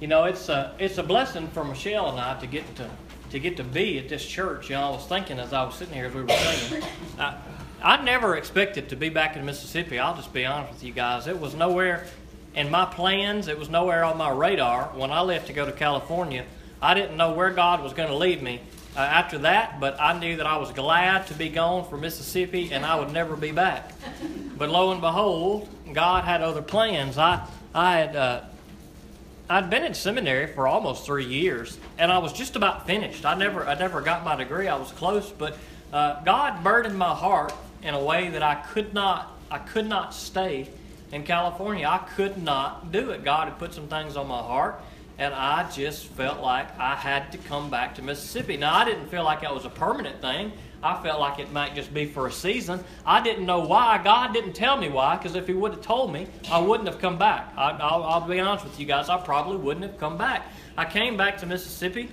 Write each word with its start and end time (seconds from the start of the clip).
you 0.00 0.06
know, 0.06 0.24
it's 0.24 0.48
a 0.48 0.74
it's 0.78 0.98
a 0.98 1.02
blessing 1.02 1.48
for 1.48 1.64
Michelle 1.64 2.10
and 2.10 2.20
I 2.20 2.38
to 2.40 2.46
get 2.46 2.76
to 2.76 2.88
to 3.30 3.38
get 3.38 3.56
to 3.56 3.64
be 3.64 3.98
at 3.98 4.08
this 4.08 4.24
church. 4.24 4.70
You 4.70 4.76
know, 4.76 4.88
I 4.88 4.90
was 4.90 5.06
thinking 5.06 5.38
as 5.38 5.52
I 5.52 5.64
was 5.64 5.74
sitting 5.74 5.94
here 5.94 6.06
as 6.06 6.14
we 6.14 6.22
were 6.22 6.28
singing, 6.28 6.84
I, 7.18 7.36
I 7.82 8.02
never 8.02 8.36
expected 8.36 8.88
to 8.90 8.96
be 8.96 9.08
back 9.08 9.36
in 9.36 9.44
Mississippi. 9.44 9.98
I'll 9.98 10.16
just 10.16 10.32
be 10.32 10.46
honest 10.46 10.74
with 10.74 10.84
you 10.84 10.92
guys. 10.92 11.26
It 11.26 11.38
was 11.38 11.54
nowhere 11.54 12.06
in 12.54 12.70
my 12.70 12.84
plans. 12.84 13.48
It 13.48 13.58
was 13.58 13.68
nowhere 13.68 14.04
on 14.04 14.16
my 14.16 14.30
radar 14.30 14.84
when 14.94 15.10
I 15.10 15.20
left 15.20 15.48
to 15.48 15.52
go 15.52 15.66
to 15.66 15.72
California. 15.72 16.44
I 16.80 16.94
didn't 16.94 17.16
know 17.16 17.32
where 17.32 17.50
God 17.50 17.82
was 17.82 17.92
going 17.92 18.08
to 18.08 18.14
lead 18.14 18.42
me 18.42 18.60
uh, 18.96 19.00
after 19.00 19.38
that, 19.38 19.80
but 19.80 20.00
I 20.00 20.18
knew 20.18 20.36
that 20.36 20.46
I 20.46 20.56
was 20.56 20.70
glad 20.70 21.26
to 21.26 21.34
be 21.34 21.48
gone 21.48 21.88
from 21.88 22.00
Mississippi 22.00 22.72
and 22.72 22.86
I 22.86 22.98
would 22.98 23.12
never 23.12 23.36
be 23.36 23.50
back. 23.50 23.92
But 24.56 24.70
lo 24.70 24.92
and 24.92 25.00
behold, 25.00 25.68
God 25.92 26.24
had 26.24 26.40
other 26.40 26.62
plans. 26.62 27.18
I 27.18 27.46
I 27.74 27.96
had. 27.96 28.16
Uh, 28.16 28.40
I'd 29.50 29.70
been 29.70 29.82
in 29.82 29.94
seminary 29.94 30.46
for 30.46 30.68
almost 30.68 31.06
three 31.06 31.24
years, 31.24 31.78
and 31.96 32.12
I 32.12 32.18
was 32.18 32.34
just 32.34 32.54
about 32.54 32.86
finished. 32.86 33.24
I 33.24 33.34
never, 33.34 33.66
I 33.66 33.74
never 33.78 34.02
got 34.02 34.22
my 34.22 34.36
degree. 34.36 34.68
I 34.68 34.76
was 34.76 34.92
close, 34.92 35.30
but 35.30 35.56
uh, 35.90 36.22
God 36.22 36.62
burdened 36.62 36.98
my 36.98 37.14
heart 37.14 37.54
in 37.82 37.94
a 37.94 38.04
way 38.04 38.28
that 38.28 38.42
I 38.42 38.56
could 38.56 38.92
not, 38.92 39.38
I 39.50 39.56
could 39.56 39.86
not 39.86 40.12
stay 40.12 40.68
in 41.12 41.22
California. 41.22 41.88
I 41.88 41.96
could 41.96 42.42
not 42.42 42.92
do 42.92 43.10
it. 43.10 43.24
God 43.24 43.48
had 43.48 43.58
put 43.58 43.72
some 43.72 43.88
things 43.88 44.18
on 44.18 44.28
my 44.28 44.42
heart, 44.42 44.82
and 45.16 45.32
I 45.32 45.70
just 45.70 46.08
felt 46.08 46.40
like 46.40 46.78
I 46.78 46.94
had 46.94 47.32
to 47.32 47.38
come 47.38 47.70
back 47.70 47.94
to 47.94 48.02
Mississippi. 48.02 48.58
Now, 48.58 48.74
I 48.74 48.84
didn't 48.84 49.08
feel 49.08 49.24
like 49.24 49.40
that 49.40 49.54
was 49.54 49.64
a 49.64 49.70
permanent 49.70 50.20
thing. 50.20 50.52
I 50.82 51.02
felt 51.02 51.20
like 51.20 51.38
it 51.38 51.52
might 51.52 51.74
just 51.74 51.92
be 51.92 52.06
for 52.06 52.26
a 52.26 52.32
season. 52.32 52.84
I 53.04 53.20
didn't 53.22 53.46
know 53.46 53.60
why. 53.60 54.00
God 54.02 54.32
didn't 54.32 54.52
tell 54.52 54.76
me 54.76 54.88
why, 54.88 55.16
because 55.16 55.34
if 55.34 55.46
He 55.46 55.52
would 55.52 55.72
have 55.72 55.82
told 55.82 56.12
me, 56.12 56.26
I 56.50 56.60
wouldn't 56.60 56.88
have 56.88 57.00
come 57.00 57.18
back. 57.18 57.52
I, 57.56 57.72
will 57.72 58.04
I'll 58.04 58.28
be 58.28 58.38
honest 58.38 58.64
with 58.64 58.78
you 58.78 58.86
guys, 58.86 59.08
I 59.08 59.18
probably 59.18 59.56
wouldn't 59.56 59.84
have 59.84 59.98
come 59.98 60.16
back. 60.16 60.46
I 60.76 60.84
came 60.84 61.16
back 61.16 61.38
to 61.38 61.46
Mississippi. 61.46 62.10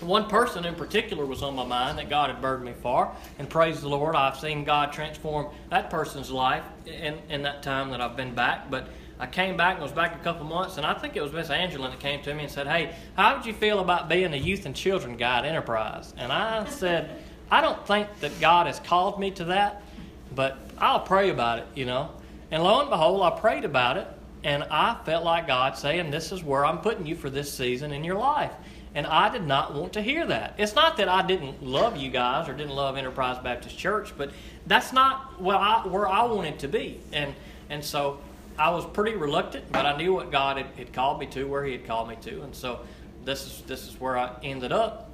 One 0.00 0.28
person 0.28 0.64
in 0.64 0.74
particular 0.74 1.26
was 1.26 1.42
on 1.42 1.54
my 1.54 1.64
mind 1.64 1.98
that 1.98 2.08
God 2.08 2.30
had 2.30 2.40
burdened 2.40 2.66
me 2.66 2.74
for, 2.80 3.12
and 3.38 3.48
praise 3.48 3.82
the 3.82 3.88
Lord, 3.88 4.16
I've 4.16 4.38
seen 4.38 4.64
God 4.64 4.92
transform 4.92 5.48
that 5.68 5.90
person's 5.90 6.30
life 6.30 6.64
in, 6.86 7.18
in 7.28 7.42
that 7.42 7.62
time 7.62 7.90
that 7.90 8.00
I've 8.00 8.16
been 8.16 8.34
back. 8.34 8.70
But 8.70 8.88
I 9.20 9.26
came 9.26 9.58
back 9.58 9.74
and 9.74 9.82
was 9.82 9.92
back 9.92 10.16
a 10.16 10.24
couple 10.24 10.46
months, 10.46 10.78
and 10.78 10.86
I 10.86 10.94
think 10.94 11.14
it 11.14 11.20
was 11.20 11.32
Miss 11.32 11.50
Angela 11.50 11.90
that 11.90 12.00
came 12.00 12.22
to 12.22 12.32
me 12.32 12.44
and 12.44 12.50
said, 12.50 12.66
Hey, 12.66 12.94
how 13.14 13.36
would 13.36 13.44
you 13.44 13.52
feel 13.52 13.80
about 13.80 14.08
being 14.08 14.32
a 14.32 14.36
youth 14.36 14.64
and 14.64 14.74
children 14.74 15.18
guide 15.18 15.44
enterprise? 15.44 16.14
And 16.16 16.32
I 16.32 16.64
said, 16.64 17.22
I 17.50 17.60
don't 17.60 17.84
think 17.86 18.08
that 18.20 18.38
God 18.40 18.66
has 18.66 18.78
called 18.80 19.18
me 19.18 19.30
to 19.32 19.44
that, 19.46 19.82
but 20.34 20.58
I'll 20.78 21.00
pray 21.00 21.30
about 21.30 21.58
it, 21.58 21.66
you 21.74 21.84
know. 21.84 22.10
And 22.50 22.62
lo 22.62 22.80
and 22.80 22.90
behold, 22.90 23.22
I 23.22 23.30
prayed 23.38 23.64
about 23.64 23.96
it, 23.96 24.06
and 24.44 24.62
I 24.64 24.96
felt 25.04 25.24
like 25.24 25.46
God 25.46 25.76
saying, 25.76 26.10
This 26.10 26.32
is 26.32 26.42
where 26.42 26.64
I'm 26.64 26.78
putting 26.78 27.06
you 27.06 27.16
for 27.16 27.30
this 27.30 27.52
season 27.52 27.92
in 27.92 28.04
your 28.04 28.16
life. 28.16 28.52
And 28.94 29.06
I 29.06 29.28
did 29.30 29.46
not 29.46 29.74
want 29.74 29.92
to 29.92 30.02
hear 30.02 30.26
that. 30.26 30.54
It's 30.58 30.74
not 30.74 30.96
that 30.96 31.08
I 31.08 31.24
didn't 31.24 31.62
love 31.62 31.96
you 31.96 32.10
guys 32.10 32.48
or 32.48 32.54
didn't 32.54 32.74
love 32.74 32.96
Enterprise 32.96 33.38
Baptist 33.42 33.78
Church, 33.78 34.12
but 34.16 34.32
that's 34.66 34.92
not 34.92 35.40
where 35.40 35.56
I, 35.56 35.86
where 35.86 36.08
I 36.08 36.24
wanted 36.24 36.58
to 36.60 36.68
be. 36.68 37.00
And, 37.12 37.34
and 37.68 37.84
so 37.84 38.18
I 38.58 38.70
was 38.70 38.84
pretty 38.84 39.16
reluctant, 39.16 39.70
but 39.70 39.86
I 39.86 39.96
knew 39.96 40.12
what 40.12 40.32
God 40.32 40.56
had, 40.56 40.66
had 40.76 40.92
called 40.92 41.20
me 41.20 41.26
to, 41.26 41.44
where 41.44 41.64
He 41.64 41.72
had 41.72 41.86
called 41.86 42.08
me 42.08 42.16
to. 42.22 42.42
And 42.42 42.54
so 42.54 42.80
this 43.24 43.46
is, 43.46 43.62
this 43.62 43.86
is 43.86 44.00
where 44.00 44.18
I 44.18 44.34
ended 44.42 44.72
up 44.72 45.09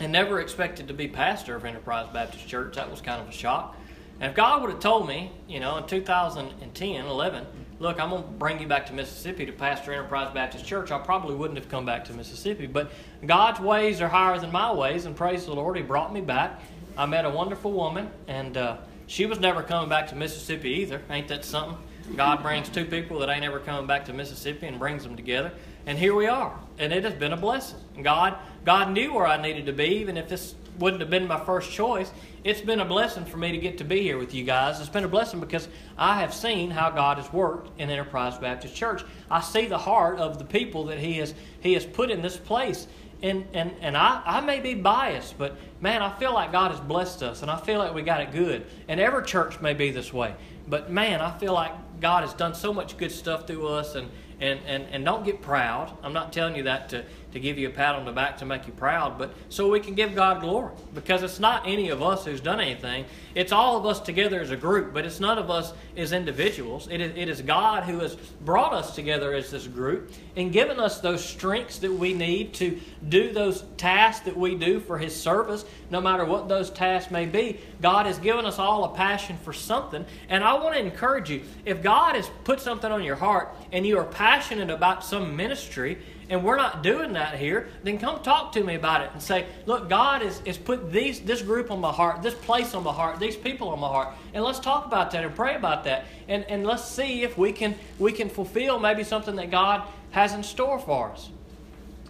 and 0.00 0.12
never 0.12 0.40
expected 0.40 0.88
to 0.88 0.94
be 0.94 1.08
pastor 1.08 1.54
of 1.54 1.64
Enterprise 1.64 2.08
Baptist 2.12 2.46
Church. 2.48 2.76
That 2.76 2.90
was 2.90 3.00
kind 3.00 3.20
of 3.20 3.28
a 3.28 3.32
shock. 3.32 3.76
And 4.20 4.30
if 4.30 4.36
God 4.36 4.62
would 4.62 4.70
have 4.70 4.80
told 4.80 5.08
me, 5.08 5.32
you 5.48 5.60
know, 5.60 5.76
in 5.76 5.86
2010, 5.86 7.04
11, 7.04 7.46
look, 7.78 8.00
I'm 8.00 8.10
going 8.10 8.22
to 8.22 8.28
bring 8.28 8.60
you 8.60 8.66
back 8.66 8.86
to 8.86 8.92
Mississippi 8.92 9.44
to 9.46 9.52
pastor 9.52 9.92
Enterprise 9.92 10.32
Baptist 10.32 10.64
Church, 10.64 10.90
I 10.90 10.98
probably 10.98 11.34
wouldn't 11.34 11.58
have 11.58 11.68
come 11.68 11.84
back 11.84 12.04
to 12.06 12.12
Mississippi. 12.12 12.66
But 12.66 12.92
God's 13.26 13.60
ways 13.60 14.00
are 14.00 14.08
higher 14.08 14.38
than 14.38 14.52
my 14.52 14.72
ways, 14.72 15.06
and 15.06 15.16
praise 15.16 15.46
the 15.46 15.54
Lord, 15.54 15.76
He 15.76 15.82
brought 15.82 16.12
me 16.12 16.20
back. 16.20 16.60
I 16.96 17.06
met 17.06 17.24
a 17.24 17.30
wonderful 17.30 17.72
woman, 17.72 18.08
and 18.28 18.56
uh, 18.56 18.76
she 19.06 19.26
was 19.26 19.40
never 19.40 19.62
coming 19.62 19.88
back 19.88 20.06
to 20.08 20.14
Mississippi 20.14 20.70
either. 20.70 21.02
Ain't 21.10 21.28
that 21.28 21.44
something? 21.44 21.76
God 22.16 22.42
brings 22.42 22.68
two 22.68 22.84
people 22.84 23.18
that 23.20 23.28
ain't 23.30 23.44
ever 23.44 23.58
coming 23.58 23.86
back 23.86 24.04
to 24.04 24.12
Mississippi 24.12 24.66
and 24.66 24.78
brings 24.78 25.02
them 25.02 25.16
together. 25.16 25.52
And 25.86 25.98
here 25.98 26.14
we 26.14 26.26
are. 26.26 26.58
And 26.78 26.92
it 26.92 27.04
has 27.04 27.14
been 27.14 27.32
a 27.32 27.36
blessing. 27.36 27.78
God, 28.02 28.36
God 28.64 28.90
knew 28.90 29.12
where 29.14 29.26
I 29.26 29.40
needed 29.40 29.66
to 29.66 29.72
be, 29.72 29.84
even 29.84 30.16
if 30.16 30.28
this 30.28 30.54
wouldn't 30.78 31.00
have 31.00 31.10
been 31.10 31.26
my 31.26 31.38
first 31.44 31.70
choice. 31.70 32.10
It's 32.42 32.60
been 32.60 32.80
a 32.80 32.84
blessing 32.84 33.24
for 33.24 33.36
me 33.36 33.52
to 33.52 33.58
get 33.58 33.78
to 33.78 33.84
be 33.84 34.02
here 34.02 34.18
with 34.18 34.34
you 34.34 34.44
guys. 34.44 34.80
It's 34.80 34.88
been 34.88 35.04
a 35.04 35.08
blessing 35.08 35.40
because 35.40 35.68
I 35.96 36.20
have 36.20 36.34
seen 36.34 36.70
how 36.70 36.90
God 36.90 37.18
has 37.18 37.32
worked 37.32 37.78
in 37.78 37.90
Enterprise 37.90 38.36
Baptist 38.38 38.74
Church. 38.74 39.02
I 39.30 39.40
see 39.40 39.66
the 39.66 39.78
heart 39.78 40.18
of 40.18 40.38
the 40.38 40.44
people 40.44 40.84
that 40.86 40.98
He 40.98 41.18
has 41.18 41.34
He 41.60 41.74
has 41.74 41.84
put 41.84 42.10
in 42.10 42.22
this 42.22 42.36
place. 42.36 42.86
And, 43.22 43.46
and, 43.54 43.72
and 43.80 43.96
I, 43.96 44.20
I 44.26 44.40
may 44.42 44.60
be 44.60 44.74
biased, 44.74 45.38
but 45.38 45.56
man, 45.80 46.02
I 46.02 46.14
feel 46.18 46.34
like 46.34 46.52
God 46.52 46.72
has 46.72 46.80
blessed 46.80 47.22
us 47.22 47.40
and 47.40 47.50
I 47.50 47.58
feel 47.58 47.78
like 47.78 47.94
we 47.94 48.02
got 48.02 48.20
it 48.20 48.32
good. 48.32 48.66
And 48.86 49.00
every 49.00 49.24
church 49.24 49.60
may 49.62 49.72
be 49.72 49.90
this 49.90 50.12
way. 50.12 50.34
But 50.68 50.90
man, 50.90 51.22
I 51.22 51.36
feel 51.38 51.54
like 51.54 51.72
God 52.00 52.24
has 52.24 52.34
done 52.34 52.54
so 52.54 52.74
much 52.74 52.98
good 52.98 53.12
stuff 53.12 53.46
through 53.46 53.66
us 53.68 53.94
and 53.94 54.10
and, 54.40 54.60
and, 54.66 54.84
and 54.90 55.04
don't 55.04 55.24
get 55.24 55.42
proud. 55.42 55.96
I'm 56.02 56.12
not 56.12 56.32
telling 56.32 56.56
you 56.56 56.64
that 56.64 56.88
to, 56.90 57.04
to 57.34 57.40
give 57.40 57.58
you 57.58 57.68
a 57.68 57.70
pat 57.70 57.96
on 57.96 58.04
the 58.04 58.12
back 58.12 58.38
to 58.38 58.46
make 58.46 58.66
you 58.66 58.72
proud, 58.72 59.18
but 59.18 59.34
so 59.48 59.68
we 59.68 59.80
can 59.80 59.94
give 59.94 60.14
God 60.14 60.40
glory. 60.40 60.72
Because 60.94 61.22
it's 61.24 61.40
not 61.40 61.66
any 61.66 61.90
of 61.90 62.00
us 62.00 62.24
who's 62.24 62.40
done 62.40 62.60
anything. 62.60 63.04
It's 63.34 63.50
all 63.50 63.76
of 63.76 63.84
us 63.84 64.00
together 64.00 64.40
as 64.40 64.52
a 64.52 64.56
group, 64.56 64.94
but 64.94 65.04
it's 65.04 65.18
none 65.18 65.36
of 65.36 65.50
us 65.50 65.72
as 65.96 66.12
individuals. 66.12 66.88
It 66.88 67.00
is, 67.00 67.12
it 67.16 67.28
is 67.28 67.42
God 67.42 67.82
who 67.82 67.98
has 67.98 68.14
brought 68.14 68.72
us 68.72 68.94
together 68.94 69.34
as 69.34 69.50
this 69.50 69.66
group 69.66 70.12
and 70.36 70.52
given 70.52 70.78
us 70.78 71.00
those 71.00 71.24
strengths 71.24 71.78
that 71.80 71.92
we 71.92 72.14
need 72.14 72.54
to 72.54 72.80
do 73.08 73.32
those 73.32 73.64
tasks 73.76 74.24
that 74.26 74.36
we 74.36 74.54
do 74.54 74.78
for 74.78 74.96
His 74.96 75.14
service, 75.20 75.64
no 75.90 76.00
matter 76.00 76.24
what 76.24 76.48
those 76.48 76.70
tasks 76.70 77.10
may 77.10 77.26
be. 77.26 77.58
God 77.80 78.06
has 78.06 78.18
given 78.18 78.46
us 78.46 78.60
all 78.60 78.84
a 78.84 78.94
passion 78.94 79.36
for 79.38 79.52
something. 79.52 80.06
And 80.28 80.44
I 80.44 80.54
want 80.54 80.76
to 80.76 80.80
encourage 80.80 81.30
you 81.30 81.42
if 81.64 81.82
God 81.82 82.14
has 82.14 82.30
put 82.44 82.60
something 82.60 82.92
on 82.92 83.02
your 83.02 83.16
heart 83.16 83.54
and 83.72 83.84
you 83.84 83.98
are 83.98 84.04
passionate 84.04 84.70
about 84.70 85.04
some 85.04 85.34
ministry, 85.34 85.98
and 86.28 86.44
we're 86.44 86.56
not 86.56 86.82
doing 86.82 87.12
that 87.14 87.36
here, 87.36 87.68
then 87.82 87.98
come 87.98 88.22
talk 88.22 88.52
to 88.52 88.64
me 88.64 88.74
about 88.74 89.02
it 89.02 89.10
and 89.12 89.22
say, 89.22 89.46
look, 89.66 89.88
God 89.88 90.22
has, 90.22 90.38
has 90.46 90.58
put 90.58 90.92
these, 90.92 91.20
this 91.20 91.42
group 91.42 91.70
on 91.70 91.80
my 91.80 91.92
heart, 91.92 92.22
this 92.22 92.34
place 92.34 92.74
on 92.74 92.84
my 92.84 92.92
heart, 92.92 93.18
these 93.18 93.36
people 93.36 93.68
on 93.68 93.80
my 93.80 93.88
heart, 93.88 94.08
and 94.32 94.44
let's 94.44 94.58
talk 94.58 94.86
about 94.86 95.10
that 95.10 95.24
and 95.24 95.34
pray 95.34 95.54
about 95.54 95.84
that. 95.84 96.06
And, 96.28 96.44
and 96.44 96.66
let's 96.66 96.84
see 96.84 97.22
if 97.22 97.36
we 97.36 97.52
can, 97.52 97.74
we 97.98 98.12
can 98.12 98.28
fulfill 98.28 98.78
maybe 98.78 99.04
something 99.04 99.36
that 99.36 99.50
God 99.50 99.82
has 100.10 100.32
in 100.32 100.42
store 100.42 100.78
for 100.78 101.10
us. 101.10 101.30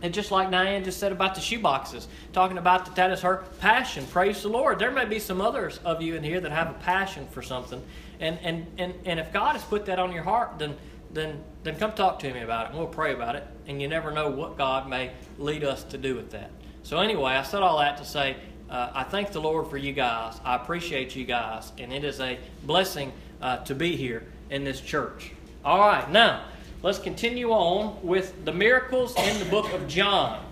And 0.03 0.13
just 0.13 0.31
like 0.31 0.51
Diane 0.51 0.85
just 0.85 1.01
said 1.01 1.13
about 1.13 1.35
the 1.35 1.41
shoe 1.41 1.61
boxes, 1.61 2.09
talking 2.33 2.59
about 2.59 2.85
that 2.85 2.97
that 2.97 3.11
is 3.11 3.23
her 3.23 3.45
passion. 3.59 4.05
Praise 4.07 4.43
the 4.43 4.49
Lord. 4.49 4.79
There 4.79 4.91
may 4.91 5.07
be 5.07 5.19
some 5.19 5.41
others 5.41 5.81
of 5.85 6.03
you 6.03 6.15
in 6.15 6.23
here 6.23 6.41
that 6.41 6.53
have 6.53 6.69
a 6.69 6.75
passion 6.75 7.27
for 7.31 7.41
something. 7.41 7.83
And, 8.21 8.39
and, 8.43 8.67
and, 8.77 8.95
and 9.07 9.19
if 9.19 9.33
God 9.33 9.53
has 9.53 9.65
put 9.65 9.87
that 9.87 9.99
on 9.99 10.13
your 10.13 10.23
heart, 10.23 10.59
then 10.59 10.77
then 11.15 11.43
then 11.65 11.77
come 11.77 11.93
talk 11.93 12.19
to 12.21 12.33
me 12.33 12.41
about 12.41 12.67
it 12.67 12.71
and 12.71 12.79
we'll 12.79 12.87
pray 12.87 13.13
about 13.13 13.35
it. 13.37 13.47
And 13.67 13.81
you 13.81 13.89
never 13.89 14.11
know 14.11 14.29
what 14.29 14.57
God 14.57 14.89
may 14.89 15.11
lead 15.39 15.65
us 15.65 15.83
to 15.85 15.99
do 15.99 16.15
with 16.15 16.31
that. 16.31 16.51
So 16.83 17.01
anyway, 17.01 17.33
I 17.33 17.43
said 17.43 17.63
all 17.63 17.79
that 17.79 17.97
to 17.97 18.05
say 18.05 18.37
uh, 18.69 18.91
I 18.95 19.03
thank 19.05 19.33
the 19.33 19.41
Lord 19.41 19.69
for 19.69 19.77
you 19.77 19.93
guys. 19.93 20.41
I 20.45 20.57
appreciate 20.57 21.17
you 21.17 21.25
guys, 21.25 21.73
and 21.79 21.93
it 21.93 22.05
is 22.05 22.21
a 22.21 22.39
blessing 22.65 23.13
uh, 23.41 23.59
to 23.65 23.75
be 23.75 23.97
here 23.97 24.27
in 24.51 24.65
this 24.65 24.81
church. 24.81 25.33
All 25.65 25.79
right, 25.79 26.11
now 26.11 26.45
let's 26.83 26.99
continue 26.99 27.51
on 27.51 27.99
with 28.03 28.45
the 28.45 28.53
miracles 28.53 29.15
in 29.17 29.39
the 29.39 29.45
book 29.47 29.73
of 29.73 29.87
John. 29.89 30.45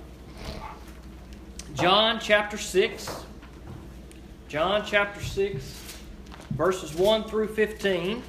John 1.75 2.19
chapter 2.21 2.59
6. 2.59 3.25
John 4.49 4.85
chapter 4.85 5.23
6, 5.23 5.97
verses 6.51 6.95
1 6.95 7.25
through 7.25 7.49
15. 7.49 8.23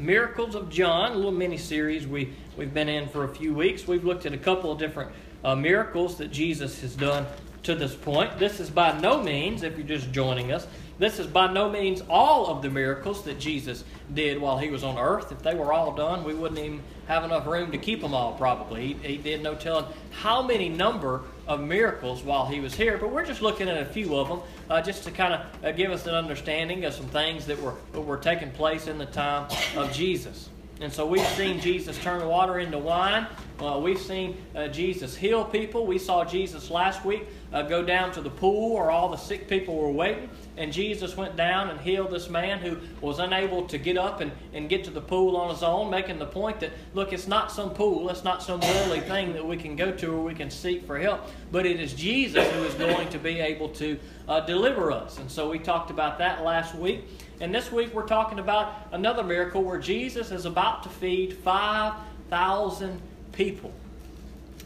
Miracles 0.00 0.54
of 0.54 0.70
John, 0.70 1.12
a 1.12 1.14
little 1.14 1.30
mini 1.30 1.58
series 1.58 2.06
we, 2.06 2.32
we've 2.56 2.72
been 2.72 2.88
in 2.88 3.06
for 3.08 3.24
a 3.24 3.28
few 3.28 3.52
weeks. 3.52 3.86
We've 3.86 4.04
looked 4.04 4.24
at 4.24 4.32
a 4.32 4.38
couple 4.38 4.72
of 4.72 4.78
different 4.78 5.12
uh, 5.44 5.54
miracles 5.54 6.16
that 6.16 6.32
Jesus 6.32 6.80
has 6.80 6.96
done 6.96 7.26
to 7.64 7.74
this 7.74 7.94
point. 7.94 8.38
This 8.38 8.60
is 8.60 8.70
by 8.70 8.98
no 8.98 9.22
means, 9.22 9.62
if 9.62 9.76
you're 9.76 9.86
just 9.86 10.10
joining 10.10 10.52
us, 10.52 10.66
this 10.98 11.18
is 11.18 11.26
by 11.26 11.52
no 11.52 11.68
means 11.68 12.02
all 12.08 12.46
of 12.46 12.62
the 12.62 12.70
miracles 12.70 13.24
that 13.24 13.38
Jesus 13.38 13.84
did 14.14 14.40
while 14.40 14.56
he 14.56 14.70
was 14.70 14.84
on 14.84 14.98
earth. 14.98 15.32
If 15.32 15.42
they 15.42 15.54
were 15.54 15.72
all 15.72 15.92
done, 15.92 16.24
we 16.24 16.32
wouldn't 16.32 16.60
even 16.60 16.82
have 17.06 17.24
enough 17.24 17.46
room 17.46 17.70
to 17.72 17.78
keep 17.78 18.00
them 18.00 18.14
all, 18.14 18.32
probably. 18.32 18.94
He, 18.94 19.08
he 19.08 19.16
did 19.18 19.42
no 19.42 19.54
telling 19.54 19.84
how 20.10 20.42
many 20.42 20.70
number 20.70 21.22
of 21.50 21.60
miracles 21.60 22.22
while 22.22 22.46
he 22.46 22.60
was 22.60 22.74
here, 22.74 22.96
but 22.96 23.10
we're 23.10 23.26
just 23.26 23.42
looking 23.42 23.68
at 23.68 23.76
a 23.76 23.84
few 23.84 24.16
of 24.16 24.28
them 24.28 24.40
uh, 24.70 24.80
just 24.80 25.02
to 25.02 25.10
kind 25.10 25.34
of 25.34 25.64
uh, 25.64 25.72
give 25.72 25.90
us 25.90 26.06
an 26.06 26.14
understanding 26.14 26.84
of 26.84 26.94
some 26.94 27.06
things 27.06 27.44
that 27.46 27.60
were, 27.60 27.74
that 27.90 28.00
were 28.00 28.16
taking 28.16 28.52
place 28.52 28.86
in 28.86 28.98
the 28.98 29.06
time 29.06 29.50
of 29.76 29.92
Jesus. 29.92 30.48
And 30.80 30.90
so 30.90 31.04
we've 31.04 31.26
seen 31.28 31.60
Jesus 31.60 31.98
turn 31.98 32.26
water 32.26 32.58
into 32.58 32.78
wine. 32.78 33.26
Uh, 33.60 33.78
we've 33.78 34.00
seen 34.00 34.38
uh, 34.56 34.68
Jesus 34.68 35.14
heal 35.14 35.44
people. 35.44 35.86
We 35.86 35.98
saw 35.98 36.24
Jesus 36.24 36.70
last 36.70 37.04
week 37.04 37.28
uh, 37.52 37.60
go 37.60 37.84
down 37.84 38.12
to 38.12 38.22
the 38.22 38.30
pool 38.30 38.72
where 38.72 38.90
all 38.90 39.10
the 39.10 39.18
sick 39.18 39.46
people 39.46 39.76
were 39.76 39.90
waiting. 39.90 40.30
And 40.56 40.72
Jesus 40.72 41.18
went 41.18 41.36
down 41.36 41.68
and 41.68 41.78
healed 41.78 42.10
this 42.10 42.30
man 42.30 42.60
who 42.60 42.78
was 43.02 43.18
unable 43.18 43.66
to 43.66 43.76
get 43.76 43.98
up 43.98 44.22
and, 44.22 44.32
and 44.54 44.70
get 44.70 44.82
to 44.84 44.90
the 44.90 45.02
pool 45.02 45.36
on 45.36 45.50
his 45.50 45.62
own, 45.62 45.90
making 45.90 46.18
the 46.18 46.26
point 46.26 46.60
that, 46.60 46.70
look, 46.94 47.12
it's 47.12 47.28
not 47.28 47.52
some 47.52 47.74
pool, 47.74 48.08
it's 48.08 48.24
not 48.24 48.42
some 48.42 48.60
worldly 48.60 49.00
thing 49.00 49.34
that 49.34 49.44
we 49.44 49.58
can 49.58 49.76
go 49.76 49.92
to 49.92 50.14
or 50.14 50.22
we 50.22 50.34
can 50.34 50.50
seek 50.50 50.86
for 50.86 50.98
help, 50.98 51.26
but 51.52 51.66
it 51.66 51.78
is 51.78 51.92
Jesus 51.92 52.50
who 52.52 52.62
is 52.62 52.74
going 52.74 53.08
to 53.10 53.18
be 53.18 53.38
able 53.38 53.68
to 53.70 53.98
uh, 54.28 54.40
deliver 54.40 54.90
us. 54.90 55.18
And 55.18 55.30
so 55.30 55.50
we 55.50 55.58
talked 55.58 55.90
about 55.90 56.16
that 56.18 56.42
last 56.42 56.74
week. 56.74 57.04
And 57.40 57.54
this 57.54 57.72
week 57.72 57.94
we're 57.94 58.06
talking 58.06 58.38
about 58.38 58.74
another 58.92 59.22
miracle 59.22 59.62
where 59.62 59.78
Jesus 59.78 60.30
is 60.30 60.44
about 60.44 60.82
to 60.82 60.90
feed 60.90 61.38
5,000 61.38 63.00
people. 63.32 63.72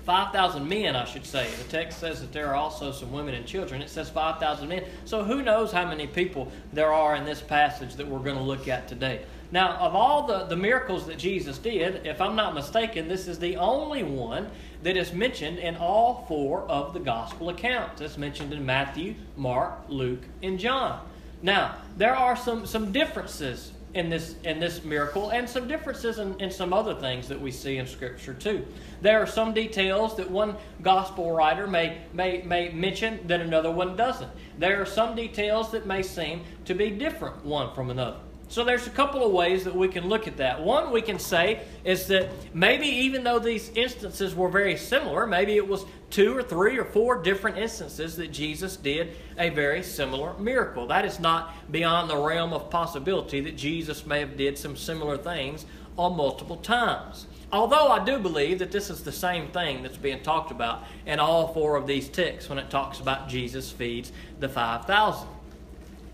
5,000 0.04 0.68
men, 0.68 0.96
I 0.96 1.04
should 1.04 1.24
say. 1.24 1.48
The 1.56 1.64
text 1.64 2.00
says 2.00 2.20
that 2.20 2.32
there 2.32 2.48
are 2.48 2.56
also 2.56 2.92
some 2.92 3.12
women 3.12 3.34
and 3.34 3.46
children. 3.46 3.80
It 3.80 3.88
says 3.88 4.10
5,000 4.10 4.68
men. 4.68 4.84
So 5.04 5.22
who 5.22 5.40
knows 5.40 5.72
how 5.72 5.88
many 5.88 6.06
people 6.06 6.52
there 6.72 6.92
are 6.92 7.14
in 7.14 7.24
this 7.24 7.40
passage 7.40 7.94
that 7.94 8.06
we're 8.06 8.18
going 8.18 8.36
to 8.36 8.42
look 8.42 8.68
at 8.68 8.88
today. 8.88 9.24
Now, 9.52 9.76
of 9.76 9.94
all 9.94 10.26
the, 10.26 10.44
the 10.46 10.56
miracles 10.56 11.06
that 11.06 11.16
Jesus 11.16 11.58
did, 11.58 12.04
if 12.04 12.20
I'm 12.20 12.34
not 12.34 12.54
mistaken, 12.54 13.06
this 13.06 13.28
is 13.28 13.38
the 13.38 13.56
only 13.56 14.02
one 14.02 14.50
that 14.82 14.96
is 14.96 15.12
mentioned 15.12 15.58
in 15.58 15.76
all 15.76 16.24
four 16.28 16.62
of 16.62 16.92
the 16.92 17.00
gospel 17.00 17.50
accounts. 17.50 18.00
It's 18.00 18.18
mentioned 18.18 18.52
in 18.52 18.66
Matthew, 18.66 19.14
Mark, 19.36 19.84
Luke, 19.88 20.22
and 20.42 20.58
John. 20.58 21.00
Now, 21.44 21.76
there 21.98 22.16
are 22.16 22.36
some, 22.36 22.64
some 22.64 22.90
differences 22.90 23.70
in 23.92 24.08
this 24.08 24.34
in 24.44 24.58
this 24.58 24.82
miracle 24.82 25.28
and 25.30 25.48
some 25.48 25.68
differences 25.68 26.18
in, 26.18 26.40
in 26.40 26.50
some 26.50 26.72
other 26.72 26.94
things 26.94 27.28
that 27.28 27.40
we 27.40 27.50
see 27.52 27.76
in 27.76 27.86
scripture 27.86 28.32
too. 28.32 28.66
There 29.02 29.22
are 29.22 29.26
some 29.26 29.52
details 29.52 30.16
that 30.16 30.28
one 30.28 30.56
gospel 30.82 31.32
writer 31.32 31.66
may, 31.66 31.98
may, 32.14 32.40
may 32.42 32.70
mention 32.70 33.24
that 33.28 33.42
another 33.42 33.70
one 33.70 33.94
doesn't. 33.94 34.30
There 34.58 34.80
are 34.80 34.86
some 34.86 35.14
details 35.14 35.70
that 35.72 35.86
may 35.86 36.02
seem 36.02 36.42
to 36.64 36.74
be 36.74 36.90
different 36.90 37.44
one 37.44 37.74
from 37.74 37.90
another 37.90 38.20
so 38.48 38.62
there's 38.62 38.86
a 38.86 38.90
couple 38.90 39.24
of 39.24 39.32
ways 39.32 39.64
that 39.64 39.74
we 39.74 39.88
can 39.88 40.08
look 40.08 40.28
at 40.28 40.36
that. 40.36 40.62
One 40.62 40.92
we 40.92 41.02
can 41.02 41.18
say 41.18 41.62
is 41.82 42.06
that 42.08 42.28
maybe 42.52 42.86
even 42.86 43.24
though 43.24 43.38
these 43.38 43.70
instances 43.74 44.34
were 44.34 44.48
very 44.48 44.76
similar, 44.76 45.26
maybe 45.26 45.56
it 45.56 45.66
was 45.66 45.84
two 46.10 46.36
or 46.36 46.42
three 46.42 46.78
or 46.78 46.84
four 46.84 47.22
different 47.22 47.58
instances 47.58 48.16
that 48.16 48.30
Jesus 48.30 48.76
did 48.76 49.16
a 49.38 49.50
very 49.50 49.82
similar 49.82 50.38
miracle. 50.38 50.86
That 50.86 51.04
is 51.04 51.18
not 51.18 51.54
beyond 51.72 52.08
the 52.08 52.16
realm 52.16 52.52
of 52.52 52.70
possibility 52.70 53.40
that 53.40 53.56
Jesus 53.56 54.06
may 54.06 54.20
have 54.20 54.36
did 54.36 54.58
some 54.58 54.76
similar 54.76 55.16
things 55.16 55.66
on 55.96 56.16
multiple 56.16 56.56
times. 56.56 57.26
Although 57.52 57.88
I 57.88 58.04
do 58.04 58.18
believe 58.18 58.58
that 58.58 58.72
this 58.72 58.90
is 58.90 59.02
the 59.02 59.12
same 59.12 59.48
thing 59.48 59.82
that's 59.82 59.96
being 59.96 60.22
talked 60.22 60.50
about 60.50 60.84
in 61.06 61.18
all 61.18 61.52
four 61.54 61.76
of 61.76 61.86
these 61.86 62.08
texts 62.08 62.48
when 62.48 62.58
it 62.58 62.68
talks 62.68 63.00
about 63.00 63.28
Jesus 63.28 63.70
feeds 63.70 64.12
the 64.40 64.48
5,000. 64.48 65.28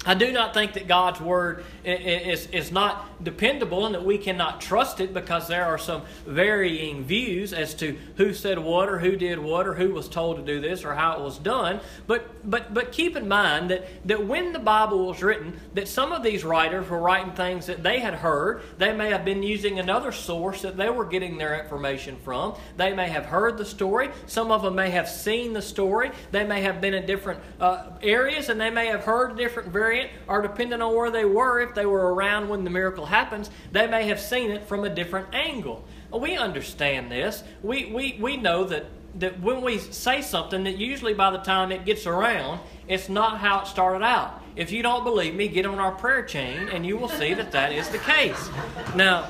I 0.06 0.14
do 0.14 0.32
not 0.32 0.55
think 0.55 0.73
that 0.75 0.88
God's 0.88 1.20
word 1.20 1.62
is, 1.85 2.47
is 2.47 2.73
not 2.73 3.23
dependable 3.23 3.85
and 3.85 3.94
that 3.94 4.02
we 4.02 4.17
cannot 4.17 4.58
trust 4.58 4.99
it 4.99 5.12
because 5.12 5.47
there 5.47 5.67
are 5.67 5.76
some 5.76 6.02
varying 6.25 7.05
views 7.05 7.52
as 7.52 7.75
to 7.75 7.99
who 8.17 8.32
said 8.32 8.58
what 8.58 8.88
or 8.88 8.99
who 8.99 9.14
did 9.14 9.38
what 9.38 9.67
or 9.67 9.75
who 9.75 9.93
was 9.93 10.08
told 10.08 10.38
to 10.38 10.43
do 10.43 10.58
this 10.58 10.87
or 10.87 10.94
how 10.94 11.19
it 11.19 11.20
was 11.20 11.37
done. 11.37 11.81
But, 12.06 12.50
but, 12.50 12.73
but 12.73 12.93
keep 12.93 13.14
in 13.14 13.29
mind 13.29 13.70
that, 13.70 13.87
that 14.06 14.26
when 14.26 14.55
the 14.55 14.58
Bible 14.58 15.06
was 15.06 15.23
written, 15.23 15.61
that 15.75 15.87
some 15.87 16.12
of 16.12 16.23
these 16.23 16.44
writers 16.44 16.88
were 16.88 16.99
writing 16.99 17.35
things 17.35 17.67
that 17.67 17.82
they 17.82 18.00
had 18.00 18.14
heard. 18.14 18.62
They 18.79 18.94
may 18.94 19.11
have 19.11 19.26
been 19.26 19.43
using 19.43 19.81
another 19.81 20.12
source 20.12 20.62
that 20.62 20.79
they 20.79 20.88
were 20.88 21.05
getting 21.05 21.37
their 21.37 21.62
information 21.62 22.17
from. 22.25 22.55
They 22.79 22.94
may 22.94 23.11
have 23.11 23.26
heard 23.26 23.58
the 23.58 23.67
story. 23.67 24.08
Some 24.26 24.50
of 24.50 24.62
them 24.62 24.76
may 24.76 24.88
have 24.88 25.11
seen 25.11 25.53
the 25.53 25.61
story. 25.61 26.11
They 26.31 26.44
may 26.44 26.62
have 26.62 26.81
been 26.81 26.94
in 26.94 27.05
different 27.05 27.41
uh, 27.61 27.91
areas 28.03 28.49
and 28.49 28.58
they 28.58 28.70
may 28.70 28.87
have 28.87 29.05
heard 29.05 29.37
different 29.37 29.69
variations 29.69 29.89
variant, 29.90 30.10
or 30.28 30.42
depending 30.42 30.81
on 30.81 30.94
where 30.94 31.10
they 31.10 31.25
were, 31.25 31.60
if 31.60 31.75
they 31.75 31.87
were 31.87 32.14
around 32.14 32.48
when 32.48 32.64
the 32.64 32.70
miracle 32.70 33.06
happens, 33.06 33.50
they 33.72 33.87
may 33.87 34.06
have 34.06 34.20
seen 34.20 34.50
it 34.50 34.66
from 34.66 34.84
a 34.84 34.88
different 34.88 35.34
angle. 35.34 35.84
We 36.12 36.37
understand 36.37 37.10
this. 37.10 37.42
We, 37.62 37.87
we, 37.87 38.19
we 38.20 38.37
know 38.37 38.64
that, 38.64 38.87
that 39.16 39.40
when 39.40 39.62
we 39.62 39.78
say 39.78 40.22
something, 40.22 40.64
that 40.64 40.78
usually 40.78 41.14
by 41.14 41.31
the 41.31 41.38
time 41.38 41.72
it 41.72 41.84
gets 41.84 42.06
around, 42.06 42.60
it's 42.88 43.08
not 43.08 43.38
how 43.38 43.60
it 43.60 43.66
started 43.66 44.04
out. 44.04 44.42
If 44.56 44.72
you 44.72 44.82
don't 44.82 45.04
believe 45.04 45.34
me, 45.34 45.48
get 45.48 45.64
on 45.64 45.78
our 45.78 45.93
prayer 45.93 46.25
chain 46.25 46.69
and 46.69 46.84
you 46.84 46.96
will 46.96 47.08
see 47.08 47.34
that 47.34 47.52
that 47.52 47.72
is 47.72 47.88
the 47.88 47.98
case. 47.98 48.50
Now, 48.96 49.28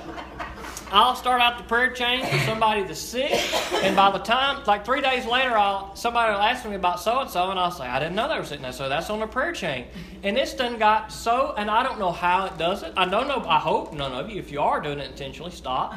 I'll 0.93 1.15
start 1.15 1.41
out 1.41 1.57
the 1.57 1.65
prayer 1.65 1.91
chain 1.91 2.27
for 2.27 2.39
somebody 2.39 2.83
that's 2.83 2.99
sick, 2.99 3.31
and 3.85 3.95
by 3.95 4.11
the 4.11 4.19
time, 4.19 4.65
like 4.67 4.85
three 4.85 5.01
days 5.01 5.25
later, 5.25 5.57
I'll 5.57 5.95
somebody 5.95 6.33
will 6.33 6.41
ask 6.41 6.67
me 6.67 6.75
about 6.75 7.01
so 7.01 7.21
and 7.21 7.31
so, 7.31 7.51
and 7.51 7.61
I'll 7.61 7.71
say, 7.71 7.85
I 7.85 8.01
didn't 8.01 8.17
know 8.17 8.29
they 8.29 8.39
were 8.39 8.45
sitting 8.45 8.63
there, 8.63 8.73
so 8.73 8.89
that's 8.89 9.09
on 9.09 9.21
the 9.21 9.27
prayer 9.27 9.53
chain. 9.53 9.87
And 10.25 10.37
this 10.37 10.53
done 10.53 10.79
got 10.79 11.13
so, 11.13 11.55
and 11.57 11.71
I 11.71 11.85
don't 11.85 11.99
know 12.01 12.11
how 12.11 12.47
it 12.47 12.59
does 12.59 12.83
it. 12.83 12.93
I 12.97 13.07
don't 13.07 13.29
know. 13.29 13.45
I 13.49 13.59
hope 13.59 13.93
none 13.93 14.13
of 14.13 14.31
you, 14.31 14.41
if 14.41 14.51
you 14.51 14.61
are 14.61 14.81
doing 14.81 14.99
it 14.99 15.09
intentionally, 15.09 15.53
stop. 15.53 15.95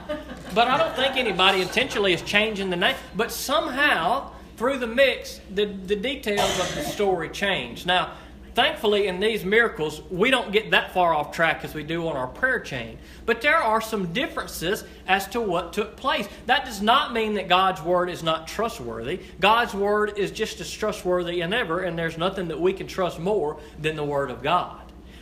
But 0.53 0.67
I 0.67 0.77
don't 0.77 0.95
think 0.95 1.17
anybody 1.17 1.61
intentionally 1.61 2.13
is 2.13 2.21
changing 2.21 2.69
the 2.69 2.75
name. 2.75 2.95
But 3.15 3.31
somehow, 3.31 4.31
through 4.57 4.77
the 4.77 4.87
mix, 4.87 5.41
the, 5.49 5.65
the 5.65 5.95
details 5.95 6.59
of 6.59 6.75
the 6.75 6.83
story 6.83 7.29
change. 7.29 7.85
Now, 7.85 8.13
Thankfully, 8.55 9.07
in 9.07 9.19
these 9.19 9.43
miracles, 9.43 10.01
we 10.11 10.29
don't 10.29 10.51
get 10.51 10.71
that 10.71 10.93
far 10.93 11.13
off 11.13 11.31
track 11.31 11.63
as 11.63 11.73
we 11.73 11.83
do 11.83 12.07
on 12.07 12.15
our 12.15 12.27
prayer 12.27 12.59
chain. 12.59 12.99
But 13.25 13.41
there 13.41 13.57
are 13.57 13.81
some 13.81 14.13
differences 14.13 14.83
as 15.07 15.27
to 15.29 15.41
what 15.41 15.73
took 15.73 15.95
place. 15.95 16.27
That 16.45 16.65
does 16.65 16.81
not 16.81 17.13
mean 17.13 17.33
that 17.33 17.47
God's 17.47 17.81
Word 17.81 18.09
is 18.09 18.21
not 18.21 18.47
trustworthy. 18.47 19.21
God's 19.39 19.73
Word 19.73 20.17
is 20.17 20.29
just 20.29 20.61
as 20.61 20.71
trustworthy 20.71 21.41
as 21.41 21.51
ever, 21.51 21.81
and 21.81 21.97
there's 21.97 22.17
nothing 22.17 22.49
that 22.49 22.59
we 22.59 22.73
can 22.73 22.85
trust 22.85 23.19
more 23.19 23.57
than 23.79 23.95
the 23.95 24.03
Word 24.03 24.29
of 24.29 24.43
God. 24.43 24.79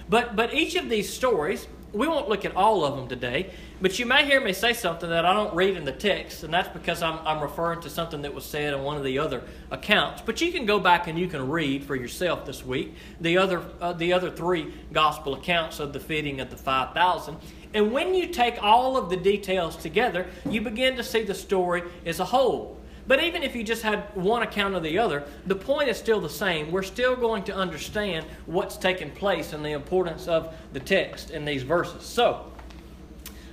But, 0.10 0.36
but 0.36 0.54
each 0.54 0.76
of 0.76 0.90
these 0.90 1.12
stories, 1.12 1.68
we 1.94 2.08
won't 2.08 2.30
look 2.30 2.46
at 2.46 2.56
all 2.56 2.86
of 2.86 2.96
them 2.96 3.08
today, 3.08 3.52
but 3.82 4.00
you 4.00 4.06
may 4.06 4.26
hear 4.26 4.40
me 4.40 4.54
say 4.54 4.74
something 4.74 5.10
that 5.10 5.26
I 5.26 5.34
don't 5.34 5.54
read 5.54 5.76
in 5.76 5.84
the 5.84 5.92
text, 5.92 6.44
and 6.44 6.54
that's 6.54 6.70
because 6.70 7.02
I'm, 7.02 7.20
I'm 7.26 7.42
referring 7.42 7.82
to 7.82 7.90
something 7.90 8.22
that 8.22 8.34
was 8.34 8.46
said 8.46 8.74
in 8.74 8.84
one 8.84 8.98
of 8.98 9.04
the 9.04 9.20
other 9.20 9.44
accounts. 9.72 10.22
But 10.26 10.40
you 10.40 10.52
can 10.52 10.66
go 10.66 10.80
back 10.80 11.08
and 11.08 11.20
you 11.20 11.28
can 11.28 11.50
read 11.50 11.84
for 11.84 11.96
yourself 11.96 12.46
this 12.46 12.66
week 12.66 12.96
the 13.20 13.38
other, 13.38 13.64
uh, 13.82 13.94
the 13.94 14.14
other 14.14 14.30
three 14.30 14.74
gospel 14.94 15.34
accounts 15.34 15.80
of 15.80 15.94
the 15.94 16.00
feeding 16.00 16.40
of 16.40 16.50
the 16.50 16.58
5,000. 16.58 17.38
And 17.74 17.92
when 17.92 18.14
you 18.14 18.28
take 18.28 18.62
all 18.62 18.98
of 18.98 19.10
the 19.10 19.18
details 19.18 19.76
together, 19.76 20.28
you 20.50 20.62
begin 20.62 20.96
to 20.98 21.04
see 21.04 21.24
the 21.24 21.36
story 21.36 21.84
as 22.06 22.20
a 22.20 22.26
whole. 22.26 22.81
But 23.08 23.24
even 23.24 23.44
if 23.44 23.56
you 23.56 23.64
just 23.64 23.82
had 23.82 24.16
one 24.16 24.44
account 24.44 24.76
or 24.76 24.80
the 24.80 25.00
other, 25.00 25.24
the 25.46 25.56
point 25.56 25.90
is 25.90 25.98
still 25.98 26.22
the 26.22 26.30
same. 26.30 26.72
We're 26.72 26.84
still 26.84 27.16
going 27.16 27.44
to 27.46 27.56
understand 27.56 28.26
what's 28.46 28.78
taking 28.78 29.12
place 29.12 29.54
and 29.54 29.66
the 29.66 29.72
importance 29.72 30.28
of 30.28 30.54
the 30.74 30.80
text 30.80 31.32
in 31.32 31.46
these 31.46 31.64
verses. 31.64 32.04
So, 32.04 32.46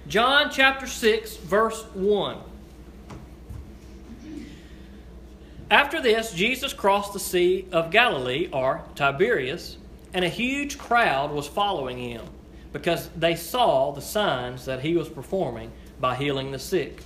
John 0.06 0.50
chapter 0.50 0.86
6, 0.86 1.36
verse 1.36 1.82
1. 1.94 2.38
After 5.70 6.00
this, 6.00 6.32
Jesus 6.32 6.72
crossed 6.72 7.12
the 7.12 7.20
Sea 7.20 7.66
of 7.72 7.90
Galilee, 7.90 8.48
or 8.52 8.82
Tiberias, 8.94 9.76
and 10.14 10.24
a 10.24 10.28
huge 10.28 10.78
crowd 10.78 11.30
was 11.30 11.46
following 11.46 11.98
him 11.98 12.24
because 12.72 13.10
they 13.10 13.34
saw 13.34 13.92
the 13.92 14.00
signs 14.00 14.64
that 14.64 14.80
he 14.80 14.94
was 14.94 15.08
performing 15.08 15.70
by 16.00 16.14
healing 16.14 16.52
the 16.52 16.58
sick. 16.58 17.02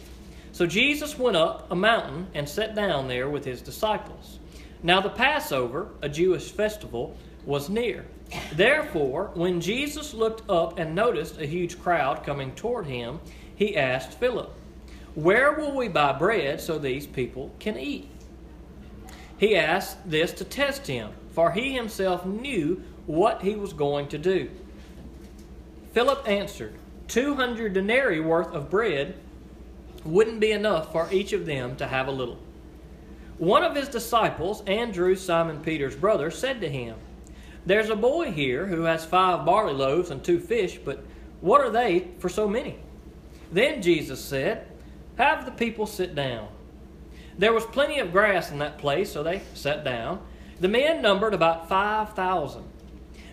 So 0.53 0.67
Jesus 0.67 1.19
went 1.19 1.37
up 1.37 1.71
a 1.71 1.75
mountain 1.75 2.29
and 2.35 2.47
sat 2.47 2.75
down 2.75 3.09
there 3.09 3.29
with 3.29 3.45
his 3.45 3.63
disciples. 3.63 4.39
Now 4.83 5.01
the 5.01 5.09
Passover, 5.09 5.89
a 6.03 6.09
Jewish 6.09 6.51
festival, 6.51 7.17
was 7.47 7.71
near. 7.71 8.05
Therefore, 8.53 9.31
when 9.35 9.61
Jesus 9.61 10.15
looked 10.15 10.49
up 10.51 10.79
and 10.79 10.95
noticed 10.95 11.39
a 11.39 11.47
huge 11.47 11.81
crowd 11.81 12.25
coming 12.25 12.55
toward 12.55 12.87
him, 12.87 13.21
he 13.55 13.77
asked 13.77 14.19
Philip, 14.19 14.51
Where 15.15 15.53
will 15.53 15.75
we 15.75 15.89
buy 15.89 16.13
bread 16.13 16.61
so 16.61 16.79
these 16.79 17.07
people 17.07 17.55
can 17.59 17.79
eat? 17.79 18.09
He 19.39 19.57
asked 19.57 20.09
this 20.09 20.33
to 20.35 20.45
test 20.45 20.87
him, 20.87 21.13
for 21.31 21.51
he 21.53 21.73
himself 21.73 22.25
knew 22.25 22.83
what 23.07 23.43
he 23.43 23.57
was 23.57 23.73
going 23.73 24.09
to 24.09 24.19
do. 24.19 24.51
Philip 25.93 26.29
answered, 26.29 26.75
Two 27.09 27.35
hundred 27.35 27.73
denarii 27.73 28.21
worth 28.21 28.53
of 28.53 28.71
bread 28.71 29.17
wouldn't 30.05 30.41
be 30.41 30.53
enough 30.53 30.93
for 30.93 31.09
each 31.13 31.33
of 31.33 31.47
them 31.47 31.77
to 31.77 31.87
have 31.87 32.09
a 32.09 32.13
little. 32.13 32.39
One 33.39 33.65
of 33.65 33.77
his 33.77 33.89
disciples, 33.89 34.63
Andrew, 34.67 35.17
Simon 35.17 35.61
Peter's 35.63 35.97
brother, 35.97 36.31
said 36.31 36.61
to 36.61 36.69
him, 36.69 36.97
there's 37.65 37.91
a 37.91 37.97
boy 37.97 38.33
here 38.33 38.67
who 38.67 38.83
has 38.83 39.05
five 39.05 39.45
barley 39.45 39.73
loaves 39.73 40.11
and 40.11 40.23
two 40.23 40.41
fish, 40.41 40.79
but 40.85 41.05
what 41.41 41.61
are 41.61 41.71
they 41.71 42.09
for 42.19 42.29
so 42.29 42.49
many? 42.49 42.77
Then 43.53 43.83
Jesus 43.83 44.23
said, 44.25 44.67
Have 45.17 45.45
the 45.45 45.53
people 45.53 45.87
sit 45.87 46.15
down. 46.15 46.49
There 47.39 47.53
was 47.53 47.65
plenty 47.67 48.01
of 48.01 48.13
grass 48.13 48.51
in 48.51 48.59
that 48.59 48.79
place, 48.79 49.13
so 49.13 49.23
they 49.23 49.43
sat 49.55 49.85
down. 49.85 50.21
The 50.59 50.69
men 50.69 51.03
numbered 51.03 51.35
about 51.35 51.69
5,000. 51.69 52.65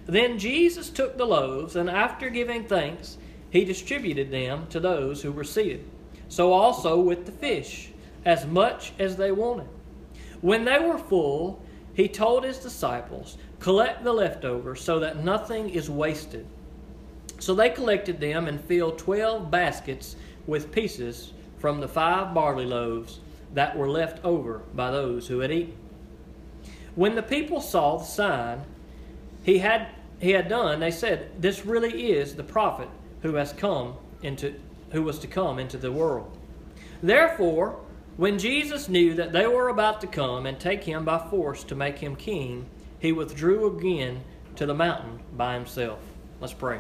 Then 0.06 0.40
Jesus 0.40 0.90
took 0.90 1.18
the 1.18 1.26
loaves, 1.26 1.76
and 1.76 1.90
after 1.90 2.30
giving 2.30 2.66
thanks, 2.66 3.18
he 3.50 3.66
distributed 3.66 4.32
them 4.32 4.68
to 4.68 4.80
those 4.80 5.22
who 5.22 5.32
were 5.32 5.44
seated. 5.44 5.86
So 6.30 6.54
also 6.54 7.00
with 7.00 7.26
the 7.26 7.32
fish. 7.32 7.90
as 8.26 8.46
much 8.46 8.92
as 9.00 9.16
they 9.16 9.32
wanted. 9.32 9.68
When 10.42 10.66
they 10.66 10.80
were 10.80 10.98
full, 10.98 11.62
he 11.94 12.08
told 12.08 12.44
his 12.44 12.60
disciples, 12.60 13.38
Collect 13.60 14.04
the 14.04 14.14
leftovers 14.14 14.82
so 14.82 15.00
that 15.00 15.24
nothing 15.24 15.70
is 15.70 15.90
wasted. 15.90 16.46
So 17.40 17.54
they 17.54 17.70
collected 17.70 18.20
them 18.20 18.48
and 18.48 18.60
filled 18.60 18.98
twelve 18.98 19.50
baskets 19.50 20.16
with 20.48 20.72
pieces 20.72 21.34
from 21.58 21.80
the 21.80 21.88
five 21.88 22.34
barley 22.34 22.66
loaves 22.66 23.20
that 23.54 23.78
were 23.78 23.90
left 23.90 24.24
over 24.24 24.60
by 24.76 24.92
those 24.92 25.28
who 25.28 25.40
had 25.40 25.52
eaten. 25.52 25.76
When 26.96 27.16
the 27.16 27.24
people 27.24 27.62
saw 27.62 27.98
the 27.98 28.06
sign 28.06 28.62
he 29.44 29.60
had, 29.60 29.88
he 30.20 30.32
had 30.32 30.50
done, 30.50 30.80
they 30.80 30.92
said, 30.92 31.42
This 31.42 31.66
really 31.66 32.12
is 32.12 32.36
the 32.36 32.44
prophet 32.44 32.90
who 33.22 33.36
has 33.36 33.54
come 33.54 33.96
into 34.22 34.56
who 34.92 35.04
was 35.04 35.20
to 35.20 35.28
come 35.28 35.60
into 35.60 35.78
the 35.78 35.92
world. 35.92 36.36
Therefore, 37.02 37.80
when 38.18 38.38
Jesus 38.38 38.90
knew 38.90 39.14
that 39.14 39.32
they 39.32 39.48
were 39.48 39.70
about 39.70 40.02
to 40.02 40.08
come 40.08 40.46
and 40.46 40.60
take 40.60 40.84
him 40.84 41.06
by 41.06 41.18
force 41.30 41.64
to 41.66 41.76
make 41.76 42.00
him 42.00 42.16
king, 42.16 42.66
he 43.00 43.12
withdrew 43.12 43.78
again 43.78 44.22
to 44.58 44.66
the 44.66 44.74
mountain 44.74 45.20
by 45.38 45.54
himself. 45.54 46.00
Let's 46.42 46.54
pray. 46.54 46.80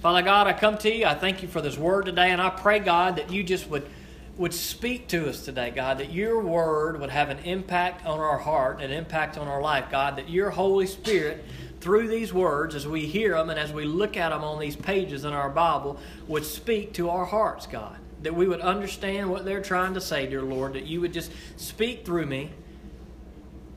Father 0.00 0.22
God, 0.22 0.46
I 0.46 0.52
come 0.52 0.76
to 0.78 0.92
you. 0.92 1.06
I 1.06 1.14
thank 1.14 1.42
you 1.42 1.48
for 1.48 1.60
this 1.60 1.78
word 1.78 2.06
today, 2.06 2.30
and 2.30 2.42
I 2.42 2.50
pray, 2.50 2.78
God, 2.78 3.16
that 3.16 3.30
you 3.30 3.42
just 3.42 3.70
would, 3.70 3.88
would 4.36 4.52
speak 4.52 5.06
to 5.08 5.28
us 5.28 5.44
today, 5.44 5.70
God, 5.70 5.98
that 5.98 6.12
your 6.12 6.42
word 6.42 7.00
would 7.00 7.10
have 7.10 7.30
an 7.30 7.38
impact 7.40 8.04
on 8.04 8.18
our 8.18 8.38
heart, 8.38 8.80
an 8.80 8.90
impact 8.90 9.38
on 9.38 9.46
our 9.46 9.62
life, 9.62 9.86
God, 9.90 10.16
that 10.16 10.28
your 10.28 10.50
Holy 10.50 10.86
Spirit, 10.86 11.44
through 11.80 12.08
these 12.08 12.32
words, 12.32 12.74
as 12.74 12.86
we 12.86 13.06
hear 13.06 13.36
them 13.36 13.50
and 13.50 13.58
as 13.58 13.72
we 13.72 13.84
look 13.84 14.16
at 14.16 14.30
them 14.30 14.42
on 14.42 14.58
these 14.58 14.74
pages 14.74 15.24
in 15.24 15.32
our 15.32 15.50
Bible, 15.50 16.00
would 16.26 16.44
speak 16.44 16.92
to 16.94 17.10
our 17.10 17.24
hearts, 17.24 17.66
God. 17.66 17.96
That 18.22 18.34
we 18.34 18.48
would 18.48 18.60
understand 18.60 19.30
what 19.30 19.44
they're 19.44 19.62
trying 19.62 19.94
to 19.94 20.00
say, 20.00 20.26
dear 20.26 20.42
Lord, 20.42 20.72
that 20.72 20.86
you 20.86 21.00
would 21.00 21.12
just 21.12 21.30
speak 21.56 22.04
through 22.04 22.26
me, 22.26 22.50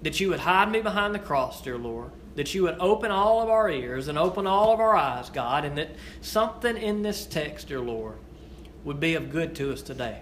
that 0.02 0.20
you 0.20 0.30
would 0.30 0.40
hide 0.40 0.72
me 0.72 0.82
behind 0.82 1.14
the 1.14 1.20
cross, 1.20 1.62
dear 1.62 1.78
Lord 1.78 2.12
that 2.36 2.54
you 2.54 2.62
would 2.62 2.78
open 2.80 3.10
all 3.10 3.42
of 3.42 3.50
our 3.50 3.68
ears 3.68 4.08
and 4.08 4.16
open 4.16 4.46
all 4.46 4.72
of 4.72 4.80
our 4.80 4.96
eyes, 4.96 5.28
God, 5.32 5.66
and 5.66 5.76
that 5.80 5.90
something 6.22 6.78
in 6.78 7.02
this 7.02 7.26
text, 7.26 7.70
dear 7.70 7.80
Lord, 7.80 8.20
would 8.84 9.00
be 9.00 9.16
of 9.16 9.32
good 9.32 9.56
to 9.56 9.74
us 9.74 9.82
today. 9.82 10.22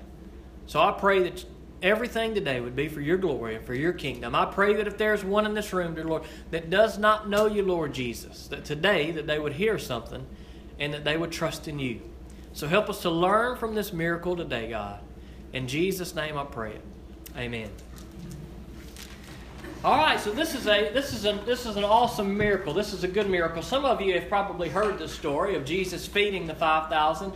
So 0.67 0.81
I 0.81 0.91
pray 0.91 1.23
that 1.23 1.45
everything 1.81 2.33
today 2.33 2.59
would 2.59 2.75
be 2.75 2.87
for 2.87 3.01
your 3.01 3.17
glory 3.17 3.55
and 3.55 3.65
for 3.65 3.75
your 3.75 3.93
kingdom. 3.93 4.33
I 4.35 4.45
pray 4.45 4.73
that 4.75 4.87
if 4.87 4.97
there's 4.97 5.23
one 5.23 5.45
in 5.45 5.53
this 5.53 5.71
room, 5.71 5.95
dear 5.95 6.05
Lord, 6.05 6.23
that 6.51 6.69
does 6.69 6.97
not 6.97 7.29
know 7.29 7.45
you, 7.45 7.63
Lord 7.63 7.93
Jesus, 7.93 8.47
that 8.47 8.65
today 8.65 9.11
that 9.11 9.27
they 9.27 9.39
would 9.39 9.53
hear 9.53 9.77
something 9.77 10.25
and 10.79 10.93
that 10.93 11.03
they 11.03 11.17
would 11.17 11.31
trust 11.31 11.67
in 11.67 11.79
you. 11.79 12.01
So 12.53 12.67
help 12.67 12.89
us 12.89 13.01
to 13.01 13.09
learn 13.09 13.57
from 13.57 13.75
this 13.75 13.93
miracle 13.93 14.35
today, 14.35 14.69
God. 14.69 14.99
In 15.53 15.67
Jesus' 15.67 16.15
name 16.15 16.37
I 16.37 16.45
pray 16.45 16.71
it. 16.71 16.81
Amen. 17.37 17.69
All 19.83 19.97
right, 19.97 20.19
so 20.19 20.31
this 20.31 20.55
is 20.55 20.65
a 20.65 20.89
this 20.93 21.13
is 21.13 21.25
a 21.25 21.33
this 21.45 21.67
is 21.67 21.75
an 21.75 21.83
awesome 21.83 22.35
miracle. 22.35 22.73
This 22.73 22.91
is 22.91 23.03
a 23.03 23.07
good 23.07 23.29
miracle. 23.29 23.61
Some 23.61 23.85
of 23.85 24.01
you 24.01 24.13
have 24.19 24.27
probably 24.27 24.67
heard 24.67 24.97
the 24.97 25.07
story 25.07 25.55
of 25.55 25.63
Jesus 25.63 26.07
feeding 26.07 26.47
the 26.47 26.55
five 26.55 26.89
thousand 26.89 27.33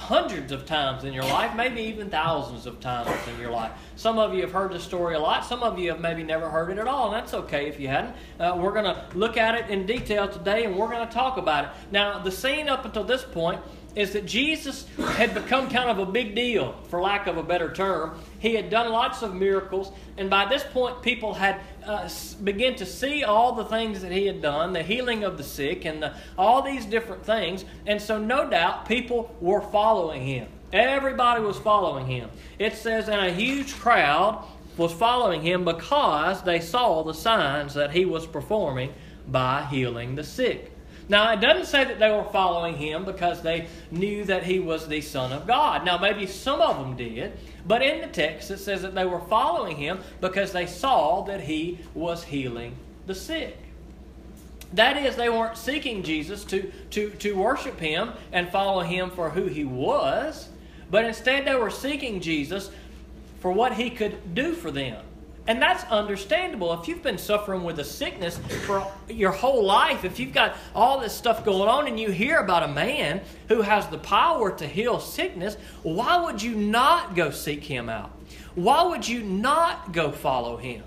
hundreds 0.00 0.50
of 0.50 0.64
times 0.64 1.04
in 1.04 1.12
your 1.12 1.24
life, 1.24 1.54
maybe 1.54 1.82
even 1.82 2.08
thousands 2.08 2.64
of 2.64 2.80
times 2.80 3.10
in 3.28 3.38
your 3.38 3.50
life. 3.50 3.70
Some 3.96 4.18
of 4.18 4.34
you 4.34 4.40
have 4.40 4.50
heard 4.50 4.72
the 4.72 4.80
story 4.80 5.14
a 5.14 5.18
lot. 5.18 5.44
Some 5.44 5.62
of 5.62 5.78
you 5.78 5.90
have 5.90 6.00
maybe 6.00 6.22
never 6.22 6.48
heard 6.48 6.70
it 6.70 6.78
at 6.78 6.88
all, 6.88 7.12
and 7.12 7.14
that's 7.14 7.34
okay 7.34 7.68
if 7.68 7.78
you 7.78 7.88
hadn't. 7.88 8.16
Uh, 8.40 8.56
we're 8.58 8.72
going 8.72 8.86
to 8.86 9.04
look 9.14 9.36
at 9.36 9.54
it 9.54 9.70
in 9.70 9.84
detail 9.84 10.26
today, 10.26 10.64
and 10.64 10.74
we're 10.74 10.88
going 10.88 11.06
to 11.06 11.12
talk 11.12 11.36
about 11.36 11.64
it. 11.64 11.70
Now, 11.92 12.18
the 12.18 12.32
scene 12.32 12.68
up 12.68 12.86
until 12.86 13.04
this 13.04 13.22
point 13.22 13.60
is 13.96 14.12
that 14.12 14.24
Jesus 14.24 14.86
had 15.14 15.34
become 15.34 15.68
kind 15.68 15.90
of 15.90 15.98
a 15.98 16.10
big 16.10 16.34
deal, 16.34 16.74
for 16.88 17.00
lack 17.00 17.26
of 17.26 17.36
a 17.36 17.42
better 17.42 17.72
term. 17.72 18.18
He 18.38 18.54
had 18.54 18.70
done 18.70 18.90
lots 18.90 19.22
of 19.22 19.34
miracles, 19.34 19.92
and 20.16 20.30
by 20.30 20.46
this 20.46 20.62
point, 20.62 21.02
people 21.02 21.34
had 21.34 21.60
uh, 21.84 22.08
begun 22.44 22.76
to 22.76 22.86
see 22.86 23.24
all 23.24 23.52
the 23.52 23.64
things 23.64 24.00
that 24.02 24.12
he 24.12 24.26
had 24.26 24.40
done 24.40 24.72
the 24.72 24.82
healing 24.82 25.24
of 25.24 25.36
the 25.36 25.44
sick, 25.44 25.84
and 25.84 26.02
the, 26.02 26.14
all 26.38 26.62
these 26.62 26.84
different 26.86 27.24
things. 27.24 27.64
And 27.86 28.00
so, 28.00 28.18
no 28.18 28.48
doubt, 28.48 28.86
people 28.86 29.34
were 29.40 29.60
following 29.60 30.24
him. 30.26 30.48
Everybody 30.72 31.42
was 31.42 31.58
following 31.58 32.06
him. 32.06 32.30
It 32.58 32.74
says, 32.74 33.08
and 33.08 33.20
a 33.20 33.32
huge 33.32 33.74
crowd 33.74 34.44
was 34.76 34.92
following 34.92 35.42
him 35.42 35.64
because 35.64 36.42
they 36.42 36.60
saw 36.60 37.02
the 37.02 37.12
signs 37.12 37.74
that 37.74 37.90
he 37.90 38.04
was 38.04 38.26
performing 38.26 38.94
by 39.26 39.66
healing 39.66 40.14
the 40.14 40.24
sick. 40.24 40.72
Now, 41.10 41.32
it 41.32 41.40
doesn't 41.40 41.66
say 41.66 41.82
that 41.82 41.98
they 41.98 42.12
were 42.12 42.22
following 42.22 42.76
him 42.76 43.04
because 43.04 43.42
they 43.42 43.66
knew 43.90 44.22
that 44.26 44.44
he 44.44 44.60
was 44.60 44.86
the 44.86 45.00
Son 45.00 45.32
of 45.32 45.44
God. 45.44 45.84
Now, 45.84 45.98
maybe 45.98 46.24
some 46.24 46.60
of 46.60 46.78
them 46.78 46.96
did, 46.96 47.36
but 47.66 47.82
in 47.82 48.00
the 48.00 48.06
text 48.06 48.48
it 48.52 48.58
says 48.58 48.82
that 48.82 48.94
they 48.94 49.04
were 49.04 49.18
following 49.22 49.76
him 49.76 49.98
because 50.20 50.52
they 50.52 50.66
saw 50.66 51.22
that 51.22 51.40
he 51.40 51.80
was 51.94 52.22
healing 52.22 52.76
the 53.08 53.14
sick. 53.16 53.58
That 54.74 54.96
is, 54.98 55.16
they 55.16 55.28
weren't 55.28 55.56
seeking 55.58 56.04
Jesus 56.04 56.44
to, 56.44 56.70
to, 56.90 57.10
to 57.10 57.32
worship 57.32 57.80
him 57.80 58.12
and 58.30 58.48
follow 58.48 58.82
him 58.82 59.10
for 59.10 59.30
who 59.30 59.46
he 59.46 59.64
was, 59.64 60.48
but 60.92 61.04
instead 61.04 61.44
they 61.44 61.56
were 61.56 61.70
seeking 61.70 62.20
Jesus 62.20 62.70
for 63.40 63.50
what 63.50 63.72
he 63.72 63.90
could 63.90 64.32
do 64.32 64.52
for 64.52 64.70
them. 64.70 65.02
And 65.46 65.60
that's 65.60 65.84
understandable. 65.84 66.72
If 66.74 66.86
you've 66.86 67.02
been 67.02 67.18
suffering 67.18 67.64
with 67.64 67.78
a 67.80 67.84
sickness 67.84 68.38
for 68.66 68.86
your 69.08 69.32
whole 69.32 69.64
life, 69.64 70.04
if 70.04 70.20
you've 70.20 70.34
got 70.34 70.56
all 70.74 71.00
this 71.00 71.14
stuff 71.14 71.44
going 71.44 71.68
on 71.68 71.86
and 71.88 71.98
you 71.98 72.10
hear 72.10 72.38
about 72.38 72.62
a 72.62 72.68
man 72.68 73.22
who 73.48 73.62
has 73.62 73.86
the 73.88 73.98
power 73.98 74.50
to 74.56 74.66
heal 74.66 75.00
sickness, 75.00 75.56
why 75.82 76.22
would 76.22 76.42
you 76.42 76.54
not 76.54 77.16
go 77.16 77.30
seek 77.30 77.64
him 77.64 77.88
out? 77.88 78.10
Why 78.54 78.82
would 78.84 79.08
you 79.08 79.22
not 79.22 79.92
go 79.92 80.12
follow 80.12 80.56
him? 80.56 80.84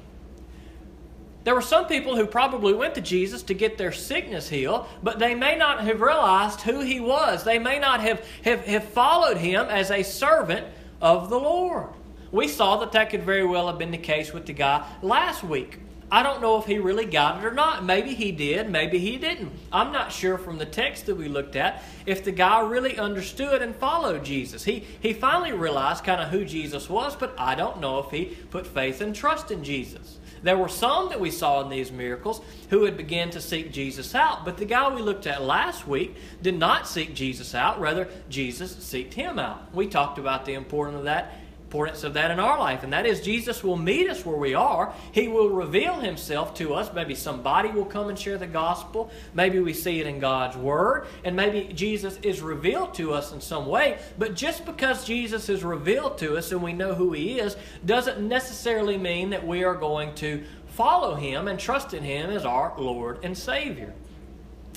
There 1.44 1.56
were 1.56 1.62
some 1.62 1.88
people 1.88 2.16
who 2.16 2.26
probably 2.26 2.74
went 2.74 2.96
to 2.96 3.02
Jesus 3.02 3.44
to 3.44 3.54
get 3.54 3.78
their 3.78 3.92
sickness 3.92 4.48
healed, 4.48 4.86
but 5.02 5.20
they 5.20 5.36
may 5.36 5.58
not 5.58 5.84
have 5.84 6.00
realized 6.00 6.62
who 6.62 6.80
he 6.80 7.02
was. 7.02 7.44
They 7.44 7.60
may 7.60 7.80
not 7.80 8.00
have, 8.00 8.26
have, 8.46 8.66
have 8.66 8.86
followed 8.86 9.38
him 9.38 9.66
as 9.66 9.92
a 9.92 10.04
servant 10.04 10.66
of 11.02 11.30
the 11.30 11.40
Lord. 11.40 11.90
We 12.34 12.48
saw 12.48 12.78
that 12.78 12.94
that 12.94 13.12
could 13.12 13.22
very 13.22 13.46
well 13.46 13.68
have 13.68 13.78
been 13.78 13.92
the 13.92 13.98
case 13.98 14.34
with 14.34 14.48
the 14.48 14.54
guy 14.54 14.86
last 15.04 15.44
week. 15.44 15.80
I 16.12 16.24
don't 16.24 16.42
know 16.42 16.60
if 16.60 16.66
he 16.66 16.80
really 16.80 17.06
got 17.06 17.38
it 17.38 17.46
or 17.46 17.54
not. 17.54 17.86
Maybe 17.86 18.16
he 18.16 18.32
did, 18.32 18.72
maybe 18.72 18.98
he 18.98 19.18
didn't. 19.18 19.52
I'm 19.72 19.92
not 19.92 20.12
sure 20.12 20.40
from 20.40 20.58
the 20.58 20.66
text 20.66 21.06
that 21.06 21.16
we 21.16 21.28
looked 21.28 21.56
at 21.56 21.84
if 22.08 22.24
the 22.24 22.32
guy 22.32 22.62
really 22.62 22.98
understood 22.98 23.62
and 23.62 23.76
followed 23.76 24.26
Jesus. 24.26 24.64
He, 24.64 24.84
he 25.00 25.14
finally 25.14 25.52
realized 25.52 26.04
kind 26.04 26.22
of 26.22 26.30
who 26.30 26.44
Jesus 26.44 26.90
was, 26.90 27.16
but 27.16 27.36
I 27.38 27.54
don't 27.54 27.80
know 27.80 28.00
if 28.00 28.10
he 28.10 28.36
put 28.50 28.66
faith 28.66 29.00
and 29.00 29.16
trust 29.16 29.52
in 29.52 29.64
Jesus. 29.64 30.18
There 30.42 30.58
were 30.58 30.70
some 30.70 31.10
that 31.10 31.20
we 31.20 31.30
saw 31.30 31.62
in 31.62 31.70
these 31.70 31.92
miracles 31.92 32.42
who 32.70 32.84
had 32.84 32.98
begun 32.98 33.30
to 33.30 33.42
seek 33.42 33.72
Jesus 33.72 34.16
out, 34.16 34.44
but 34.44 34.58
the 34.58 34.66
guy 34.66 34.94
we 34.94 35.04
looked 35.04 35.28
at 35.28 35.44
last 35.44 35.88
week 35.88 36.16
did 36.42 36.58
not 36.58 36.88
seek 36.88 37.14
Jesus 37.14 37.54
out. 37.56 37.80
Rather, 37.80 38.10
Jesus 38.28 38.76
seeked 38.76 39.14
him 39.14 39.38
out. 39.38 39.74
We 39.74 39.88
talked 39.88 40.18
about 40.18 40.46
the 40.46 40.56
importance 40.56 40.98
of 40.98 41.06
that 41.06 41.34
importance 41.74 42.04
of 42.04 42.14
that 42.14 42.30
in 42.30 42.40
our 42.40 42.60
life, 42.60 42.84
and 42.84 42.94
that 42.94 43.08
is 43.08 43.20
Jesus 43.20 43.64
will 43.64 43.76
meet 43.76 44.08
us 44.08 44.24
where 44.24 44.38
we 44.38 44.54
are. 44.54 44.94
He 45.12 45.28
will 45.28 45.50
reveal 45.50 45.96
Himself 45.96 46.54
to 46.56 46.76
us. 46.76 46.94
Maybe 46.94 47.16
somebody 47.16 47.70
will 47.70 47.86
come 47.86 48.10
and 48.10 48.20
share 48.20 48.38
the 48.38 48.46
gospel. 48.46 49.10
Maybe 49.34 49.60
we 49.60 49.74
see 49.74 50.00
it 50.00 50.06
in 50.06 50.20
God's 50.20 50.56
Word, 50.56 51.08
and 51.24 51.36
maybe 51.36 51.74
Jesus 51.74 52.20
is 52.22 52.42
revealed 52.42 52.94
to 52.94 53.12
us 53.12 53.34
in 53.34 53.42
some 53.42 53.66
way. 53.66 53.98
But 54.20 54.36
just 54.36 54.68
because 54.68 55.04
Jesus 55.04 55.50
is 55.50 55.64
revealed 55.64 56.20
to 56.20 56.38
us 56.38 56.52
and 56.52 56.62
we 56.62 56.74
know 56.74 56.94
who 56.94 57.12
He 57.12 57.40
is, 57.40 57.58
doesn't 57.84 58.22
necessarily 58.22 59.00
mean 59.00 59.32
that 59.32 59.48
we 59.48 59.64
are 59.64 59.74
going 59.74 60.14
to 60.16 60.44
follow 60.68 61.16
Him 61.16 61.48
and 61.48 61.60
trust 61.60 61.96
in 61.96 62.04
Him 62.04 62.30
as 62.30 62.46
our 62.46 62.76
Lord 62.78 63.18
and 63.24 63.36
Savior. 63.36 63.96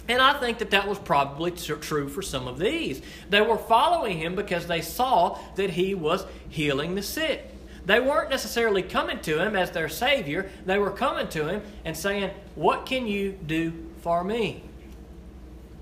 And 0.08 0.22
I 0.22 0.38
think 0.38 0.58
that 0.58 0.70
that 0.70 0.86
was 0.86 0.98
probably 0.98 1.50
true 1.50 2.08
for 2.08 2.22
some 2.22 2.46
of 2.46 2.58
these. 2.58 3.02
They 3.28 3.40
were 3.40 3.58
following 3.58 4.18
him 4.18 4.36
because 4.36 4.66
they 4.66 4.80
saw 4.80 5.38
that 5.56 5.70
he 5.70 5.94
was 5.94 6.24
healing 6.48 6.94
the 6.94 7.02
sick. 7.02 7.50
They 7.86 8.00
weren't 8.00 8.30
necessarily 8.30 8.82
coming 8.82 9.20
to 9.20 9.40
him 9.40 9.54
as 9.54 9.70
their 9.70 9.88
Savior, 9.88 10.50
they 10.64 10.78
were 10.78 10.90
coming 10.90 11.28
to 11.28 11.48
him 11.48 11.62
and 11.84 11.96
saying, 11.96 12.30
What 12.56 12.84
can 12.84 13.06
you 13.06 13.32
do 13.32 13.72
for 14.00 14.24
me? 14.24 14.62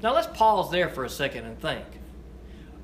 Now 0.02 0.14
let's 0.14 0.26
pause 0.36 0.70
there 0.70 0.90
for 0.90 1.04
a 1.04 1.10
second 1.10 1.46
and 1.46 1.58
think. 1.58 1.86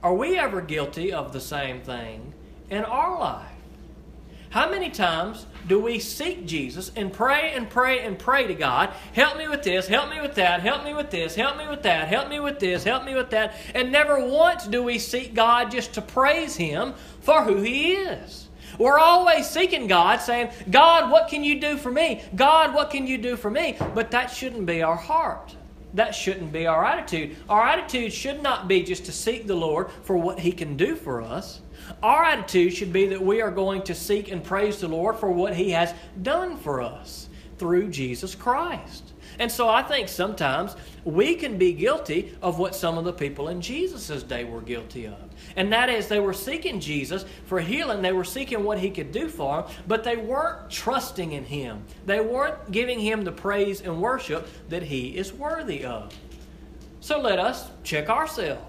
Are 0.03 0.15
we 0.15 0.39
ever 0.39 0.63
guilty 0.63 1.13
of 1.13 1.35
the 1.35 1.41
same 1.41 1.83
thing 1.83 2.33
in 2.71 2.85
our 2.85 3.19
life? 3.19 3.50
How 4.51 4.69
many 4.69 4.91
times 4.91 5.47
do 5.69 5.79
we 5.79 6.01
seek 6.01 6.45
Jesus 6.45 6.91
and 6.97 7.13
pray 7.13 7.53
and 7.55 7.71
pray 7.71 8.01
and 8.01 8.19
pray 8.19 8.49
to 8.49 8.55
God, 8.55 8.91
help 9.13 9.39
me 9.39 9.47
with 9.47 9.63
this, 9.63 9.87
help 9.87 10.11
me 10.11 10.21
with 10.21 10.35
that, 10.35 10.61
help 10.61 10.83
me 10.83 10.93
with 10.93 11.09
this, 11.11 11.37
help 11.37 11.57
me 11.57 11.69
with 11.69 11.83
that, 11.83 12.09
help 12.09 12.29
me 12.29 12.41
with 12.41 12.59
this, 12.59 12.83
help 12.83 13.05
me 13.05 13.15
with 13.15 13.31
that, 13.31 13.55
and 13.75 13.93
never 13.93 14.25
once 14.27 14.67
do 14.67 14.83
we 14.83 14.99
seek 14.99 15.35
God 15.35 15.71
just 15.71 15.95
to 15.95 16.03
praise 16.03 16.57
Him 16.57 16.95
for 17.21 17.45
who 17.45 17.63
He 17.63 17.93
is? 17.93 18.49
We're 18.77 18.99
always 18.99 19.49
seeking 19.49 19.87
God, 19.87 20.21
saying, 20.21 20.51
God, 20.69 21.13
what 21.13 21.29
can 21.29 21.45
you 21.45 21.61
do 21.61 21.77
for 21.77 21.93
me? 21.93 22.25
God, 22.35 22.75
what 22.75 22.91
can 22.91 23.07
you 23.07 23.19
do 23.19 23.37
for 23.37 23.51
me? 23.51 23.77
But 23.95 24.11
that 24.11 24.33
shouldn't 24.33 24.67
be 24.67 24.83
our 24.83 24.97
heart. 24.97 25.55
that 25.95 26.15
shouldn't 26.15 26.53
be 26.53 26.67
our 26.67 26.85
attitude. 26.85 27.37
Our 27.49 27.67
attitude 27.67 28.13
should 28.13 28.43
not 28.43 28.69
be 28.69 28.83
just 28.83 29.05
to 29.07 29.13
seek 29.13 29.47
the 29.47 29.57
Lord 29.57 29.91
for 30.03 30.17
what 30.17 30.39
He 30.39 30.53
can 30.53 30.77
do 30.77 30.97
for 30.97 31.23
us. 31.23 31.61
Our 32.03 32.25
attitude 32.25 32.75
should 32.75 32.93
be 32.93 33.07
that 33.07 33.21
we 33.21 33.41
are 33.41 33.51
going 33.51 33.83
to 33.83 33.95
seek 33.95 34.31
and 34.31 34.43
praise 34.43 34.81
the 34.81 34.89
Lord 34.89 35.17
for 35.17 35.31
what 35.31 35.55
He 35.55 35.71
has 35.71 35.95
done 36.23 36.57
for 36.57 36.81
us 36.81 37.29
through 37.59 37.91
Jesus 37.91 38.35
Christ. 38.35 39.13
And 39.39 39.51
so 39.51 39.69
I 39.69 39.83
think 39.83 40.09
sometimes 40.09 40.77
we 41.05 41.35
can 41.35 41.57
be 41.57 41.73
guilty 41.73 42.37
of 42.43 42.59
what 42.59 42.75
some 42.75 42.99
of 42.99 43.05
the 43.05 43.13
people 43.13 43.49
in 43.49 43.61
Jesus' 43.61 44.23
day 44.23 44.45
were 44.45 44.61
guilty 44.61 45.07
of. 45.07 45.19
And 45.57 45.73
that 45.73 45.89
is, 45.89 46.09
they 46.09 46.21
were 46.21 46.35
seeking 46.35 46.79
Jesus 46.79 47.25
for 47.47 47.61
healing. 47.61 48.03
They 48.03 48.13
were 48.13 48.25
seeking 48.25 48.65
what 48.65 48.79
he 48.79 48.91
could 48.91 49.13
do 49.13 49.29
for 49.29 49.63
them, 49.63 49.73
but 49.89 50.05
they 50.05 50.17
weren't 50.17 50.71
trusting 50.71 51.33
in 51.33 51.45
him. 51.45 51.85
They 52.05 52.21
weren't 52.21 52.71
giving 52.71 53.01
him 53.01 53.25
the 53.25 53.33
praise 53.33 53.81
and 53.81 54.03
worship 54.03 54.47
that 54.69 54.83
he 54.83 55.17
is 55.17 55.33
worthy 55.33 55.85
of. 55.85 56.15
So 57.01 57.19
let 57.19 57.39
us 57.39 57.71
check 57.83 58.11
ourselves 58.11 58.63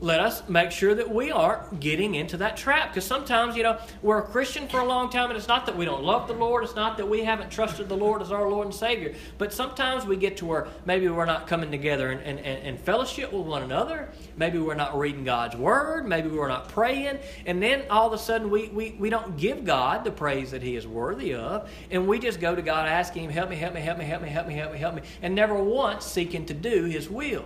let 0.00 0.20
us 0.20 0.48
make 0.48 0.70
sure 0.70 0.94
that 0.94 1.10
we 1.10 1.30
aren't 1.30 1.78
getting 1.78 2.14
into 2.14 2.38
that 2.38 2.56
trap. 2.56 2.88
Because 2.88 3.04
sometimes, 3.04 3.56
you 3.56 3.62
know, 3.62 3.78
we're 4.02 4.18
a 4.18 4.22
Christian 4.22 4.66
for 4.66 4.80
a 4.80 4.84
long 4.84 5.10
time, 5.10 5.28
and 5.28 5.36
it's 5.36 5.48
not 5.48 5.66
that 5.66 5.76
we 5.76 5.84
don't 5.84 6.02
love 6.02 6.26
the 6.26 6.34
Lord, 6.34 6.64
it's 6.64 6.74
not 6.74 6.96
that 6.96 7.08
we 7.08 7.22
haven't 7.22 7.50
trusted 7.50 7.88
the 7.88 7.96
Lord 7.96 8.22
as 8.22 8.32
our 8.32 8.48
Lord 8.48 8.66
and 8.66 8.74
Savior. 8.74 9.14
But 9.36 9.52
sometimes 9.52 10.06
we 10.06 10.16
get 10.16 10.38
to 10.38 10.46
where 10.46 10.68
maybe 10.86 11.08
we're 11.08 11.26
not 11.26 11.46
coming 11.46 11.70
together 11.70 12.10
and, 12.10 12.20
and, 12.22 12.38
and, 12.40 12.80
fellowship 12.80 13.32
with 13.32 13.46
one 13.46 13.62
another. 13.62 14.08
Maybe 14.36 14.58
we're 14.58 14.74
not 14.74 14.98
reading 14.98 15.24
God's 15.24 15.56
Word. 15.56 16.06
Maybe 16.06 16.28
we're 16.28 16.48
not 16.48 16.68
praying. 16.70 17.18
And 17.44 17.62
then 17.62 17.84
all 17.90 18.06
of 18.06 18.14
a 18.14 18.18
sudden, 18.18 18.50
we, 18.50 18.68
we, 18.68 18.92
we 18.92 19.10
don't 19.10 19.36
give 19.36 19.64
God 19.64 20.04
the 20.04 20.10
praise 20.10 20.50
that 20.52 20.62
He 20.62 20.76
is 20.76 20.86
worthy 20.86 21.34
of. 21.34 21.70
And 21.90 22.08
we 22.08 22.18
just 22.18 22.40
go 22.40 22.54
to 22.54 22.62
God 22.62 22.88
asking 22.88 23.24
Him, 23.24 23.30
help 23.30 23.50
me, 23.50 23.56
help 23.56 23.74
me, 23.74 23.80
help 23.80 23.98
me, 23.98 24.04
help 24.04 24.22
me, 24.22 24.28
help 24.30 24.46
me, 24.46 24.54
help 24.54 24.72
me, 24.72 24.78
help 24.78 24.94
me, 24.94 25.02
and 25.20 25.34
never 25.34 25.54
once 25.54 26.06
seeking 26.06 26.46
to 26.46 26.54
do 26.54 26.84
His 26.84 27.10
will. 27.10 27.44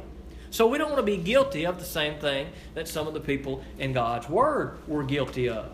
So 0.55 0.69
we 0.69 0.79
don't 0.79 0.93
want 0.93 1.05
to 1.05 1.17
be 1.17 1.17
guilty 1.17 1.67
of 1.67 1.81
the 1.81 1.85
same 1.85 2.21
thing 2.21 2.47
that 2.75 2.87
some 2.87 3.09
of 3.09 3.13
the 3.13 3.19
people 3.19 3.65
in 3.81 3.93
God's 3.93 4.29
Word 4.29 4.79
were 4.87 5.03
guilty 5.03 5.49
of. 5.49 5.69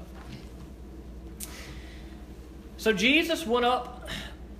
So 2.78 2.94
Jesus 2.94 3.44
went 3.46 3.66
up 3.66 4.08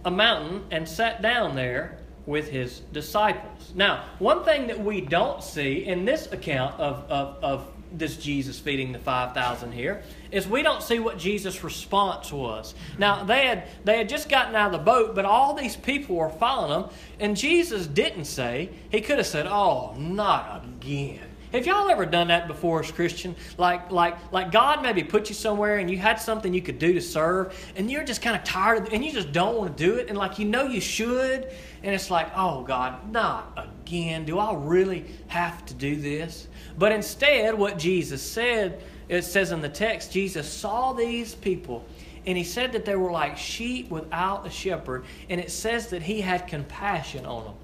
a 0.04 0.10
mountain 0.10 0.66
and 0.70 0.86
sat 0.86 1.22
down 1.22 1.56
there 1.56 1.96
with 2.26 2.50
his 2.50 2.80
disciples. 2.92 3.72
Now, 3.74 4.04
one 4.18 4.44
thing 4.44 4.66
that 4.66 4.78
we 4.78 5.00
don't 5.00 5.42
see 5.42 5.86
in 5.86 6.04
this 6.04 6.30
account 6.30 6.78
of, 6.78 7.10
of, 7.10 7.42
of 7.42 7.66
this 7.90 8.18
Jesus 8.18 8.58
feeding 8.58 8.92
the 8.92 8.98
5,000 8.98 9.72
here 9.72 10.02
is 10.30 10.46
we 10.46 10.62
don't 10.62 10.82
see 10.82 10.98
what 10.98 11.18
Jesus' 11.18 11.62
response 11.64 12.32
was. 12.32 12.74
Now, 12.98 13.24
they 13.24 13.46
had, 13.46 13.68
they 13.84 13.98
had 13.98 14.08
just 14.08 14.28
gotten 14.28 14.54
out 14.54 14.72
of 14.72 14.72
the 14.72 14.84
boat, 14.84 15.14
but 15.14 15.24
all 15.24 15.54
these 15.54 15.76
people 15.76 16.16
were 16.16 16.30
following 16.30 16.82
them, 16.82 16.90
and 17.18 17.36
Jesus 17.36 17.86
didn't 17.86 18.26
say, 18.26 18.70
he 18.90 19.00
could 19.00 19.18
have 19.18 19.26
said, 19.26 19.46
Oh, 19.46 19.94
not 19.96 20.64
again. 20.64 21.30
Have 21.52 21.66
y'all 21.66 21.88
ever 21.90 22.06
done 22.06 22.28
that 22.28 22.46
before 22.46 22.78
as 22.78 22.92
Christian? 22.92 23.34
Like, 23.58 23.90
like, 23.90 24.32
like 24.32 24.52
God 24.52 24.82
maybe 24.82 25.02
put 25.02 25.28
you 25.28 25.34
somewhere 25.34 25.78
and 25.78 25.90
you 25.90 25.98
had 25.98 26.20
something 26.20 26.54
you 26.54 26.62
could 26.62 26.78
do 26.78 26.92
to 26.92 27.00
serve, 27.00 27.56
and 27.74 27.90
you're 27.90 28.04
just 28.04 28.22
kind 28.22 28.36
of 28.36 28.44
tired, 28.44 28.86
of, 28.86 28.92
and 28.92 29.04
you 29.04 29.10
just 29.10 29.32
don't 29.32 29.56
want 29.56 29.76
to 29.76 29.84
do 29.84 29.96
it, 29.96 30.08
and 30.08 30.16
like 30.16 30.38
you 30.38 30.44
know 30.44 30.68
you 30.68 30.80
should, 30.80 31.50
and 31.82 31.94
it's 31.94 32.08
like, 32.08 32.28
oh 32.36 32.62
God, 32.62 33.10
not 33.10 33.52
again. 33.84 34.24
Do 34.24 34.38
I 34.38 34.54
really 34.54 35.06
have 35.26 35.66
to 35.66 35.74
do 35.74 35.96
this? 35.96 36.46
But 36.78 36.92
instead, 36.92 37.54
what 37.54 37.78
Jesus 37.78 38.22
said, 38.22 38.82
it 39.08 39.22
says 39.22 39.52
in 39.52 39.60
the 39.60 39.68
text, 39.68 40.12
Jesus 40.12 40.50
saw 40.50 40.92
these 40.92 41.34
people 41.34 41.84
and 42.26 42.36
he 42.36 42.44
said 42.44 42.72
that 42.72 42.84
they 42.84 42.96
were 42.96 43.10
like 43.10 43.36
sheep 43.36 43.90
without 43.90 44.46
a 44.46 44.50
shepherd, 44.50 45.04
and 45.28 45.40
it 45.40 45.50
says 45.50 45.88
that 45.88 46.02
he 46.02 46.20
had 46.20 46.46
compassion 46.46 47.24
on 47.24 47.44
them. 47.44 47.54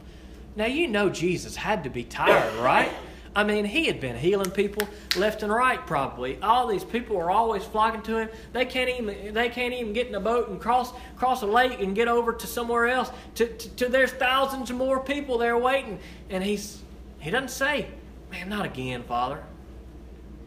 Now, 0.56 0.66
you 0.66 0.88
know 0.88 1.10
Jesus 1.10 1.54
had 1.54 1.84
to 1.84 1.90
be 1.90 2.04
tired, 2.04 2.54
right? 2.56 2.90
I 3.34 3.44
mean, 3.44 3.66
he 3.66 3.84
had 3.84 4.00
been 4.00 4.16
healing 4.16 4.50
people 4.50 4.88
left 5.14 5.42
and 5.42 5.52
right, 5.52 5.86
probably. 5.86 6.40
All 6.40 6.66
these 6.66 6.84
people 6.84 7.18
are 7.18 7.30
always 7.30 7.62
flocking 7.64 8.00
to 8.02 8.16
him. 8.16 8.28
They 8.54 8.64
can't 8.64 8.88
even 8.88 9.34
they 9.34 9.50
can't 9.50 9.74
even 9.74 9.92
get 9.92 10.06
in 10.06 10.14
a 10.14 10.20
boat 10.20 10.48
and 10.48 10.58
cross 10.58 10.94
cross 11.16 11.42
a 11.42 11.46
lake 11.46 11.80
and 11.80 11.94
get 11.94 12.08
over 12.08 12.32
to 12.32 12.46
somewhere 12.46 12.86
else. 12.86 13.10
To, 13.34 13.46
to, 13.46 13.68
to 13.76 13.88
there's 13.90 14.12
thousands 14.12 14.72
more 14.72 15.00
people 15.00 15.36
there 15.36 15.58
waiting, 15.58 15.98
and 16.30 16.42
he's 16.42 16.82
he 17.18 17.30
doesn't 17.30 17.50
say, 17.50 17.88
Man, 18.36 18.48
not 18.50 18.66
again, 18.66 19.02
Father. 19.02 19.42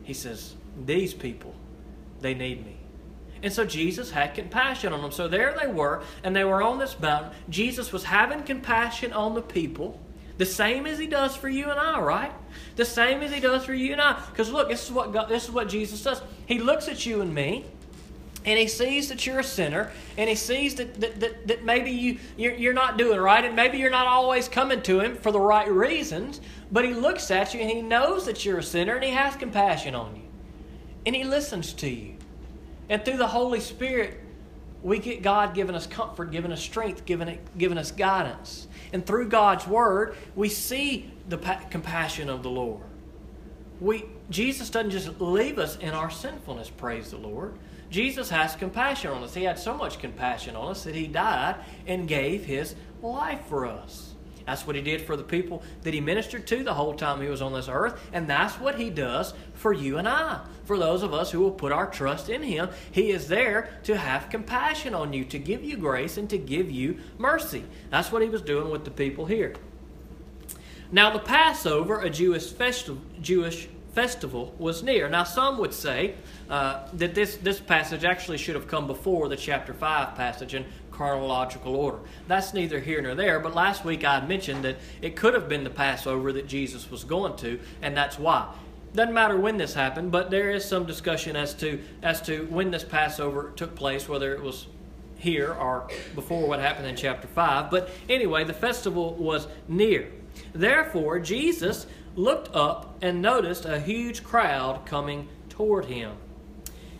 He 0.03 0.13
says, 0.13 0.55
These 0.86 1.13
people, 1.13 1.53
they 2.22 2.34
need 2.34 2.65
me. 2.65 2.77
And 3.41 3.53
so 3.53 3.65
Jesus 3.65 4.12
had 4.12 4.34
compassion 4.36 4.91
on 4.91 5.01
them. 5.01 5.12
So 5.12 5.27
there 5.27 5.58
they 5.60 5.67
were, 5.67 6.03
and 6.24 6.36
they 6.36 6.43
were 6.43 6.61
on 6.61 6.77
this 6.77 7.00
mountain. 7.00 7.31
Jesus 7.50 7.92
was 7.92 8.03
having 8.03 8.44
compassion 8.44 9.14
on 9.14 9.33
the 9.33 9.42
people, 9.42 10.00
the 10.37 10.46
same 10.46 10.85
as 10.85 11.00
he 11.00 11.07
does 11.07 11.35
for 11.35 11.48
you 11.48 11.70
and 11.70 11.79
I, 11.79 12.00
right? 12.01 12.31
The 12.75 12.85
same 12.85 13.22
as 13.22 13.31
he 13.31 13.40
does 13.40 13.66
for 13.66 13.74
you 13.74 13.94
and 13.94 14.01
I. 14.01 14.22
Because 14.29 14.51
look, 14.51 14.70
this 14.70 14.83
is 14.83 14.92
what 14.92 15.14
God, 15.14 15.29
this 15.29 15.46
is 15.46 15.51
what 15.51 15.70
Jesus 15.70 16.03
does. 16.03 16.22
He 16.46 16.59
looks 16.59 16.87
at 16.87 17.05
you 17.05 17.22
and 17.22 17.33
me, 17.33 17.66
and 18.46 18.58
he 18.58 18.68
sees 18.68 19.10
that 19.10 19.25
you're 19.25 19.40
a 19.40 19.44
sinner 19.44 19.92
and 20.18 20.30
he 20.30 20.36
sees 20.36 20.75
that, 20.75 21.00
that, 21.02 21.20
that, 21.20 21.48
that 21.48 21.64
maybe 21.64 21.92
you, 21.92 22.20
you're, 22.38 22.54
you're, 22.54 22.74
not 22.74 22.98
doing 22.98 23.20
right 23.20 23.44
and 23.44 23.56
maybe 23.56 23.78
you're 23.78 23.90
not 23.90 24.08
always 24.08 24.48
coming 24.48 24.82
to 24.84 25.02
him 25.02 25.18
for 25.18 25.32
the 25.32 25.40
right 25.40 25.70
reasons 25.70 26.40
but 26.72 26.86
he 26.86 26.94
looks 26.94 27.32
at 27.32 27.54
you 27.54 27.60
and 27.60 27.70
he 27.70 27.82
knows 27.82 28.25
that 28.25 28.46
you're 28.46 28.60
a 28.60 28.64
sinner 28.64 28.96
and 28.96 29.04
he 29.04 29.12
has 29.12 29.36
compassion 29.36 29.96
on 29.96 30.16
you. 30.16 30.22
And 31.06 31.16
he 31.16 31.24
listens 31.24 31.74
to 31.74 31.90
you. 31.90 32.16
And 32.90 33.04
through 33.04 33.18
the 33.18 33.28
holy 33.28 33.60
spirit 33.60 34.22
we 34.82 34.98
get 34.98 35.22
god 35.22 35.54
giving 35.54 35.75
us 35.75 35.86
comfort 35.86 36.32
giving 36.32 36.54
us 36.54 36.62
strength 36.62 37.06
giving, 37.06 37.28
it, 37.28 37.58
giving 37.58 37.78
us 37.78 37.92
guidance. 37.92 38.68
And 38.94 39.06
through 39.06 39.28
god's 39.28 39.68
word 39.68 40.16
we 40.36 40.48
see 40.48 41.12
the 41.28 41.38
pa- 41.38 41.62
compassion 41.70 42.30
of 42.30 42.44
the 42.44 42.50
lord. 42.50 42.84
We, 43.82 44.06
jesus 44.30 44.70
doesn't 44.70 44.92
just 44.92 45.20
leave 45.20 45.60
us 45.60 45.75
in 45.78 45.90
our 45.90 46.10
sinfulness 46.10 46.70
praise 46.70 47.12
the 47.12 47.18
lord 47.18 47.56
Jesus 47.90 48.30
has 48.30 48.56
compassion 48.56 49.12
on 49.12 49.24
us. 49.24 49.34
He 49.34 49.44
had 49.44 49.58
so 49.58 49.75
much 49.75 50.00
compassion 50.00 50.56
on 50.56 50.72
us 50.72 50.84
that 50.84 50.96
he 50.96 51.08
died 51.08 51.56
and 51.88 52.08
gave 52.08 52.46
his 52.46 52.75
life 53.02 53.42
for 53.48 53.66
us. 53.66 54.14
That's 54.46 54.66
what 54.66 54.75
he 54.75 54.82
did 54.82 55.02
for 55.02 55.16
the 55.16 55.24
people 55.24 55.62
that 55.84 55.94
he 55.94 56.02
ministered 56.02 56.48
to 56.48 56.64
the 56.64 56.74
whole 56.74 56.96
time 56.96 57.22
he 57.22 57.28
was 57.28 57.42
on 57.42 57.54
this 57.54 57.70
earth, 57.70 58.02
and 58.12 58.28
that's 58.28 58.56
what 58.56 58.80
he 58.80 58.90
does 58.90 59.36
for 59.54 59.74
you 59.74 60.00
and 60.00 60.08
I. 60.08 60.42
For 60.66 60.78
those 60.78 61.04
of 61.04 61.14
us 61.14 61.30
who 61.30 61.40
will 61.40 61.52
put 61.52 61.72
our 61.72 61.86
trust 61.86 62.30
in 62.30 62.42
him, 62.42 62.70
he 62.92 63.12
is 63.12 63.28
there 63.28 63.70
to 63.84 63.96
have 63.96 64.30
compassion 64.30 64.96
on 64.96 65.14
you, 65.14 65.24
to 65.25 65.38
give 65.38 65.64
you 65.64 65.78
grace, 65.78 66.18
and 66.18 66.28
to 66.32 66.40
give 66.40 66.72
you 66.72 66.98
mercy. 67.20 67.64
That's 67.92 68.12
what 68.12 68.24
he 68.24 68.30
was 68.30 68.42
doing 68.42 68.72
with 68.72 68.86
the 68.86 68.92
people 68.92 69.28
here. 69.28 69.56
Now, 70.92 71.12
the 71.12 71.20
Passover, 71.20 72.02
a 72.02 72.10
Jewish 72.10 72.52
festival, 72.52 73.04
Jewish 73.22 73.70
festival 74.00 74.55
was 74.57 74.81
near. 74.81 75.09
Now, 75.09 75.25
some 75.25 75.57
would 75.57 75.74
say 75.74 76.14
uh, 76.50 76.88
that 76.94 77.14
this, 77.16 77.35
this 77.35 77.59
passage 77.59 78.05
actually 78.05 78.38
should 78.38 78.55
have 78.55 78.66
come 78.66 78.88
before 78.88 79.27
the 79.27 79.35
chapter 79.35 79.74
5 79.74 80.16
passage 80.16 80.53
in 80.53 80.66
chronological 80.90 81.75
order. 81.75 82.00
That's 82.25 82.53
neither 82.53 82.79
here 82.79 83.01
nor 83.01 83.14
there, 83.14 83.42
but 83.42 83.53
last 83.53 83.83
week 83.83 84.05
I 84.05 84.25
mentioned 84.25 84.64
that 84.64 84.77
it 85.01 85.18
could 85.18 85.33
have 85.33 85.50
been 85.50 85.66
the 85.66 85.70
Passover 85.70 86.31
that 86.31 86.48
Jesus 86.48 86.90
was 86.90 87.03
going 87.03 87.35
to, 87.40 87.59
and 87.81 87.96
that's 87.96 88.18
why. 88.18 88.55
Doesn't 88.94 89.14
matter 89.14 89.35
when 89.35 89.57
this 89.57 89.74
happened, 89.74 90.14
but 90.14 90.31
there 90.31 90.50
is 90.50 90.64
some 90.64 90.85
discussion 90.85 91.35
as 91.35 91.53
to 91.55 91.81
as 92.01 92.22
to 92.22 92.48
when 92.50 92.72
this 92.72 92.85
Passover 92.85 93.51
took 93.57 93.75
place, 93.75 94.07
whether 94.07 94.33
it 94.33 94.42
was 94.42 94.68
here 95.18 95.53
or 95.53 95.90
before 96.16 96.48
what 96.48 96.62
happened 96.62 96.88
in 96.88 96.96
chapter 96.96 97.27
5. 97.27 97.70
But 97.70 97.90
anyway, 98.07 98.46
the 98.46 98.53
festival 98.53 99.14
was 99.16 99.48
near. 99.68 100.09
Therefore, 100.53 101.20
Jesus 101.20 101.85
looked 102.20 102.53
up 102.53 102.98
and 103.01 103.22
noticed 103.22 103.66
a 103.66 103.79
huge 103.79 104.24
crowd 104.24 104.86
coming 104.86 105.27
toward 105.48 105.86
him. 105.86 106.12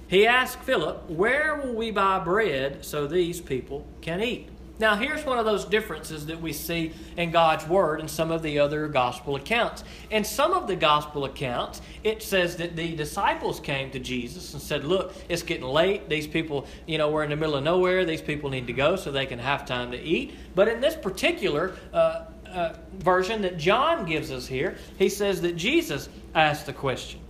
He 0.08 0.26
asked 0.26 0.60
Philip, 0.62 1.10
Where 1.10 1.58
will 1.58 1.74
we 1.74 1.92
buy 1.92 2.20
bread 2.20 2.84
so 2.86 3.06
these 3.06 3.42
people 3.42 3.86
can 4.02 4.22
eat? 4.22 4.50
Now, 4.80 4.96
here's 4.96 5.26
one 5.26 5.38
of 5.38 5.44
those 5.44 5.66
differences 5.66 6.28
that 6.28 6.40
we 6.40 6.54
see 6.54 6.94
in 7.18 7.32
God's 7.32 7.68
Word 7.68 8.00
and 8.00 8.10
some 8.10 8.32
of 8.32 8.42
the 8.42 8.60
other 8.60 8.88
gospel 8.88 9.36
accounts. 9.36 9.84
In 10.10 10.24
some 10.24 10.54
of 10.54 10.68
the 10.68 10.76
gospel 10.78 11.26
accounts, 11.26 11.82
it 12.06 12.24
says 12.24 12.56
that 12.56 12.78
the 12.78 12.96
disciples 12.96 13.60
came 13.60 13.92
to 13.92 14.00
Jesus 14.00 14.54
and 14.54 14.62
said, 14.62 14.86
Look, 14.86 15.14
it's 15.28 15.44
getting 15.44 15.66
late. 15.66 16.08
These 16.08 16.28
people, 16.28 16.66
you 16.88 16.98
know, 16.98 17.12
we're 17.12 17.24
in 17.24 17.30
the 17.30 17.36
middle 17.36 17.56
of 17.56 17.64
nowhere. 17.66 18.06
These 18.06 18.22
people 18.22 18.50
need 18.50 18.68
to 18.68 18.74
go 18.74 18.96
so 18.96 19.12
they 19.12 19.26
can 19.26 19.40
have 19.40 19.66
time 19.66 19.92
to 19.92 20.00
eat. 20.00 20.34
But 20.56 20.70
in 20.70 20.80
this 20.80 20.96
particular 20.96 21.76
uh, 21.92 22.22
uh, 22.54 22.76
version 22.94 23.42
that 23.44 23.58
John 23.58 24.06
gives 24.06 24.32
us 24.32 24.48
here, 24.48 24.78
he 24.98 25.10
says 25.10 25.42
that 25.42 25.56
Jesus 25.56 26.10
asked 26.34 26.66
the 26.66 26.74
question. 26.74 27.22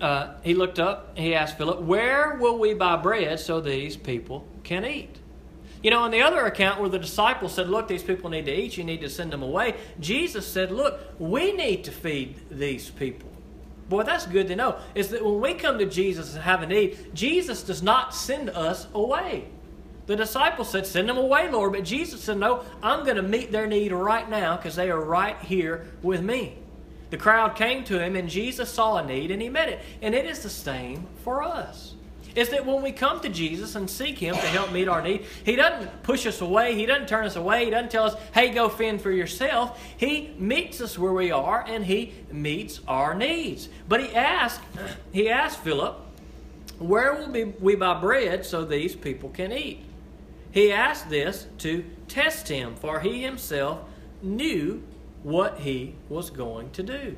Uh, 0.00 0.34
he 0.42 0.54
looked 0.54 0.78
up, 0.78 1.16
he 1.18 1.34
asked 1.34 1.58
Philip, 1.58 1.80
Where 1.80 2.36
will 2.36 2.58
we 2.58 2.74
buy 2.74 2.96
bread 2.96 3.38
so 3.38 3.60
these 3.60 3.96
people 3.96 4.46
can 4.64 4.84
eat? 4.84 5.18
You 5.82 5.90
know, 5.90 6.04
in 6.06 6.10
the 6.10 6.22
other 6.22 6.44
account 6.46 6.80
where 6.80 6.88
the 6.88 6.98
disciples 6.98 7.54
said, 7.54 7.68
Look, 7.68 7.86
these 7.86 8.02
people 8.02 8.30
need 8.30 8.46
to 8.46 8.52
eat, 8.52 8.76
you 8.76 8.84
need 8.84 9.02
to 9.02 9.10
send 9.10 9.30
them 9.30 9.42
away, 9.42 9.74
Jesus 10.00 10.46
said, 10.46 10.72
Look, 10.72 10.98
we 11.18 11.52
need 11.52 11.84
to 11.84 11.90
feed 11.90 12.36
these 12.50 12.90
people. 12.90 13.28
Boy, 13.88 14.02
that's 14.02 14.26
good 14.26 14.48
to 14.48 14.56
know. 14.56 14.78
Is 14.94 15.08
that 15.10 15.24
when 15.24 15.40
we 15.40 15.54
come 15.54 15.78
to 15.78 15.86
Jesus 15.86 16.34
and 16.34 16.42
have 16.42 16.62
a 16.62 16.66
need, 16.66 17.14
Jesus 17.14 17.62
does 17.62 17.82
not 17.82 18.14
send 18.14 18.50
us 18.50 18.86
away. 18.92 19.48
The 20.08 20.16
disciples 20.16 20.70
said, 20.70 20.86
Send 20.86 21.06
them 21.06 21.18
away, 21.18 21.50
Lord. 21.50 21.72
But 21.72 21.84
Jesus 21.84 22.22
said, 22.22 22.38
No, 22.38 22.64
I'm 22.82 23.04
going 23.04 23.16
to 23.16 23.22
meet 23.22 23.52
their 23.52 23.66
need 23.66 23.92
right 23.92 24.28
now 24.28 24.56
because 24.56 24.74
they 24.74 24.90
are 24.90 25.00
right 25.00 25.38
here 25.42 25.86
with 26.02 26.22
me. 26.22 26.56
The 27.10 27.18
crowd 27.18 27.56
came 27.56 27.84
to 27.84 28.02
him, 28.02 28.16
and 28.16 28.28
Jesus 28.28 28.72
saw 28.72 28.96
a 28.96 29.04
need 29.04 29.30
and 29.30 29.40
he 29.40 29.50
met 29.50 29.68
it. 29.68 29.80
And 30.00 30.14
it 30.14 30.24
is 30.24 30.42
the 30.42 30.50
same 30.50 31.06
for 31.24 31.42
us. 31.42 31.94
Is 32.34 32.48
that 32.50 32.64
when 32.64 32.82
we 32.82 32.90
come 32.90 33.20
to 33.20 33.28
Jesus 33.28 33.74
and 33.74 33.88
seek 33.88 34.18
Him 34.18 34.34
to 34.34 34.46
help 34.46 34.70
meet 34.70 34.86
our 34.86 35.02
need, 35.02 35.24
He 35.44 35.56
doesn't 35.56 36.04
push 36.04 36.24
us 36.24 36.40
away. 36.40 36.74
He 36.74 36.86
doesn't 36.86 37.08
turn 37.08 37.24
us 37.24 37.34
away. 37.34 37.64
He 37.64 37.70
doesn't 37.70 37.90
tell 37.90 38.04
us, 38.04 38.14
hey, 38.32 38.50
go 38.50 38.68
fend 38.68 39.00
for 39.00 39.10
yourself. 39.10 39.82
He 39.96 40.34
meets 40.38 40.80
us 40.80 40.96
where 40.98 41.12
we 41.12 41.32
are 41.32 41.64
and 41.66 41.84
He 41.84 42.14
meets 42.30 42.80
our 42.86 43.14
needs. 43.14 43.68
But 43.88 44.04
He 44.04 44.14
asked, 44.14 44.60
He 45.10 45.28
asked 45.28 45.58
Philip, 45.60 45.96
where 46.78 47.14
will 47.14 47.52
we 47.58 47.74
buy 47.74 47.98
bread 48.00 48.46
so 48.46 48.64
these 48.64 48.94
people 48.94 49.30
can 49.30 49.52
eat? 49.52 49.80
He 50.50 50.72
asked 50.72 51.10
this 51.10 51.46
to 51.58 51.84
test 52.08 52.48
him, 52.48 52.74
for 52.76 53.00
he 53.00 53.22
himself 53.22 53.80
knew 54.22 54.82
what 55.22 55.60
he 55.60 55.94
was 56.08 56.30
going 56.30 56.70
to 56.70 56.82
do. 56.82 57.16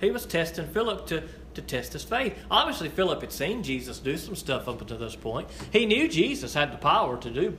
He 0.00 0.10
was 0.10 0.26
testing 0.26 0.66
Philip 0.66 1.06
to, 1.08 1.24
to 1.54 1.62
test 1.62 1.92
his 1.92 2.04
faith. 2.04 2.34
Obviously, 2.50 2.88
Philip 2.88 3.20
had 3.20 3.32
seen 3.32 3.62
Jesus 3.62 3.98
do 3.98 4.16
some 4.16 4.36
stuff 4.36 4.68
up 4.68 4.80
until 4.80 4.98
this 4.98 5.16
point. 5.16 5.48
He 5.72 5.86
knew 5.86 6.08
Jesus 6.08 6.54
had 6.54 6.72
the 6.72 6.78
power 6.78 7.16
to 7.18 7.30
do, 7.30 7.56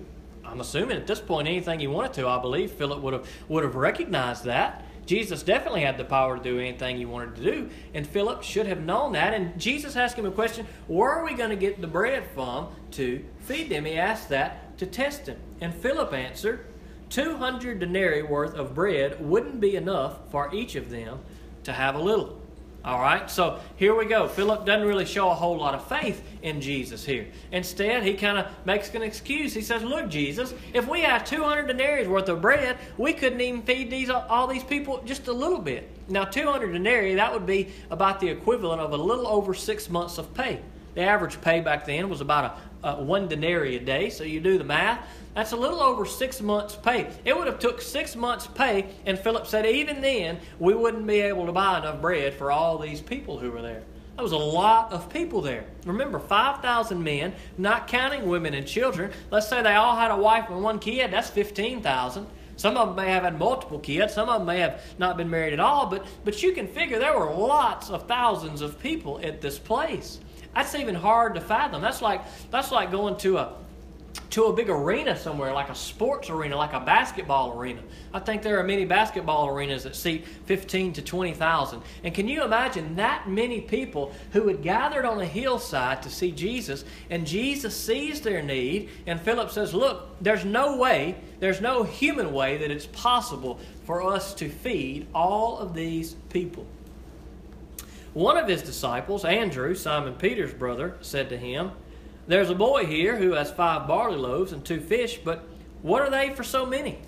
I'm 0.49 0.61
assuming 0.61 0.97
at 0.97 1.05
this 1.05 1.19
point, 1.19 1.47
anything 1.47 1.79
he 1.79 1.87
wanted 1.87 2.13
to. 2.13 2.27
I 2.27 2.41
believe 2.41 2.71
Philip 2.71 3.01
would 3.01 3.13
have, 3.13 3.29
would 3.47 3.63
have 3.63 3.75
recognized 3.75 4.45
that. 4.45 4.85
Jesus 5.05 5.41
definitely 5.41 5.81
had 5.81 5.97
the 5.97 6.05
power 6.05 6.37
to 6.37 6.43
do 6.43 6.59
anything 6.59 6.97
he 6.97 7.05
wanted 7.05 7.35
to 7.35 7.43
do, 7.43 7.69
and 7.95 8.05
Philip 8.05 8.43
should 8.43 8.67
have 8.67 8.81
known 8.81 9.13
that. 9.13 9.33
And 9.33 9.59
Jesus 9.59 9.95
asked 9.95 10.15
him 10.15 10.25
a 10.25 10.31
question 10.31 10.67
where 10.87 11.09
are 11.09 11.25
we 11.25 11.33
going 11.33 11.49
to 11.49 11.55
get 11.55 11.81
the 11.81 11.87
bread 11.87 12.27
from 12.33 12.67
to 12.91 13.23
feed 13.39 13.69
them? 13.69 13.85
He 13.85 13.97
asked 13.97 14.29
that 14.29 14.68
to 14.79 14.85
test 14.85 15.27
him. 15.27 15.37
And 15.61 15.73
Philip 15.73 16.13
answered, 16.13 16.65
200 17.09 17.79
denarii 17.79 18.21
worth 18.21 18.55
of 18.55 18.73
bread 18.73 19.19
wouldn't 19.19 19.59
be 19.59 19.75
enough 19.75 20.17
for 20.31 20.53
each 20.53 20.75
of 20.75 20.89
them 20.89 21.19
to 21.63 21.73
have 21.73 21.95
a 21.95 21.99
little. 21.99 22.39
All 22.85 22.99
right, 22.99 23.29
so 23.29 23.59
here 23.75 23.93
we 23.93 24.05
go. 24.05 24.27
Philip 24.29 24.65
doesn't 24.65 24.87
really 24.87 25.05
show 25.05 25.29
a 25.29 25.35
whole 25.35 25.57
lot 25.57 25.73
of 25.73 25.85
faith 25.87 26.23
in 26.41 26.61
Jesus 26.61 27.05
here. 27.05 27.27
Instead, 27.51 28.03
he 28.03 28.13
kind 28.13 28.37
of 28.37 28.47
makes 28.65 28.93
an 28.95 29.01
excuse. 29.01 29.53
He 29.53 29.61
says, 29.61 29.83
Look, 29.83 30.09
Jesus, 30.09 30.53
if 30.73 30.87
we 30.87 31.01
have 31.01 31.25
200 31.25 31.67
denarii 31.67 32.07
worth 32.07 32.29
of 32.29 32.41
bread, 32.41 32.77
we 32.97 33.11
couldn't 33.11 33.41
even 33.41 33.63
feed 33.63 33.91
these 33.91 34.09
all 34.09 34.47
these 34.47 34.63
people 34.63 35.03
just 35.05 35.27
a 35.27 35.33
little 35.33 35.59
bit. 35.59 35.89
Now, 36.07 36.23
200 36.23 36.71
denarii, 36.71 37.15
that 37.15 37.33
would 37.33 37.45
be 37.45 37.67
about 37.91 38.21
the 38.21 38.29
equivalent 38.29 38.79
of 38.79 38.93
a 38.93 38.97
little 38.97 39.27
over 39.27 39.53
six 39.53 39.89
months 39.89 40.17
of 40.17 40.33
pay. 40.33 40.61
The 40.95 41.01
average 41.01 41.41
pay 41.41 41.59
back 41.59 41.85
then 41.85 42.09
was 42.09 42.21
about 42.21 42.57
a 42.83 43.01
one 43.01 43.27
denarii 43.27 43.75
a 43.75 43.79
day, 43.79 44.09
so 44.09 44.23
you 44.23 44.39
do 44.39 44.57
the 44.57 44.63
math. 44.63 45.05
That's 45.35 45.51
a 45.51 45.57
little 45.57 45.81
over 45.81 46.05
six 46.05 46.41
months' 46.41 46.75
pay. 46.75 47.09
It 47.25 47.37
would 47.37 47.47
have 47.47 47.59
took 47.59 47.81
six 47.81 48.15
months' 48.15 48.47
pay, 48.47 48.87
and 49.05 49.17
Philip 49.17 49.47
said 49.47 49.65
even 49.65 50.01
then 50.01 50.39
we 50.59 50.73
wouldn't 50.73 51.05
be 51.05 51.21
able 51.21 51.45
to 51.45 51.51
buy 51.51 51.79
enough 51.79 52.01
bread 52.01 52.33
for 52.33 52.51
all 52.51 52.77
these 52.77 53.01
people 53.01 53.37
who 53.37 53.51
were 53.51 53.61
there. 53.61 53.83
That 54.15 54.23
was 54.23 54.31
a 54.33 54.37
lot 54.37 54.91
of 54.91 55.09
people 55.09 55.41
there. 55.41 55.63
Remember, 55.85 56.19
5,000 56.19 57.01
men, 57.01 57.33
not 57.57 57.87
counting 57.87 58.27
women 58.27 58.53
and 58.53 58.67
children. 58.67 59.11
Let's 59.31 59.47
say 59.47 59.61
they 59.61 59.75
all 59.75 59.95
had 59.95 60.11
a 60.11 60.17
wife 60.17 60.49
and 60.49 60.61
one 60.61 60.79
kid, 60.79 61.11
that's 61.11 61.29
15,000. 61.29 62.27
Some 62.59 62.75
of 62.75 62.89
them 62.89 62.97
may 62.97 63.09
have 63.09 63.23
had 63.23 63.39
multiple 63.39 63.79
kids. 63.79 64.13
Some 64.13 64.27
of 64.27 64.41
them 64.41 64.47
may 64.47 64.59
have 64.59 64.83
not 64.97 65.15
been 65.15 65.29
married 65.29 65.53
at 65.53 65.61
all. 65.61 65.85
But, 65.85 66.05
but 66.25 66.43
you 66.43 66.51
can 66.51 66.67
figure 66.67 66.99
there 66.99 67.17
were 67.17 67.31
lots 67.33 67.89
of 67.89 68.05
thousands 68.05 68.59
of 68.61 68.77
people 68.81 69.21
at 69.23 69.39
this 69.39 69.57
place. 69.57 70.19
That's 70.53 70.75
even 70.75 70.95
hard 70.95 71.35
to 71.35 71.41
fathom. 71.41 71.81
That's 71.81 72.01
like, 72.01 72.21
that's 72.51 72.71
like 72.71 72.91
going 72.91 73.17
to 73.17 73.37
a, 73.37 73.53
to 74.31 74.45
a 74.45 74.53
big 74.53 74.69
arena 74.69 75.17
somewhere, 75.17 75.53
like 75.53 75.69
a 75.69 75.75
sports 75.75 76.29
arena, 76.29 76.55
like 76.55 76.73
a 76.73 76.79
basketball 76.79 77.57
arena. 77.57 77.81
I 78.13 78.19
think 78.19 78.41
there 78.41 78.59
are 78.59 78.63
many 78.63 78.85
basketball 78.85 79.47
arenas 79.47 79.83
that 79.83 79.95
seat 79.95 80.25
15 80.45 80.93
to 80.93 81.01
20,000. 81.01 81.81
And 82.03 82.13
can 82.13 82.27
you 82.27 82.43
imagine 82.43 82.95
that 82.95 83.27
many 83.27 83.61
people 83.61 84.13
who 84.31 84.47
had 84.47 84.61
gathered 84.61 85.05
on 85.05 85.19
a 85.19 85.25
hillside 85.25 86.03
to 86.03 86.09
see 86.09 86.31
Jesus, 86.31 86.85
and 87.09 87.25
Jesus 87.25 87.75
sees 87.75 88.21
their 88.21 88.41
need, 88.41 88.89
and 89.07 89.19
Philip 89.19 89.49
says, 89.49 89.73
Look, 89.73 90.21
there's 90.21 90.45
no 90.45 90.77
way, 90.77 91.15
there's 91.39 91.61
no 91.61 91.83
human 91.83 92.31
way 92.33 92.57
that 92.57 92.71
it's 92.71 92.87
possible 92.87 93.59
for 93.85 94.03
us 94.03 94.33
to 94.35 94.49
feed 94.49 95.07
all 95.13 95.57
of 95.57 95.73
these 95.73 96.13
people. 96.29 96.65
One 98.13 98.37
of 98.37 98.47
his 98.47 98.61
disciples, 98.61 99.23
Andrew, 99.23 99.75
Simon 99.75 100.15
Peter's 100.15 100.53
brother, 100.53 100.97
said 101.01 101.29
to 101.29 101.37
him, 101.37 101.71
there's 102.29 102.51
a 102.51 102.55
boy 102.55 102.85
here 102.85 103.17
who 103.17 103.31
has 103.31 103.49
five 103.49 103.87
barley 103.87 104.15
loaves 104.15 104.51
and 104.51 104.63
two 104.63 104.79
fish, 104.79 105.17
but 105.17 105.43
what 105.81 106.03
are 106.03 106.11
they 106.11 106.29
for 106.29 106.43
so 106.43 106.63
many? 106.63 106.99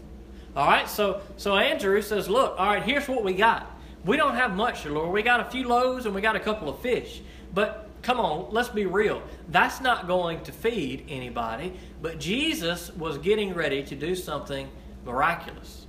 All 0.56 0.66
right, 0.66 0.90
so 0.90 1.22
so 1.38 1.56
Andrew 1.56 2.02
says, 2.02 2.28
Look, 2.28 2.56
all 2.58 2.66
right, 2.66 2.82
here's 2.82 3.08
what 3.08 3.24
we 3.24 3.34
got. 3.34 3.70
We 4.04 4.18
don't 4.18 4.34
have 4.34 4.56
much, 4.56 4.84
Lord. 4.84 5.12
We 5.12 5.22
got 5.22 5.40
a 5.40 5.46
few 5.46 5.68
loaves 5.68 6.08
and 6.08 6.16
we 6.16 6.22
got 6.22 6.36
a 6.36 6.40
couple 6.40 6.70
of 6.70 6.80
fish. 6.80 7.22
But 7.54 7.88
come 8.02 8.20
on, 8.20 8.52
let's 8.52 8.70
be 8.70 8.88
real. 8.88 9.22
That's 9.50 9.80
not 9.80 10.08
going 10.08 10.42
to 10.46 10.52
feed 10.52 11.06
anybody. 11.08 11.74
But 12.02 12.20
Jesus 12.20 12.92
was 12.96 13.20
getting 13.20 13.54
ready 13.54 13.84
to 13.84 13.96
do 13.96 14.16
something 14.16 14.68
miraculous 15.06 15.86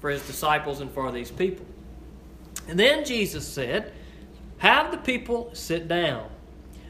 for 0.00 0.08
his 0.08 0.26
disciples 0.26 0.80
and 0.80 0.90
for 0.90 1.12
these 1.12 1.30
people. 1.30 1.66
And 2.66 2.78
then 2.78 3.04
Jesus 3.04 3.46
said, 3.46 3.92
Have 4.60 4.90
the 4.90 4.98
people 4.98 5.50
sit 5.54 5.88
down. 5.88 6.28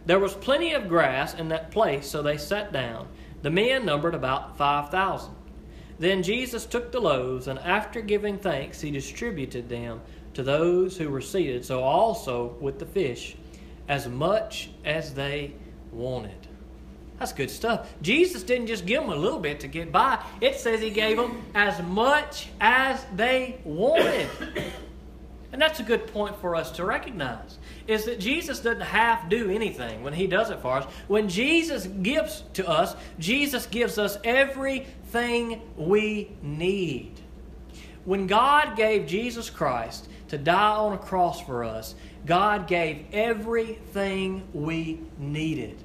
There 0.04 0.18
was 0.18 0.34
plenty 0.34 0.72
of 0.72 0.88
grass 0.88 1.34
in 1.34 1.48
that 1.50 1.70
place, 1.70 2.08
so 2.08 2.20
they 2.20 2.36
sat 2.36 2.72
down. 2.72 3.06
The 3.42 3.50
men 3.50 3.86
numbered 3.86 4.14
about 4.14 4.58
5,000. 4.58 5.32
Then 6.00 6.24
Jesus 6.24 6.66
took 6.66 6.90
the 6.90 7.00
loaves, 7.00 7.46
and 7.46 7.60
after 7.60 8.00
giving 8.00 8.38
thanks, 8.38 8.80
he 8.80 8.90
distributed 8.90 9.68
them 9.68 10.00
to 10.34 10.42
those 10.42 10.96
who 10.96 11.10
were 11.10 11.20
seated, 11.20 11.64
so 11.64 11.80
also 11.80 12.56
with 12.60 12.80
the 12.80 12.86
fish, 12.86 13.36
as 13.88 14.08
much 14.08 14.70
as 14.84 15.14
they 15.14 15.52
wanted. 15.92 16.48
That's 17.20 17.32
good 17.32 17.50
stuff. 17.50 17.92
Jesus 18.02 18.42
didn't 18.42 18.66
just 18.66 18.84
give 18.84 19.00
them 19.00 19.12
a 19.12 19.16
little 19.16 19.38
bit 19.38 19.60
to 19.60 19.68
get 19.68 19.92
by, 19.92 20.20
it 20.40 20.56
says 20.56 20.80
he 20.80 20.90
gave 20.90 21.16
them 21.16 21.40
as 21.54 21.80
much 21.82 22.48
as 22.60 23.06
they 23.14 23.60
wanted. 23.64 24.28
And 25.52 25.60
that's 25.60 25.80
a 25.80 25.82
good 25.82 26.06
point 26.12 26.36
for 26.36 26.54
us 26.54 26.70
to 26.72 26.84
recognize 26.84 27.58
is 27.86 28.04
that 28.04 28.20
Jesus 28.20 28.60
doesn't 28.60 28.80
half 28.80 29.28
do 29.28 29.50
anything 29.50 30.02
when 30.02 30.12
he 30.12 30.26
does 30.26 30.50
it 30.50 30.60
for 30.60 30.78
us. 30.78 30.84
When 31.08 31.28
Jesus 31.28 31.86
gives 31.86 32.44
to 32.54 32.68
us, 32.68 32.94
Jesus 33.18 33.66
gives 33.66 33.98
us 33.98 34.18
everything 34.24 35.62
we 35.76 36.30
need. 36.42 37.20
When 38.04 38.26
God 38.26 38.76
gave 38.76 39.06
Jesus 39.06 39.50
Christ 39.50 40.08
to 40.28 40.38
die 40.38 40.76
on 40.76 40.92
a 40.92 40.98
cross 40.98 41.40
for 41.40 41.64
us, 41.64 41.94
God 42.26 42.66
gave 42.66 43.06
everything 43.12 44.46
we 44.52 45.00
needed. 45.18 45.82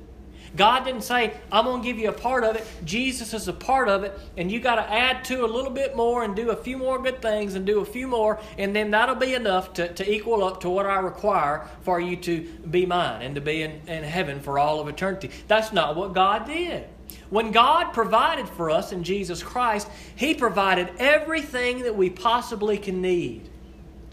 God 0.56 0.86
didn't 0.86 1.04
say, 1.04 1.34
I'm 1.52 1.66
going 1.66 1.82
to 1.82 1.88
give 1.88 1.98
you 1.98 2.10
a 2.10 2.14
part 2.14 2.44
of 2.44 2.56
it. 2.56 2.66
Jesus 2.84 3.34
is 3.34 3.48
a 3.48 3.54
part 3.54 3.90
of 3.90 4.04
it, 4.04 4.18
and 4.38 4.52
you 4.52 4.60
got 4.60 4.76
to 4.76 4.92
add 4.92 5.26
to 5.26 5.46
a 5.46 5.48
little 5.48 5.72
bit 5.72 5.96
more 5.96 6.24
and 6.24 6.36
do 6.36 6.52
a 6.52 6.56
few 6.56 6.78
more 6.78 7.02
good 7.02 7.22
things 7.22 7.56
and 7.56 7.66
do 7.66 7.80
a 7.80 7.86
few 7.86 8.08
more, 8.08 8.40
and 8.58 8.76
then 8.76 8.92
that'll 8.92 9.16
be 9.16 9.34
enough 9.34 9.74
to, 9.74 9.94
to 9.94 10.10
equal 10.10 10.44
up 10.44 10.62
to 10.62 10.70
what 10.70 10.86
I 10.86 11.00
require 11.00 11.68
for 11.82 12.00
you 12.00 12.16
to 12.18 12.42
be 12.70 12.86
mine 12.86 13.22
and 13.22 13.36
to 13.36 13.42
be 13.42 13.64
in, 13.64 13.82
in 13.88 14.04
heaven 14.04 14.40
for 14.40 14.58
all 14.60 14.80
of 14.80 14.88
eternity. 14.88 15.30
That's 15.48 15.74
not 15.74 15.96
what 15.96 16.14
God 16.14 16.46
did. 16.46 16.88
When 17.30 17.52
God 17.52 17.92
provided 17.92 18.48
for 18.48 18.70
us 18.70 18.92
in 18.92 19.04
Jesus 19.04 19.42
Christ, 19.44 19.90
He 20.16 20.34
provided 20.34 20.92
everything 21.00 21.84
that 21.84 21.96
we 21.96 22.10
possibly 22.10 22.78
can 22.78 23.02
need. 23.02 23.50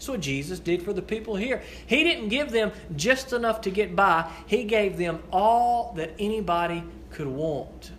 That's 0.03 0.09
what 0.09 0.19
Jesus 0.19 0.59
did 0.59 0.83
for 0.83 0.91
the 0.91 1.01
people 1.01 1.37
here. 1.37 1.63
He 1.87 2.03
didn't 2.03 2.27
give 2.27 2.51
them 2.51 2.73
just 2.97 3.31
enough 3.31 3.61
to 3.61 3.69
get 3.71 3.95
by, 3.95 4.29
He 4.47 4.65
gave 4.65 4.97
them 4.97 5.23
all 5.31 5.93
that 5.95 6.11
anybody 6.19 6.83
could 7.09 7.27
want. 7.27 7.93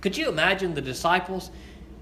Could 0.00 0.16
you 0.16 0.30
imagine 0.30 0.72
the 0.72 0.80
disciples 0.80 1.50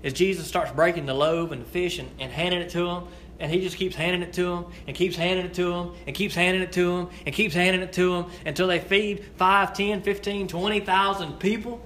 as 0.04 0.12
Jesus 0.12 0.46
starts 0.46 0.70
breaking 0.70 1.06
the 1.06 1.14
loaf 1.14 1.50
and 1.50 1.62
the 1.62 1.66
fish 1.66 1.98
and, 1.98 2.08
and 2.20 2.30
handing 2.30 2.60
it 2.60 2.70
to 2.70 2.86
them? 2.86 3.08
And 3.40 3.50
he 3.50 3.60
just 3.60 3.76
keeps 3.76 3.96
handing 3.96 4.22
it 4.22 4.32
to 4.34 4.44
them 4.44 4.66
and 4.86 4.94
keeps 4.94 5.16
handing 5.16 5.44
it 5.44 5.54
to 5.54 5.64
them 5.64 5.92
and 6.06 6.14
keeps 6.14 6.36
handing 6.36 6.62
it 6.62 6.70
to 6.74 6.96
them 6.96 7.10
and 7.26 7.34
keeps 7.34 7.54
handing 7.54 7.82
it 7.82 7.92
to 7.94 8.12
them 8.12 8.30
until 8.46 8.68
they 8.68 8.78
feed 8.78 9.24
5, 9.34 9.72
10, 9.72 10.02
15, 10.02 10.46
20,000 10.46 11.32
people. 11.40 11.80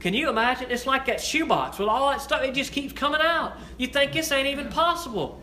Can 0.00 0.12
you 0.12 0.28
imagine? 0.28 0.72
It's 0.72 0.86
like 0.86 1.06
that 1.06 1.20
shoebox 1.20 1.78
with 1.78 1.88
all 1.88 2.10
that 2.10 2.20
stuff. 2.20 2.42
It 2.42 2.54
just 2.54 2.72
keeps 2.72 2.92
coming 2.92 3.20
out. 3.20 3.52
You 3.76 3.86
think 3.86 4.12
this 4.12 4.32
ain't 4.32 4.48
even 4.48 4.70
possible. 4.70 5.40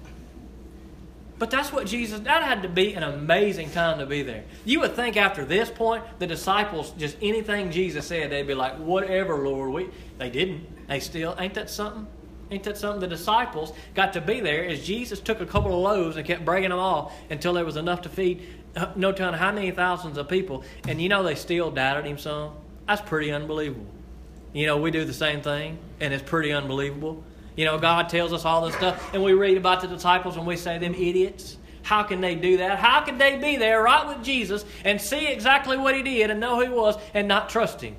But 1.37 1.51
that's 1.51 1.73
what 1.73 1.85
Jesus, 1.85 2.21
that 2.21 2.43
had 2.43 2.61
to 2.61 2.69
be 2.69 2.93
an 2.93 3.03
amazing 3.03 3.71
time 3.71 3.99
to 3.99 4.05
be 4.05 4.23
there. 4.23 4.45
You 4.63 4.79
would 4.79 4.95
think 4.95 5.17
after 5.17 5.43
this 5.43 5.69
point, 5.69 6.03
the 6.17 6.27
disciples, 6.27 6.91
just 6.91 7.17
anything 7.21 7.71
Jesus 7.71 8.07
said, 8.07 8.31
they'd 8.31 8.47
be 8.47 8.53
like, 8.53 8.77
whatever, 8.77 9.37
Lord. 9.37 9.71
We, 9.71 9.89
they 10.17 10.29
didn't. 10.29 10.87
They 10.87 11.01
still, 11.01 11.35
ain't 11.37 11.53
that 11.55 11.69
something? 11.69 12.07
Ain't 12.51 12.63
that 12.63 12.77
something? 12.77 13.01
The 13.01 13.07
disciples 13.07 13.73
got 13.95 14.13
to 14.13 14.21
be 14.21 14.39
there 14.39 14.65
as 14.65 14.85
Jesus 14.85 15.19
took 15.19 15.41
a 15.41 15.45
couple 15.45 15.73
of 15.73 15.79
loaves 15.79 16.15
and 16.15 16.25
kept 16.25 16.45
breaking 16.45 16.69
them 16.69 16.79
all 16.79 17.11
until 17.29 17.53
there 17.53 17.65
was 17.65 17.75
enough 17.75 18.01
to 18.03 18.09
feed 18.09 18.47
uh, 18.75 18.91
no 18.95 19.11
telling 19.11 19.35
how 19.35 19.51
many 19.51 19.71
thousands 19.71 20.17
of 20.17 20.27
people. 20.27 20.63
And 20.87 21.01
you 21.01 21.09
know 21.09 21.23
they 21.23 21.35
still 21.35 21.71
doubted 21.71 22.05
him 22.05 22.17
some? 22.17 22.53
That's 22.87 23.01
pretty 23.01 23.31
unbelievable. 23.31 23.87
You 24.53 24.67
know, 24.67 24.77
we 24.77 24.91
do 24.91 25.05
the 25.05 25.13
same 25.13 25.41
thing, 25.41 25.79
and 25.99 26.13
it's 26.13 26.23
pretty 26.23 26.53
unbelievable. 26.53 27.23
You 27.55 27.65
know, 27.65 27.77
God 27.77 28.09
tells 28.09 28.33
us 28.33 28.43
all 28.45 28.65
this 28.65 28.75
stuff, 28.75 29.13
and 29.13 29.23
we 29.23 29.33
read 29.33 29.57
about 29.57 29.81
the 29.81 29.87
disciples 29.87 30.35
and 30.35 30.45
we 30.45 30.57
say, 30.57 30.77
them 30.77 30.93
idiots. 30.93 31.57
How 31.83 32.03
can 32.03 32.19
they 32.19 32.35
do 32.35 32.57
that? 32.57 32.79
How 32.79 33.01
can 33.01 33.17
they 33.17 33.37
be 33.37 33.57
there 33.57 33.81
right 33.81 34.07
with 34.07 34.25
Jesus 34.25 34.65
and 34.83 34.99
see 34.99 35.27
exactly 35.27 35.77
what 35.77 35.95
he 35.95 36.01
did 36.01 36.31
and 36.31 36.39
know 36.39 36.55
who 36.55 36.63
he 36.63 36.69
was 36.69 36.97
and 37.13 37.27
not 37.27 37.49
trust 37.49 37.79
him? 37.81 37.95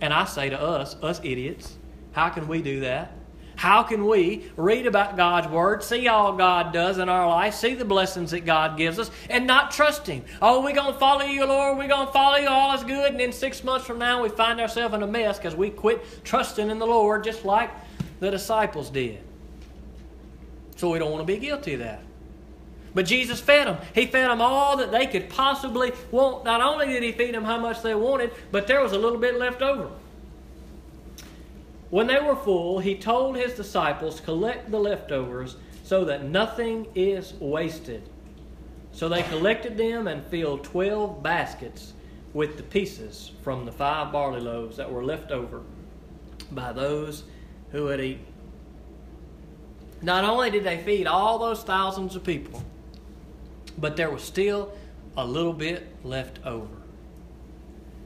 And 0.00 0.12
I 0.12 0.24
say 0.24 0.50
to 0.50 0.60
us, 0.60 0.94
us 1.02 1.20
idiots, 1.24 1.76
how 2.12 2.28
can 2.28 2.46
we 2.46 2.62
do 2.62 2.80
that? 2.80 3.12
How 3.56 3.82
can 3.82 4.06
we 4.06 4.50
read 4.56 4.86
about 4.86 5.16
God's 5.16 5.48
Word, 5.48 5.82
see 5.82 6.08
all 6.08 6.36
God 6.36 6.72
does 6.72 6.98
in 6.98 7.08
our 7.08 7.28
life, 7.28 7.54
see 7.54 7.74
the 7.74 7.84
blessings 7.84 8.32
that 8.32 8.44
God 8.44 8.76
gives 8.76 8.98
us, 8.98 9.10
and 9.30 9.46
not 9.46 9.70
trust 9.70 10.06
Him? 10.06 10.24
Oh, 10.42 10.62
we're 10.62 10.74
going 10.74 10.92
to 10.92 10.98
follow 10.98 11.24
you, 11.24 11.44
Lord. 11.46 11.78
We're 11.78 11.88
going 11.88 12.06
to 12.06 12.12
follow 12.12 12.36
you. 12.36 12.48
All 12.48 12.74
is 12.74 12.82
good. 12.82 13.12
And 13.12 13.20
then 13.20 13.32
six 13.32 13.62
months 13.62 13.86
from 13.86 13.98
now, 13.98 14.22
we 14.22 14.28
find 14.28 14.60
ourselves 14.60 14.94
in 14.94 15.02
a 15.02 15.06
mess 15.06 15.38
because 15.38 15.54
we 15.54 15.70
quit 15.70 16.04
trusting 16.24 16.68
in 16.68 16.78
the 16.78 16.86
Lord 16.86 17.22
just 17.22 17.44
like 17.44 17.70
the 18.20 18.30
disciples 18.30 18.90
did. 18.90 19.20
So 20.76 20.90
we 20.90 20.98
don't 20.98 21.10
want 21.10 21.26
to 21.26 21.32
be 21.32 21.38
guilty 21.38 21.74
of 21.74 21.80
that. 21.80 22.02
But 22.94 23.06
Jesus 23.06 23.40
fed 23.40 23.66
them. 23.66 23.78
He 23.94 24.06
fed 24.06 24.30
them 24.30 24.40
all 24.40 24.76
that 24.76 24.92
they 24.92 25.06
could 25.06 25.28
possibly 25.28 25.92
want. 26.10 26.44
Not 26.44 26.60
only 26.60 26.86
did 26.86 27.02
He 27.02 27.12
feed 27.12 27.34
them 27.34 27.44
how 27.44 27.58
much 27.58 27.82
they 27.82 27.94
wanted, 27.94 28.32
but 28.52 28.66
there 28.66 28.80
was 28.80 28.92
a 28.92 28.98
little 28.98 29.18
bit 29.18 29.36
left 29.36 29.62
over. 29.62 29.90
When 31.90 32.06
they 32.06 32.20
were 32.20 32.36
full, 32.36 32.78
he 32.80 32.96
told 32.96 33.36
his 33.36 33.54
disciples, 33.54 34.20
Collect 34.20 34.70
the 34.70 34.78
leftovers 34.78 35.56
so 35.84 36.04
that 36.06 36.24
nothing 36.24 36.86
is 36.94 37.34
wasted. 37.34 38.08
So 38.92 39.08
they 39.08 39.22
collected 39.24 39.76
them 39.76 40.06
and 40.06 40.24
filled 40.26 40.64
twelve 40.64 41.22
baskets 41.22 41.92
with 42.32 42.56
the 42.56 42.62
pieces 42.62 43.32
from 43.42 43.64
the 43.64 43.72
five 43.72 44.12
barley 44.12 44.40
loaves 44.40 44.76
that 44.76 44.90
were 44.90 45.04
left 45.04 45.30
over 45.30 45.62
by 46.50 46.72
those 46.72 47.24
who 47.74 47.84
would 47.86 48.00
eat. 48.00 48.20
Not 50.00 50.24
only 50.24 50.48
did 50.48 50.62
they 50.62 50.78
feed 50.84 51.08
all 51.08 51.38
those 51.40 51.64
thousands 51.64 52.14
of 52.14 52.22
people, 52.22 52.62
but 53.76 53.96
there 53.96 54.10
was 54.10 54.22
still 54.22 54.72
a 55.16 55.26
little 55.26 55.52
bit 55.52 55.84
left 56.04 56.38
over. 56.46 56.68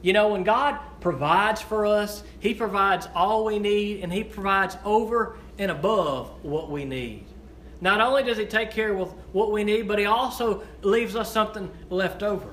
You 0.01 0.13
know, 0.13 0.29
when 0.29 0.43
God 0.43 0.79
provides 1.01 1.61
for 1.61 1.85
us, 1.85 2.23
He 2.39 2.55
provides 2.55 3.07
all 3.13 3.45
we 3.45 3.59
need, 3.59 4.01
and 4.01 4.11
He 4.11 4.23
provides 4.23 4.75
over 4.83 5.37
and 5.59 5.69
above 5.69 6.31
what 6.43 6.71
we 6.71 6.83
need. 6.83 7.25
Not 7.79 8.01
only 8.01 8.23
does 8.23 8.39
He 8.39 8.45
take 8.45 8.71
care 8.71 8.97
of 8.97 9.11
what 9.33 9.51
we 9.51 9.63
need, 9.63 9.87
but 9.87 9.99
He 9.99 10.05
also 10.05 10.63
leaves 10.81 11.15
us 11.15 11.31
something 11.31 11.69
left 11.91 12.23
over. 12.23 12.49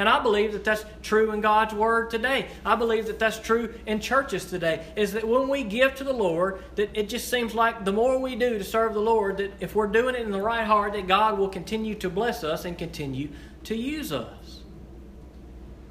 And 0.00 0.08
I 0.08 0.18
believe 0.18 0.54
that 0.54 0.64
that's 0.64 0.82
true 1.02 1.30
in 1.30 1.42
God's 1.42 1.74
Word 1.74 2.08
today. 2.08 2.46
I 2.64 2.74
believe 2.74 3.06
that 3.08 3.18
that's 3.18 3.38
true 3.38 3.74
in 3.84 4.00
churches 4.00 4.46
today. 4.46 4.82
Is 4.96 5.12
that 5.12 5.28
when 5.28 5.46
we 5.46 5.62
give 5.62 5.94
to 5.96 6.04
the 6.04 6.12
Lord, 6.14 6.64
that 6.76 6.88
it 6.94 7.10
just 7.10 7.28
seems 7.28 7.54
like 7.54 7.84
the 7.84 7.92
more 7.92 8.18
we 8.18 8.34
do 8.34 8.56
to 8.56 8.64
serve 8.64 8.94
the 8.94 9.00
Lord, 9.00 9.36
that 9.36 9.52
if 9.60 9.74
we're 9.74 9.88
doing 9.88 10.14
it 10.14 10.22
in 10.22 10.30
the 10.30 10.40
right 10.40 10.64
heart, 10.66 10.94
that 10.94 11.06
God 11.06 11.38
will 11.38 11.50
continue 11.50 11.94
to 11.96 12.08
bless 12.08 12.42
us 12.42 12.64
and 12.64 12.78
continue 12.78 13.28
to 13.64 13.76
use 13.76 14.10
us. 14.10 14.60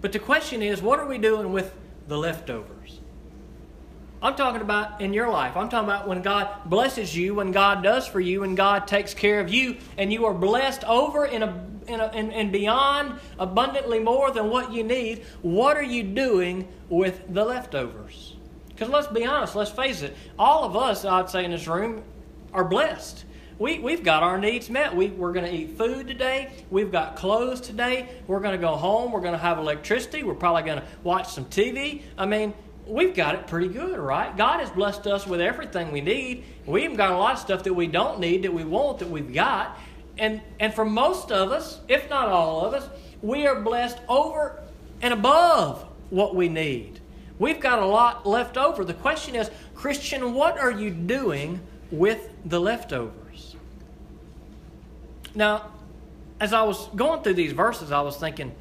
But 0.02 0.12
the 0.12 0.18
question 0.18 0.64
is, 0.64 0.82
what 0.82 0.98
are 0.98 1.06
we 1.06 1.20
doing 1.20 1.54
with 1.54 1.72
the 2.08 2.18
leftovers? 2.18 2.99
I'm 4.22 4.36
talking 4.36 4.62
about 4.62 5.00
in 5.00 5.14
your 5.14 5.30
life. 5.30 5.56
I'm 5.56 5.70
talking 5.70 5.88
about 5.88 6.08
when 6.08 6.22
God 6.22 6.50
blesses 6.66 7.16
you, 7.16 7.36
when 7.36 7.52
God 7.52 7.82
does 7.82 8.06
for 8.06 8.20
you, 8.20 8.42
when 8.42 8.56
God 8.56 8.88
takes 8.88 9.14
care 9.14 9.40
of 9.40 9.54
you, 9.54 9.78
and 9.98 10.12
you 10.12 10.26
are 10.26 10.34
blessed 10.34 10.84
over 10.84 11.26
in 11.26 11.42
a, 11.42 11.66
in 11.88 12.00
a, 12.02 12.12
in, 12.12 12.32
and 12.32 12.52
beyond 12.52 13.20
abundantly 13.38 14.00
more 14.00 14.32
than 14.32 14.50
what 14.50 14.74
you 14.74 14.84
need. 14.84 15.24
What 15.42 15.78
are 15.78 15.84
you 15.84 16.04
doing 16.04 16.68
with 16.90 17.34
the 17.34 17.46
leftovers? 17.46 18.36
Because 18.68 18.90
let's 18.90 19.08
be 19.08 19.26
honest, 19.26 19.56
let's 19.56 19.72
face 19.72 20.02
it, 20.02 20.16
all 20.38 20.66
of 20.66 20.76
us, 20.76 21.06
I'd 21.06 21.30
say, 21.30 21.46
in 21.46 21.52
this 21.52 21.68
room 21.68 22.04
are 22.54 22.66
blessed 22.66 23.24
we, 23.60 23.80
we've 23.80 24.04
got 24.04 24.24
our 24.24 24.40
needs 24.40 24.70
met. 24.70 24.96
We, 24.96 25.08
we're 25.08 25.34
going 25.34 25.46
to 25.46 25.54
eat 25.54 25.78
food 25.78 26.08
today. 26.08 26.50
We've 26.72 26.92
got 26.92 27.18
clothes 27.18 27.60
today. 27.60 28.08
We're 28.26 28.40
going 28.40 28.54
to 28.54 28.58
go 28.58 28.78
home. 28.78 29.12
We're 29.12 29.20
going 29.20 29.34
to 29.34 29.38
have 29.38 29.58
electricity. 29.58 30.24
We're 30.24 30.34
probably 30.34 30.64
going 30.64 30.80
to 30.80 30.86
watch 31.04 31.28
some 31.28 31.44
TV. 31.46 32.04
I 32.18 32.26
mean, 32.26 32.54
we've 32.90 33.14
got 33.14 33.36
it 33.36 33.48
pretty 33.48 33.68
good, 33.68 33.98
right? 34.00 34.36
God 34.36 34.60
has 34.60 34.70
blessed 34.70 35.08
us 35.08 35.28
with 35.28 35.40
everything 35.40 35.92
we 35.92 36.02
need. 36.02 36.44
We 36.66 36.84
even 36.84 36.98
got 36.98 37.12
a 37.12 37.18
lot 37.18 37.34
of 37.34 37.40
stuff 37.40 37.64
that 37.64 37.74
we 37.74 37.88
don't 37.88 38.20
need, 38.20 38.44
that 38.44 38.54
we 38.54 38.64
want, 38.64 39.00
that 39.00 39.10
we've 39.10 39.34
got. 39.34 39.78
And, 40.18 40.42
and 40.60 40.74
for 40.74 40.84
most 40.84 41.32
of 41.32 41.52
us, 41.52 41.80
if 41.88 42.10
not 42.10 42.28
all 42.28 42.66
of 42.66 42.74
us, 42.74 42.90
we 43.22 43.48
are 43.48 43.62
blessed 43.62 44.00
over 44.10 44.62
and 45.02 45.14
above 45.14 45.86
what 46.10 46.36
we 46.36 46.50
need. 46.50 47.00
We've 47.38 47.60
got 47.60 47.80
a 47.80 47.86
lot 47.86 48.26
left 48.26 48.58
over. 48.58 48.84
The 48.84 48.94
question 48.94 49.36
is, 49.36 49.50
Christian, 49.76 50.34
what 50.34 50.60
are 50.60 50.72
you 50.72 50.90
doing 50.90 51.62
with 51.92 52.30
the 52.46 52.60
leftovers? 52.60 53.56
Now, 55.36 55.72
as 56.40 56.52
I 56.52 56.64
was 56.64 56.88
going 56.96 57.24
through 57.24 57.36
these 57.36 57.54
verses, 57.54 57.92
I 57.92 58.02
was 58.02 58.18
thinking, 58.18 58.54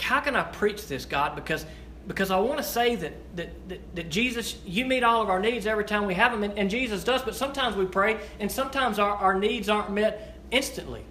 like, 0.00 0.08
how 0.08 0.20
can 0.20 0.34
I 0.34 0.42
preach 0.42 0.86
this, 0.86 1.04
God? 1.04 1.36
Because 1.36 1.66
because 2.08 2.30
I 2.30 2.40
want 2.40 2.56
to 2.56 2.64
say 2.64 2.96
that, 2.96 3.12
that, 3.36 3.68
that, 3.68 3.94
that, 3.94 4.10
Jesus, 4.10 4.56
you 4.64 4.86
meet 4.86 5.04
all 5.04 5.20
of 5.22 5.28
our 5.28 5.38
needs 5.38 5.66
every 5.66 5.84
time 5.84 6.06
we 6.06 6.14
have 6.14 6.32
them, 6.32 6.42
and, 6.42 6.58
and 6.58 6.70
Jesus 6.70 7.04
does, 7.04 7.22
but 7.22 7.36
sometimes 7.36 7.76
we 7.76 7.84
pray, 7.84 8.18
and 8.40 8.50
sometimes 8.50 8.98
our, 8.98 9.14
our 9.14 9.38
needs 9.38 9.68
aren't 9.68 9.92
met 9.92 10.38
instantly. 10.50 11.04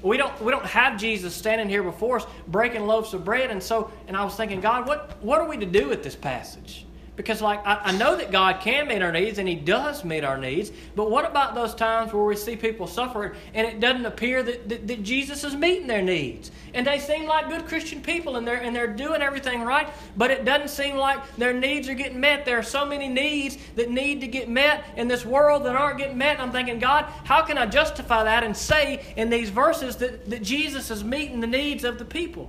We 0.00 0.16
don't, 0.16 0.40
we 0.40 0.52
don't 0.52 0.64
have 0.64 0.98
Jesus 0.98 1.34
standing 1.34 1.68
here 1.68 1.82
before 1.82 2.18
us 2.18 2.26
breaking 2.46 2.86
loaves 2.86 3.12
of 3.12 3.24
bread, 3.24 3.50
and 3.50 3.60
so, 3.60 3.90
and 4.06 4.16
I 4.16 4.24
was 4.24 4.36
thinking, 4.36 4.60
God, 4.60 4.86
what, 4.86 5.22
what 5.22 5.40
are 5.40 5.48
we 5.48 5.58
to 5.58 5.66
do 5.66 5.88
with 5.88 6.04
this 6.04 6.14
passage? 6.14 6.86
Because, 7.18 7.42
like, 7.42 7.66
I, 7.66 7.80
I, 7.82 7.92
know 7.98 8.14
that 8.14 8.30
God 8.30 8.60
can 8.60 8.86
meet 8.86 9.02
our 9.02 9.10
needs 9.10 9.38
and 9.38 9.48
He 9.48 9.56
does 9.56 10.04
meet 10.04 10.22
our 10.22 10.38
needs, 10.38 10.70
but 10.94 11.10
what 11.10 11.28
about 11.28 11.52
those 11.52 11.74
times 11.74 12.12
where 12.12 12.22
we 12.22 12.36
see 12.36 12.54
people 12.54 12.86
suffering 12.86 13.32
and 13.54 13.66
it 13.66 13.80
doesn't 13.80 14.06
appear 14.06 14.40
that, 14.44 14.68
that, 14.68 14.86
that, 14.86 15.02
Jesus 15.02 15.42
is 15.42 15.56
meeting 15.56 15.88
their 15.88 16.00
needs? 16.00 16.52
And 16.74 16.86
they 16.86 17.00
seem 17.00 17.26
like 17.26 17.48
good 17.48 17.66
Christian 17.66 18.00
people 18.02 18.36
and 18.36 18.46
they're, 18.46 18.62
and 18.62 18.74
they're 18.74 18.86
doing 18.86 19.20
everything 19.20 19.62
right, 19.62 19.88
but 20.16 20.30
it 20.30 20.44
doesn't 20.44 20.68
seem 20.68 20.94
like 20.94 21.18
their 21.36 21.52
needs 21.52 21.88
are 21.88 21.94
getting 21.94 22.20
met. 22.20 22.44
There 22.44 22.56
are 22.56 22.62
so 22.62 22.86
many 22.86 23.08
needs 23.08 23.58
that 23.74 23.90
need 23.90 24.20
to 24.20 24.28
get 24.28 24.48
met 24.48 24.84
in 24.96 25.08
this 25.08 25.26
world 25.26 25.64
that 25.64 25.74
aren't 25.74 25.98
getting 25.98 26.18
met. 26.18 26.34
And 26.34 26.42
I'm 26.42 26.52
thinking, 26.52 26.78
God, 26.78 27.04
how 27.24 27.42
can 27.42 27.58
I 27.58 27.66
justify 27.66 28.22
that 28.22 28.44
and 28.44 28.56
say 28.56 29.04
in 29.16 29.28
these 29.28 29.50
verses 29.50 29.96
that, 29.96 30.30
that 30.30 30.44
Jesus 30.44 30.88
is 30.92 31.02
meeting 31.02 31.40
the 31.40 31.48
needs 31.48 31.82
of 31.82 31.98
the 31.98 32.04
people? 32.04 32.48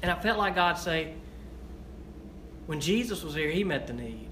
And 0.00 0.10
I 0.10 0.18
felt 0.18 0.38
like 0.38 0.54
God 0.54 0.78
say, 0.78 1.12
when 2.66 2.80
Jesus 2.80 3.22
was 3.22 3.34
here, 3.34 3.50
he 3.50 3.64
met 3.64 3.86
the 3.86 3.92
need. 3.92 4.30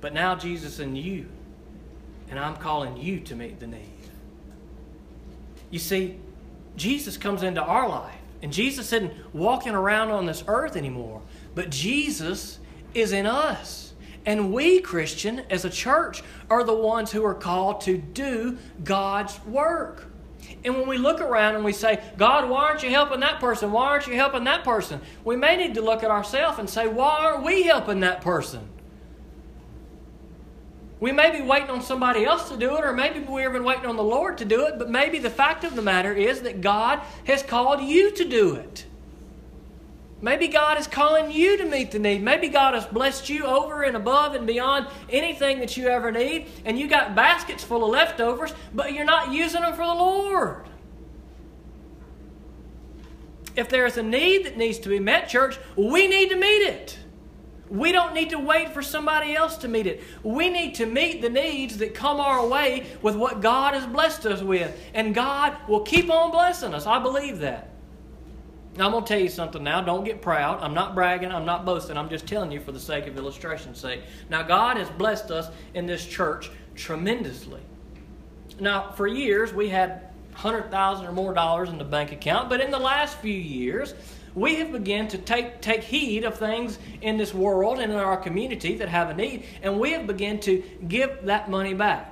But 0.00 0.14
now 0.14 0.34
Jesus 0.34 0.78
in 0.78 0.96
you, 0.96 1.28
and 2.28 2.38
I'm 2.38 2.56
calling 2.56 2.96
you 2.96 3.20
to 3.20 3.36
meet 3.36 3.60
the 3.60 3.66
need. 3.66 3.86
You 5.70 5.78
see, 5.78 6.18
Jesus 6.76 7.16
comes 7.16 7.42
into 7.42 7.62
our 7.62 7.88
life, 7.88 8.14
and 8.42 8.52
Jesus 8.52 8.92
isn't 8.92 9.12
walking 9.34 9.74
around 9.74 10.10
on 10.10 10.26
this 10.26 10.42
earth 10.46 10.76
anymore, 10.76 11.22
but 11.54 11.70
Jesus 11.70 12.58
is 12.94 13.12
in 13.12 13.26
us. 13.26 13.92
And 14.26 14.52
we, 14.52 14.80
Christian, 14.80 15.40
as 15.50 15.64
a 15.64 15.70
church, 15.70 16.22
are 16.50 16.64
the 16.64 16.74
ones 16.74 17.12
who 17.12 17.24
are 17.24 17.34
called 17.34 17.80
to 17.82 17.96
do 17.96 18.58
God's 18.84 19.42
work. 19.44 20.09
And 20.64 20.76
when 20.76 20.86
we 20.86 20.98
look 20.98 21.20
around 21.20 21.54
and 21.54 21.64
we 21.64 21.72
say, 21.72 22.02
God, 22.18 22.48
why 22.48 22.64
aren't 22.64 22.82
you 22.82 22.90
helping 22.90 23.20
that 23.20 23.40
person? 23.40 23.72
Why 23.72 23.86
aren't 23.86 24.06
you 24.06 24.14
helping 24.14 24.44
that 24.44 24.62
person? 24.62 25.00
We 25.24 25.36
may 25.36 25.56
need 25.56 25.74
to 25.74 25.80
look 25.80 26.02
at 26.02 26.10
ourselves 26.10 26.58
and 26.58 26.68
say, 26.68 26.86
why 26.86 27.18
aren't 27.18 27.44
we 27.44 27.62
helping 27.62 28.00
that 28.00 28.20
person? 28.20 28.68
We 31.00 31.12
may 31.12 31.30
be 31.30 31.40
waiting 31.40 31.70
on 31.70 31.80
somebody 31.80 32.26
else 32.26 32.50
to 32.50 32.58
do 32.58 32.76
it, 32.76 32.84
or 32.84 32.92
maybe 32.92 33.20
we're 33.20 33.48
even 33.48 33.64
waiting 33.64 33.86
on 33.86 33.96
the 33.96 34.04
Lord 34.04 34.36
to 34.38 34.44
do 34.44 34.66
it, 34.66 34.78
but 34.78 34.90
maybe 34.90 35.18
the 35.18 35.30
fact 35.30 35.64
of 35.64 35.74
the 35.74 35.80
matter 35.80 36.12
is 36.12 36.42
that 36.42 36.60
God 36.60 37.00
has 37.24 37.42
called 37.42 37.80
you 37.80 38.10
to 38.12 38.24
do 38.24 38.54
it. 38.54 38.84
Maybe 40.22 40.48
God 40.48 40.78
is 40.78 40.86
calling 40.86 41.30
you 41.30 41.56
to 41.56 41.64
meet 41.64 41.92
the 41.92 41.98
need. 41.98 42.22
Maybe 42.22 42.48
God 42.48 42.74
has 42.74 42.84
blessed 42.84 43.30
you 43.30 43.44
over 43.44 43.82
and 43.82 43.96
above 43.96 44.34
and 44.34 44.46
beyond 44.46 44.86
anything 45.08 45.60
that 45.60 45.76
you 45.76 45.88
ever 45.88 46.12
need, 46.12 46.48
and 46.64 46.78
you 46.78 46.88
got 46.88 47.14
baskets 47.14 47.64
full 47.64 47.84
of 47.84 47.90
leftovers, 47.90 48.52
but 48.74 48.92
you're 48.92 49.04
not 49.04 49.32
using 49.32 49.62
them 49.62 49.72
for 49.72 49.86
the 49.86 49.94
Lord. 49.94 50.66
If 53.56 53.68
there 53.68 53.86
is 53.86 53.96
a 53.96 54.02
need 54.02 54.44
that 54.44 54.56
needs 54.56 54.78
to 54.80 54.88
be 54.88 55.00
met, 55.00 55.28
church, 55.28 55.58
we 55.74 56.06
need 56.06 56.30
to 56.30 56.36
meet 56.36 56.62
it. 56.62 56.98
We 57.70 57.92
don't 57.92 58.14
need 58.14 58.30
to 58.30 58.38
wait 58.38 58.74
for 58.74 58.82
somebody 58.82 59.34
else 59.34 59.56
to 59.58 59.68
meet 59.68 59.86
it. 59.86 60.02
We 60.22 60.50
need 60.50 60.74
to 60.76 60.86
meet 60.86 61.22
the 61.22 61.30
needs 61.30 61.78
that 61.78 61.94
come 61.94 62.20
our 62.20 62.46
way 62.46 62.86
with 63.00 63.16
what 63.16 63.40
God 63.40 63.74
has 63.74 63.86
blessed 63.86 64.26
us 64.26 64.42
with. 64.42 64.76
And 64.92 65.14
God 65.14 65.56
will 65.68 65.82
keep 65.82 66.10
on 66.10 66.32
blessing 66.32 66.74
us. 66.74 66.86
I 66.86 66.98
believe 66.98 67.38
that. 67.38 67.69
I'm 68.78 68.92
going 68.92 69.04
to 69.04 69.08
tell 69.08 69.18
you 69.18 69.28
something 69.28 69.64
now. 69.64 69.80
Don't 69.80 70.04
get 70.04 70.22
proud. 70.22 70.62
I'm 70.62 70.74
not 70.74 70.94
bragging. 70.94 71.32
I'm 71.32 71.44
not 71.44 71.64
boasting. 71.64 71.96
I'm 71.96 72.08
just 72.08 72.26
telling 72.26 72.52
you 72.52 72.60
for 72.60 72.72
the 72.72 72.80
sake 72.80 73.06
of 73.08 73.16
illustration's 73.16 73.78
sake. 73.78 74.02
Now, 74.28 74.42
God 74.42 74.76
has 74.76 74.88
blessed 74.90 75.30
us 75.30 75.50
in 75.74 75.86
this 75.86 76.06
church 76.06 76.50
tremendously. 76.76 77.60
Now, 78.60 78.92
for 78.92 79.06
years, 79.06 79.52
we 79.52 79.68
had 79.68 80.10
hundred 80.34 80.70
thousand 80.70 81.06
or 81.06 81.12
more 81.12 81.34
dollars 81.34 81.68
in 81.68 81.78
the 81.78 81.84
bank 81.84 82.12
account. 82.12 82.48
But 82.48 82.60
in 82.60 82.70
the 82.70 82.78
last 82.78 83.18
few 83.18 83.34
years, 83.34 83.94
we 84.34 84.56
have 84.56 84.72
begun 84.72 85.08
to 85.08 85.18
take, 85.18 85.60
take 85.60 85.82
heed 85.82 86.24
of 86.24 86.38
things 86.38 86.78
in 87.02 87.16
this 87.16 87.34
world 87.34 87.80
and 87.80 87.92
in 87.92 87.98
our 87.98 88.16
community 88.16 88.76
that 88.76 88.88
have 88.88 89.10
a 89.10 89.14
need, 89.14 89.44
and 89.62 89.78
we 89.80 89.92
have 89.92 90.06
begun 90.06 90.38
to 90.40 90.62
give 90.86 91.26
that 91.26 91.50
money 91.50 91.74
back. 91.74 92.09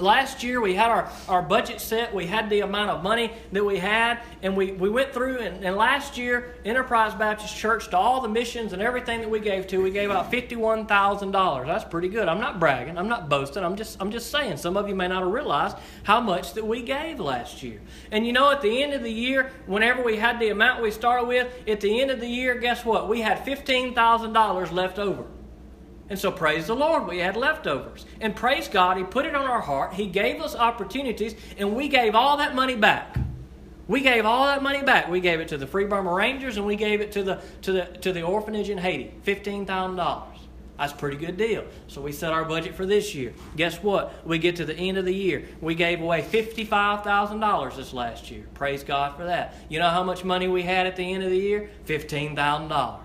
Last 0.00 0.42
year 0.42 0.60
we 0.60 0.74
had 0.74 0.90
our, 0.90 1.10
our 1.28 1.42
budget 1.42 1.80
set. 1.80 2.14
We 2.14 2.26
had 2.26 2.48
the 2.50 2.60
amount 2.60 2.90
of 2.90 3.02
money 3.02 3.32
that 3.52 3.64
we 3.64 3.78
had, 3.78 4.20
and 4.42 4.56
we, 4.56 4.72
we 4.72 4.88
went 4.88 5.12
through. 5.12 5.38
And, 5.38 5.64
and 5.64 5.76
last 5.76 6.16
year, 6.16 6.54
Enterprise 6.64 7.14
Baptist 7.14 7.56
Church, 7.56 7.88
to 7.90 7.96
all 7.96 8.20
the 8.20 8.28
missions 8.28 8.72
and 8.72 8.82
everything 8.82 9.20
that 9.20 9.30
we 9.30 9.40
gave 9.40 9.66
to, 9.68 9.82
we 9.82 9.90
gave 9.90 10.10
out 10.10 10.30
fifty-one 10.30 10.86
thousand 10.86 11.30
dollars. 11.30 11.66
That's 11.66 11.84
pretty 11.84 12.08
good. 12.08 12.28
I'm 12.28 12.40
not 12.40 12.58
bragging. 12.60 12.98
I'm 12.98 13.08
not 13.08 13.28
boasting. 13.28 13.64
I'm 13.64 13.76
just 13.76 13.96
I'm 14.00 14.10
just 14.10 14.30
saying. 14.30 14.56
Some 14.56 14.76
of 14.76 14.88
you 14.88 14.94
may 14.94 15.08
not 15.08 15.22
have 15.22 15.32
realized 15.32 15.76
how 16.02 16.20
much 16.20 16.54
that 16.54 16.66
we 16.66 16.82
gave 16.82 17.20
last 17.20 17.62
year. 17.62 17.80
And 18.10 18.26
you 18.26 18.32
know, 18.32 18.50
at 18.50 18.62
the 18.62 18.82
end 18.82 18.94
of 18.94 19.02
the 19.02 19.12
year, 19.12 19.50
whenever 19.66 20.02
we 20.02 20.16
had 20.16 20.40
the 20.40 20.48
amount 20.48 20.82
we 20.82 20.90
started 20.90 21.26
with, 21.26 21.52
at 21.68 21.80
the 21.80 22.00
end 22.00 22.10
of 22.10 22.20
the 22.20 22.28
year, 22.28 22.54
guess 22.58 22.84
what? 22.84 23.08
We 23.08 23.20
had 23.20 23.44
fifteen 23.44 23.94
thousand 23.94 24.32
dollars 24.32 24.72
left 24.72 24.98
over. 24.98 25.24
And 26.10 26.18
so 26.18 26.32
praise 26.32 26.66
the 26.66 26.74
Lord, 26.74 27.06
we 27.06 27.18
had 27.18 27.36
leftovers. 27.36 28.04
And 28.20 28.34
praise 28.34 28.66
God, 28.66 28.96
He 28.96 29.04
put 29.04 29.24
it 29.24 29.34
on 29.34 29.46
our 29.46 29.60
heart. 29.60 29.94
He 29.94 30.06
gave 30.06 30.42
us 30.42 30.56
opportunities, 30.56 31.36
and 31.56 31.74
we 31.74 31.88
gave 31.88 32.16
all 32.16 32.36
that 32.38 32.54
money 32.54 32.74
back. 32.74 33.16
We 33.86 34.00
gave 34.00 34.26
all 34.26 34.46
that 34.46 34.62
money 34.62 34.82
back. 34.82 35.08
We 35.08 35.20
gave 35.20 35.40
it 35.40 35.48
to 35.48 35.56
the 35.56 35.66
Free 35.66 35.84
Burma 35.84 36.12
Rangers, 36.12 36.56
and 36.56 36.66
we 36.66 36.76
gave 36.76 37.00
it 37.00 37.12
to 37.12 37.22
the 37.22 37.42
to 37.62 37.72
the 37.72 37.84
to 38.02 38.12
the 38.12 38.22
orphanage 38.22 38.68
in 38.68 38.78
Haiti, 38.78 39.14
fifteen 39.22 39.64
thousand 39.66 39.96
dollars. 39.96 40.38
That's 40.80 40.94
a 40.94 40.96
pretty 40.96 41.18
good 41.18 41.36
deal. 41.36 41.66
So 41.88 42.00
we 42.00 42.10
set 42.10 42.32
our 42.32 42.44
budget 42.44 42.74
for 42.74 42.86
this 42.86 43.14
year. 43.14 43.34
Guess 43.54 43.82
what? 43.82 44.26
We 44.26 44.38
get 44.38 44.56
to 44.56 44.64
the 44.64 44.74
end 44.74 44.96
of 44.96 45.04
the 45.04 45.14
year. 45.14 45.46
We 45.60 45.74
gave 45.74 46.00
away 46.00 46.22
$55,000 46.22 47.76
this 47.76 47.92
last 47.92 48.30
year. 48.30 48.46
Praise 48.54 48.82
God 48.82 49.14
for 49.14 49.24
that. 49.24 49.56
You 49.68 49.78
know 49.78 49.90
how 49.90 50.02
much 50.02 50.24
money 50.24 50.48
we 50.48 50.62
had 50.62 50.86
at 50.86 50.96
the 50.96 51.02
end 51.02 51.22
of 51.22 51.28
the 51.28 51.36
year? 51.36 51.68
$15,000. 51.84 52.98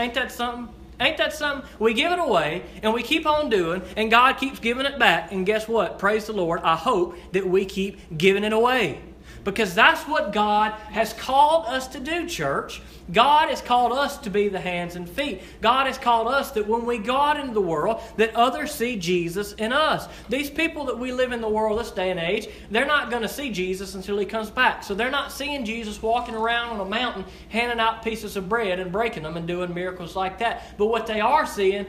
Ain't 0.00 0.14
that 0.14 0.32
something? 0.32 0.74
Ain't 1.00 1.16
that 1.16 1.32
something? 1.32 1.68
We 1.78 1.94
give 1.94 2.12
it 2.12 2.18
away 2.18 2.62
and 2.82 2.92
we 2.92 3.02
keep 3.02 3.26
on 3.26 3.48
doing, 3.48 3.82
and 3.96 4.10
God 4.10 4.34
keeps 4.34 4.58
giving 4.58 4.84
it 4.86 4.98
back. 4.98 5.32
And 5.32 5.46
guess 5.46 5.66
what? 5.66 5.98
Praise 5.98 6.26
the 6.26 6.34
Lord. 6.34 6.60
I 6.62 6.76
hope 6.76 7.16
that 7.32 7.48
we 7.48 7.64
keep 7.64 8.18
giving 8.18 8.44
it 8.44 8.52
away. 8.52 9.00
Because 9.44 9.74
that's 9.74 10.02
what 10.04 10.32
God 10.32 10.72
has 10.92 11.12
called 11.14 11.66
us 11.66 11.88
to 11.88 12.00
do, 12.00 12.26
church. 12.26 12.82
God 13.12 13.48
has 13.48 13.60
called 13.60 13.92
us 13.92 14.18
to 14.18 14.30
be 14.30 14.48
the 14.48 14.60
hands 14.60 14.96
and 14.96 15.08
feet. 15.08 15.42
God 15.60 15.86
has 15.86 15.98
called 15.98 16.28
us 16.28 16.50
that 16.52 16.68
when 16.68 16.84
we 16.84 16.98
go 16.98 17.16
out 17.16 17.40
into 17.40 17.54
the 17.54 17.60
world, 17.60 18.00
that 18.16 18.34
others 18.34 18.72
see 18.72 18.96
Jesus 18.96 19.52
in 19.54 19.72
us. 19.72 20.06
These 20.28 20.50
people 20.50 20.84
that 20.84 20.98
we 20.98 21.12
live 21.12 21.32
in 21.32 21.40
the 21.40 21.48
world 21.48 21.80
this 21.80 21.90
day 21.90 22.10
and 22.10 22.20
age, 22.20 22.48
they're 22.70 22.86
not 22.86 23.10
going 23.10 23.22
to 23.22 23.28
see 23.28 23.50
Jesus 23.50 23.94
until 23.94 24.18
he 24.18 24.26
comes 24.26 24.50
back. 24.50 24.84
So 24.84 24.94
they're 24.94 25.10
not 25.10 25.32
seeing 25.32 25.64
Jesus 25.64 26.00
walking 26.00 26.34
around 26.34 26.70
on 26.70 26.80
a 26.80 26.88
mountain, 26.88 27.24
handing 27.48 27.80
out 27.80 28.04
pieces 28.04 28.36
of 28.36 28.48
bread 28.48 28.78
and 28.78 28.92
breaking 28.92 29.22
them 29.22 29.36
and 29.36 29.46
doing 29.46 29.74
miracles 29.74 30.14
like 30.14 30.38
that. 30.38 30.76
But 30.78 30.86
what 30.86 31.06
they 31.06 31.20
are 31.20 31.46
seeing 31.46 31.86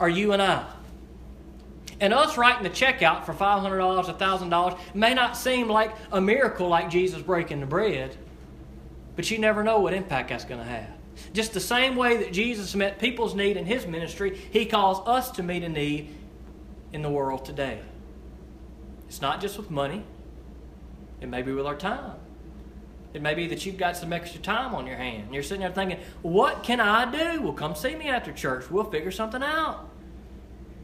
are 0.00 0.08
you 0.08 0.32
and 0.32 0.42
I. 0.42 0.64
And 2.00 2.12
us 2.12 2.36
writing 2.36 2.62
the 2.62 2.70
check 2.70 3.02
out 3.02 3.24
for 3.24 3.32
$500, 3.32 3.62
$1,000 4.04 4.78
may 4.94 5.14
not 5.14 5.36
seem 5.36 5.68
like 5.68 5.94
a 6.12 6.20
miracle 6.20 6.68
like 6.68 6.90
Jesus 6.90 7.22
breaking 7.22 7.60
the 7.60 7.66
bread, 7.66 8.16
but 9.16 9.30
you 9.30 9.38
never 9.38 9.62
know 9.62 9.80
what 9.80 9.94
impact 9.94 10.30
that's 10.30 10.44
going 10.44 10.60
to 10.60 10.66
have. 10.66 10.90
Just 11.32 11.52
the 11.52 11.60
same 11.60 11.94
way 11.94 12.16
that 12.18 12.32
Jesus 12.32 12.74
met 12.74 12.98
people's 12.98 13.34
need 13.34 13.56
in 13.56 13.64
his 13.66 13.86
ministry, 13.86 14.36
he 14.50 14.66
calls 14.66 15.06
us 15.06 15.30
to 15.32 15.42
meet 15.42 15.62
a 15.62 15.68
need 15.68 16.14
in 16.92 17.02
the 17.02 17.10
world 17.10 17.44
today. 17.44 17.80
It's 19.08 19.20
not 19.20 19.40
just 19.40 19.56
with 19.56 19.70
money, 19.70 20.04
it 21.20 21.28
may 21.28 21.42
be 21.42 21.52
with 21.52 21.66
our 21.66 21.76
time. 21.76 22.16
It 23.12 23.22
may 23.22 23.34
be 23.34 23.46
that 23.46 23.64
you've 23.64 23.78
got 23.78 23.96
some 23.96 24.12
extra 24.12 24.40
time 24.40 24.74
on 24.74 24.88
your 24.88 24.96
hand. 24.96 25.32
You're 25.32 25.44
sitting 25.44 25.60
there 25.60 25.70
thinking, 25.70 26.00
What 26.22 26.64
can 26.64 26.80
I 26.80 27.08
do? 27.10 27.42
Well, 27.42 27.52
come 27.52 27.76
see 27.76 27.94
me 27.94 28.08
after 28.08 28.32
church. 28.32 28.68
We'll 28.68 28.90
figure 28.90 29.12
something 29.12 29.42
out. 29.42 29.88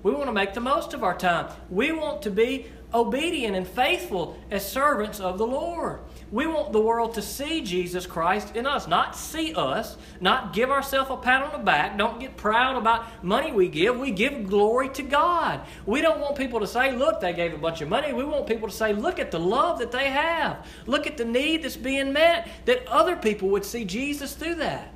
We 0.03 0.13
want 0.13 0.27
to 0.27 0.33
make 0.33 0.55
the 0.55 0.61
most 0.61 0.95
of 0.95 1.05
our 1.05 1.17
time. 1.17 1.53
We 1.69 1.93
want 1.93 2.23
to 2.23 2.31
be 2.31 2.67
obedient 2.93 3.55
and 3.55 3.67
faithful 3.67 4.37
as 4.51 4.69
servants 4.69 5.21
of 5.21 5.39
the 5.39 5.47
Lord. 5.47 6.01
We 6.33 6.47
want 6.47 6.73
the 6.73 6.81
world 6.81 7.15
to 7.15 7.23
see 7.23 7.61
Jesus 7.61 8.07
Christ 8.07 8.57
in 8.57 8.67
us, 8.67 8.89
not 8.89 9.17
see 9.17 9.53
us, 9.55 9.97
not 10.21 10.53
give 10.53 10.71
ourselves 10.71 11.11
a 11.11 11.17
pat 11.17 11.43
on 11.43 11.53
the 11.53 11.65
back. 11.65 11.99
Don't 11.99 12.19
get 12.19 12.37
proud 12.37 12.77
about 12.77 13.25
money 13.25 13.53
we 13.53 13.69
give. 13.69 13.99
We 13.99 14.11
give 14.11 14.49
glory 14.49 14.89
to 14.91 15.03
God. 15.03 15.61
We 15.87 16.01
don't 16.01 16.21
want 16.21 16.37
people 16.37 16.61
to 16.61 16.67
say, 16.67 16.93
look, 16.93 17.21
they 17.21 17.33
gave 17.33 17.53
a 17.53 17.59
bunch 17.59 17.81
of 17.81 17.89
money. 17.89 18.13
We 18.13 18.25
want 18.25 18.47
people 18.47 18.69
to 18.69 18.75
say, 18.75 18.93
look 18.93 19.19
at 19.19 19.31
the 19.31 19.41
love 19.41 19.79
that 19.81 19.93
they 19.93 20.09
have. 20.09 20.67
Look 20.87 21.07
at 21.07 21.17
the 21.17 21.25
need 21.25 21.65
that's 21.65 21.77
being 21.77 22.13
met, 22.13 22.49
that 22.65 22.87
other 22.87 23.17
people 23.17 23.49
would 23.51 23.65
see 23.65 23.85
Jesus 23.85 24.35
through 24.35 24.57
that. 24.57 24.95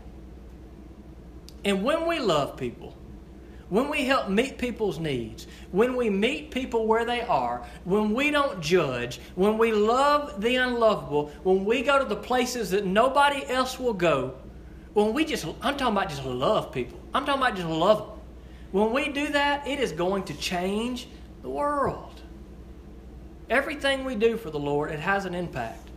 And 1.64 1.82
when 1.82 2.06
we 2.06 2.20
love 2.20 2.56
people, 2.56 2.96
when 3.70 3.88
we 3.88 4.04
help 4.04 4.28
meet 4.28 4.58
people's 4.58 4.98
needs, 4.98 5.46
when 5.72 5.96
we 5.96 6.10
meet 6.10 6.50
people 6.50 6.86
where 6.86 7.04
they 7.04 7.22
are, 7.22 7.64
when 7.84 8.12
we 8.14 8.30
don't 8.30 8.60
judge, 8.60 9.20
when 9.34 9.58
we 9.58 9.72
love 9.72 10.40
the 10.40 10.56
unlovable, 10.56 11.32
when 11.42 11.64
we 11.64 11.82
go 11.82 11.98
to 11.98 12.04
the 12.04 12.16
places 12.16 12.70
that 12.70 12.84
nobody 12.84 13.46
else 13.48 13.78
will 13.78 13.94
go, 13.94 14.34
when 14.92 15.12
we 15.12 15.24
just, 15.24 15.44
I'm 15.60 15.76
talking 15.76 15.96
about 15.96 16.08
just 16.08 16.24
love 16.24 16.72
people. 16.72 16.98
I'm 17.12 17.24
talking 17.24 17.42
about 17.42 17.56
just 17.56 17.68
love 17.68 17.98
them. 17.98 18.18
When 18.70 18.92
we 18.92 19.08
do 19.08 19.28
that, 19.28 19.66
it 19.66 19.80
is 19.80 19.92
going 19.92 20.24
to 20.24 20.34
change 20.34 21.08
the 21.42 21.48
world. 21.48 22.20
Everything 23.50 24.04
we 24.04 24.14
do 24.14 24.36
for 24.36 24.50
the 24.50 24.58
Lord, 24.58 24.90
it 24.90 25.00
has 25.00 25.26
an 25.26 25.34
impact. 25.34 25.88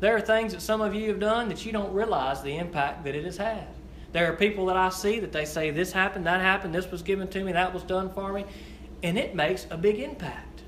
There 0.00 0.14
are 0.16 0.20
things 0.20 0.52
that 0.52 0.60
some 0.60 0.80
of 0.80 0.94
you 0.94 1.08
have 1.08 1.20
done 1.20 1.48
that 1.48 1.64
you 1.64 1.72
don't 1.72 1.92
realize 1.92 2.42
the 2.42 2.56
impact 2.56 3.04
that 3.04 3.14
it 3.14 3.24
has 3.24 3.36
had. 3.36 3.66
There 4.16 4.32
are 4.32 4.34
people 4.34 4.64
that 4.66 4.78
I 4.78 4.88
see 4.88 5.20
that 5.20 5.30
they 5.30 5.44
say, 5.44 5.70
This 5.70 5.92
happened, 5.92 6.24
that 6.24 6.40
happened, 6.40 6.74
this 6.74 6.90
was 6.90 7.02
given 7.02 7.28
to 7.28 7.44
me, 7.44 7.52
that 7.52 7.74
was 7.74 7.82
done 7.82 8.08
for 8.14 8.32
me. 8.32 8.46
And 9.02 9.18
it 9.18 9.34
makes 9.34 9.66
a 9.68 9.76
big 9.76 9.98
impact. 9.98 10.62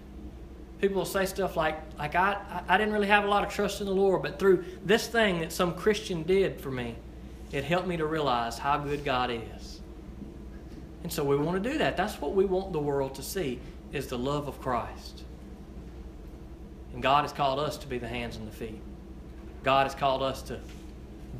People 0.82 0.98
will 0.98 1.06
say 1.06 1.24
stuff 1.24 1.56
like, 1.56 1.80
like 1.98 2.14
I, 2.14 2.62
I 2.68 2.76
didn't 2.76 2.92
really 2.92 3.06
have 3.06 3.24
a 3.24 3.26
lot 3.26 3.46
of 3.46 3.50
trust 3.50 3.80
in 3.80 3.86
the 3.86 3.94
Lord, 3.94 4.20
but 4.20 4.38
through 4.38 4.66
this 4.84 5.06
thing 5.06 5.40
that 5.40 5.50
some 5.50 5.72
Christian 5.72 6.24
did 6.24 6.60
for 6.60 6.70
me, 6.70 6.96
it 7.50 7.64
helped 7.64 7.88
me 7.88 7.96
to 7.96 8.04
realize 8.04 8.58
how 8.58 8.76
good 8.76 9.02
God 9.02 9.30
is. 9.30 9.80
And 11.02 11.10
so 11.10 11.24
we 11.24 11.34
want 11.34 11.62
to 11.62 11.70
do 11.70 11.78
that. 11.78 11.96
That's 11.96 12.20
what 12.20 12.34
we 12.34 12.44
want 12.44 12.74
the 12.74 12.78
world 12.78 13.14
to 13.14 13.22
see 13.22 13.60
is 13.94 14.08
the 14.08 14.18
love 14.18 14.46
of 14.46 14.60
Christ. 14.60 15.22
And 16.92 17.02
God 17.02 17.22
has 17.22 17.32
called 17.32 17.60
us 17.60 17.78
to 17.78 17.86
be 17.86 17.96
the 17.96 18.08
hands 18.08 18.36
and 18.36 18.46
the 18.46 18.54
feet. 18.54 18.82
God 19.62 19.84
has 19.84 19.94
called 19.94 20.22
us 20.22 20.42
to 20.42 20.60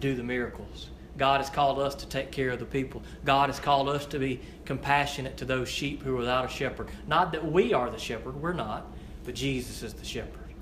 do 0.00 0.14
the 0.14 0.22
miracles. 0.22 0.88
God 1.18 1.40
has 1.40 1.50
called 1.50 1.78
us 1.80 1.94
to 1.96 2.06
take 2.06 2.30
care 2.30 2.50
of 2.50 2.60
the 2.60 2.64
people. 2.64 3.02
God 3.24 3.50
has 3.50 3.60
called 3.60 3.88
us 3.88 4.06
to 4.06 4.18
be 4.18 4.40
compassionate 4.64 5.36
to 5.38 5.44
those 5.44 5.68
sheep 5.68 6.02
who 6.02 6.14
are 6.14 6.18
without 6.18 6.44
a 6.44 6.48
shepherd. 6.48 6.88
Not 7.06 7.32
that 7.32 7.50
we 7.50 7.74
are 7.74 7.90
the 7.90 7.98
shepherd, 7.98 8.40
we're 8.40 8.52
not, 8.52 8.86
but 9.24 9.34
Jesus 9.34 9.82
is 9.82 9.94
the 9.94 10.04
shepherd. 10.04 10.54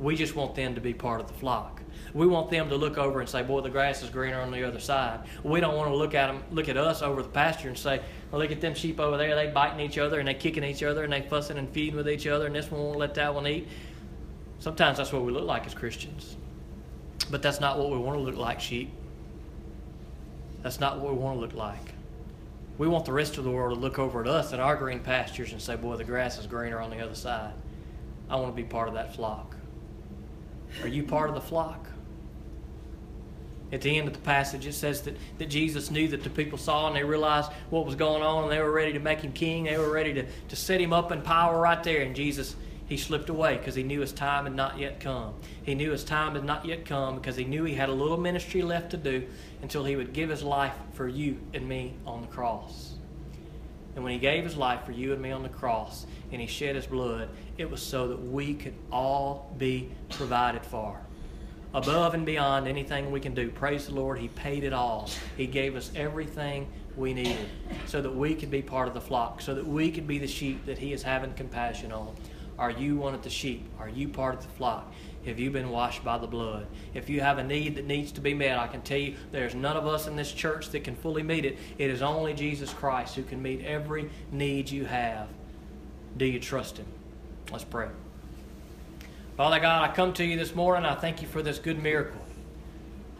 We 0.00 0.16
just 0.16 0.34
want 0.34 0.54
them 0.54 0.74
to 0.74 0.80
be 0.80 0.94
part 0.94 1.20
of 1.20 1.28
the 1.28 1.34
flock. 1.34 1.82
We 2.14 2.26
want 2.26 2.50
them 2.50 2.68
to 2.68 2.76
look 2.76 2.96
over 2.96 3.20
and 3.20 3.28
say, 3.28 3.42
"Boy, 3.42 3.60
the 3.60 3.68
grass 3.68 4.02
is 4.02 4.10
greener 4.10 4.40
on 4.40 4.50
the 4.50 4.66
other 4.66 4.78
side." 4.78 5.20
We 5.42 5.60
don't 5.60 5.76
want 5.76 5.90
to 5.90 5.96
look 5.96 6.14
at 6.14 6.28
them, 6.28 6.42
look 6.52 6.68
at 6.68 6.76
us 6.76 7.02
over 7.02 7.22
the 7.22 7.28
pasture 7.28 7.68
and 7.68 7.76
say, 7.76 8.00
well, 8.30 8.40
"Look 8.40 8.52
at 8.52 8.60
them 8.60 8.74
sheep 8.74 9.00
over 9.00 9.16
there. 9.16 9.34
They 9.34 9.48
biting 9.48 9.80
each 9.80 9.98
other 9.98 10.20
and 10.20 10.28
they 10.28 10.34
kicking 10.34 10.64
each 10.64 10.82
other 10.82 11.04
and 11.04 11.12
they 11.12 11.22
fussing 11.22 11.58
and 11.58 11.68
feeding 11.70 11.96
with 11.96 12.08
each 12.08 12.26
other, 12.26 12.46
and 12.46 12.54
this 12.54 12.70
one 12.70 12.80
won't 12.80 12.98
let 12.98 13.14
that 13.14 13.34
one 13.34 13.46
eat." 13.46 13.68
Sometimes 14.60 14.98
that's 14.98 15.12
what 15.12 15.22
we 15.24 15.32
look 15.32 15.44
like 15.44 15.66
as 15.66 15.74
Christians, 15.74 16.36
but 17.30 17.42
that's 17.42 17.60
not 17.60 17.78
what 17.78 17.90
we 17.90 17.98
want 17.98 18.16
to 18.16 18.22
look 18.22 18.36
like, 18.36 18.60
sheep. 18.60 18.90
That's 20.62 20.80
not 20.80 21.00
what 21.00 21.12
we 21.12 21.18
want 21.18 21.36
to 21.36 21.40
look 21.40 21.54
like. 21.54 21.94
We 22.78 22.86
want 22.86 23.04
the 23.04 23.12
rest 23.12 23.38
of 23.38 23.44
the 23.44 23.50
world 23.50 23.76
to 23.76 23.80
look 23.80 23.98
over 23.98 24.20
at 24.20 24.28
us 24.28 24.52
and 24.52 24.62
our 24.62 24.76
green 24.76 25.00
pastures 25.00 25.52
and 25.52 25.60
say, 25.60 25.76
Boy, 25.76 25.96
the 25.96 26.04
grass 26.04 26.38
is 26.38 26.46
greener 26.46 26.80
on 26.80 26.90
the 26.90 27.00
other 27.00 27.14
side. 27.14 27.52
I 28.30 28.36
want 28.36 28.54
to 28.54 28.62
be 28.62 28.68
part 28.68 28.88
of 28.88 28.94
that 28.94 29.14
flock. 29.14 29.56
Are 30.82 30.88
you 30.88 31.02
part 31.02 31.28
of 31.28 31.34
the 31.34 31.40
flock? 31.40 31.88
At 33.70 33.82
the 33.82 33.98
end 33.98 34.08
of 34.08 34.14
the 34.14 34.20
passage, 34.20 34.64
it 34.66 34.72
says 34.72 35.02
that, 35.02 35.16
that 35.38 35.50
Jesus 35.50 35.90
knew 35.90 36.08
that 36.08 36.22
the 36.22 36.30
people 36.30 36.56
saw 36.56 36.86
and 36.86 36.96
they 36.96 37.04
realized 37.04 37.50
what 37.68 37.84
was 37.84 37.94
going 37.94 38.22
on 38.22 38.44
and 38.44 38.52
they 38.52 38.60
were 38.60 38.70
ready 38.70 38.94
to 38.94 38.98
make 38.98 39.20
him 39.20 39.32
king. 39.32 39.64
They 39.64 39.76
were 39.76 39.90
ready 39.90 40.14
to, 40.14 40.24
to 40.48 40.56
set 40.56 40.80
him 40.80 40.92
up 40.92 41.12
in 41.12 41.20
power 41.20 41.60
right 41.60 41.82
there. 41.82 42.02
And 42.02 42.16
Jesus 42.16 42.56
he 42.88 42.96
slipped 42.96 43.28
away 43.28 43.58
because 43.58 43.74
he 43.74 43.82
knew 43.82 44.00
his 44.00 44.12
time 44.12 44.44
had 44.44 44.54
not 44.54 44.78
yet 44.78 44.98
come. 44.98 45.34
He 45.62 45.74
knew 45.74 45.90
his 45.90 46.04
time 46.04 46.34
had 46.34 46.44
not 46.44 46.64
yet 46.64 46.86
come 46.86 47.16
because 47.16 47.36
he 47.36 47.44
knew 47.44 47.64
he 47.64 47.74
had 47.74 47.90
a 47.90 47.92
little 47.92 48.16
ministry 48.16 48.62
left 48.62 48.90
to 48.92 48.96
do 48.96 49.26
until 49.60 49.84
he 49.84 49.94
would 49.94 50.14
give 50.14 50.30
his 50.30 50.42
life 50.42 50.72
for 50.94 51.06
you 51.06 51.38
and 51.52 51.68
me 51.68 51.94
on 52.06 52.22
the 52.22 52.26
cross. 52.28 52.94
And 53.94 54.02
when 54.02 54.14
he 54.14 54.18
gave 54.18 54.44
his 54.44 54.56
life 54.56 54.84
for 54.84 54.92
you 54.92 55.12
and 55.12 55.20
me 55.20 55.32
on 55.32 55.42
the 55.42 55.48
cross 55.50 56.06
and 56.32 56.40
he 56.40 56.46
shed 56.46 56.76
his 56.76 56.86
blood, 56.86 57.28
it 57.58 57.70
was 57.70 57.82
so 57.82 58.08
that 58.08 58.22
we 58.22 58.54
could 58.54 58.74
all 58.90 59.52
be 59.58 59.90
provided 60.08 60.64
for. 60.64 60.98
Above 61.74 62.14
and 62.14 62.24
beyond 62.24 62.66
anything 62.66 63.10
we 63.10 63.20
can 63.20 63.34
do. 63.34 63.50
Praise 63.50 63.86
the 63.86 63.94
Lord, 63.94 64.18
he 64.18 64.28
paid 64.28 64.64
it 64.64 64.72
all. 64.72 65.10
He 65.36 65.46
gave 65.46 65.76
us 65.76 65.90
everything 65.94 66.68
we 66.96 67.12
needed 67.12 67.48
so 67.86 68.00
that 68.00 68.14
we 68.14 68.34
could 68.34 68.50
be 68.50 68.62
part 68.62 68.88
of 68.88 68.94
the 68.94 69.00
flock, 69.00 69.42
so 69.42 69.54
that 69.54 69.66
we 69.66 69.90
could 69.90 70.06
be 70.06 70.18
the 70.18 70.26
sheep 70.26 70.64
that 70.64 70.78
he 70.78 70.94
is 70.94 71.02
having 71.02 71.34
compassion 71.34 71.92
on. 71.92 72.14
Are 72.58 72.70
you 72.70 72.96
one 72.96 73.14
of 73.14 73.22
the 73.22 73.30
sheep? 73.30 73.68
Are 73.78 73.88
you 73.88 74.08
part 74.08 74.34
of 74.34 74.42
the 74.42 74.48
flock? 74.48 74.92
Have 75.24 75.38
you've 75.38 75.52
been 75.52 75.70
washed 75.70 76.04
by 76.04 76.18
the 76.18 76.26
blood. 76.26 76.66
If 76.94 77.08
you 77.08 77.20
have 77.20 77.38
a 77.38 77.44
need 77.44 77.76
that 77.76 77.86
needs 77.86 78.12
to 78.12 78.20
be 78.20 78.34
met, 78.34 78.58
I 78.58 78.66
can 78.66 78.82
tell 78.82 78.98
you 78.98 79.14
there's 79.30 79.54
none 79.54 79.76
of 79.76 79.86
us 79.86 80.06
in 80.06 80.16
this 80.16 80.32
church 80.32 80.70
that 80.70 80.84
can 80.84 80.96
fully 80.96 81.22
meet 81.22 81.44
it. 81.44 81.58
It 81.76 81.90
is 81.90 82.02
only 82.02 82.34
Jesus 82.34 82.72
Christ 82.72 83.14
who 83.14 83.22
can 83.22 83.42
meet 83.42 83.64
every 83.64 84.10
need 84.32 84.70
you 84.70 84.86
have. 84.86 85.28
Do 86.16 86.24
you 86.24 86.40
trust 86.40 86.78
Him? 86.78 86.86
Let's 87.52 87.64
pray. 87.64 87.88
Father 89.36 89.60
God, 89.60 89.88
I 89.88 89.94
come 89.94 90.12
to 90.14 90.24
you 90.24 90.36
this 90.36 90.54
morning. 90.54 90.84
I 90.84 90.94
thank 90.94 91.22
you 91.22 91.28
for 91.28 91.42
this 91.42 91.58
good 91.58 91.80
miracle. 91.80 92.20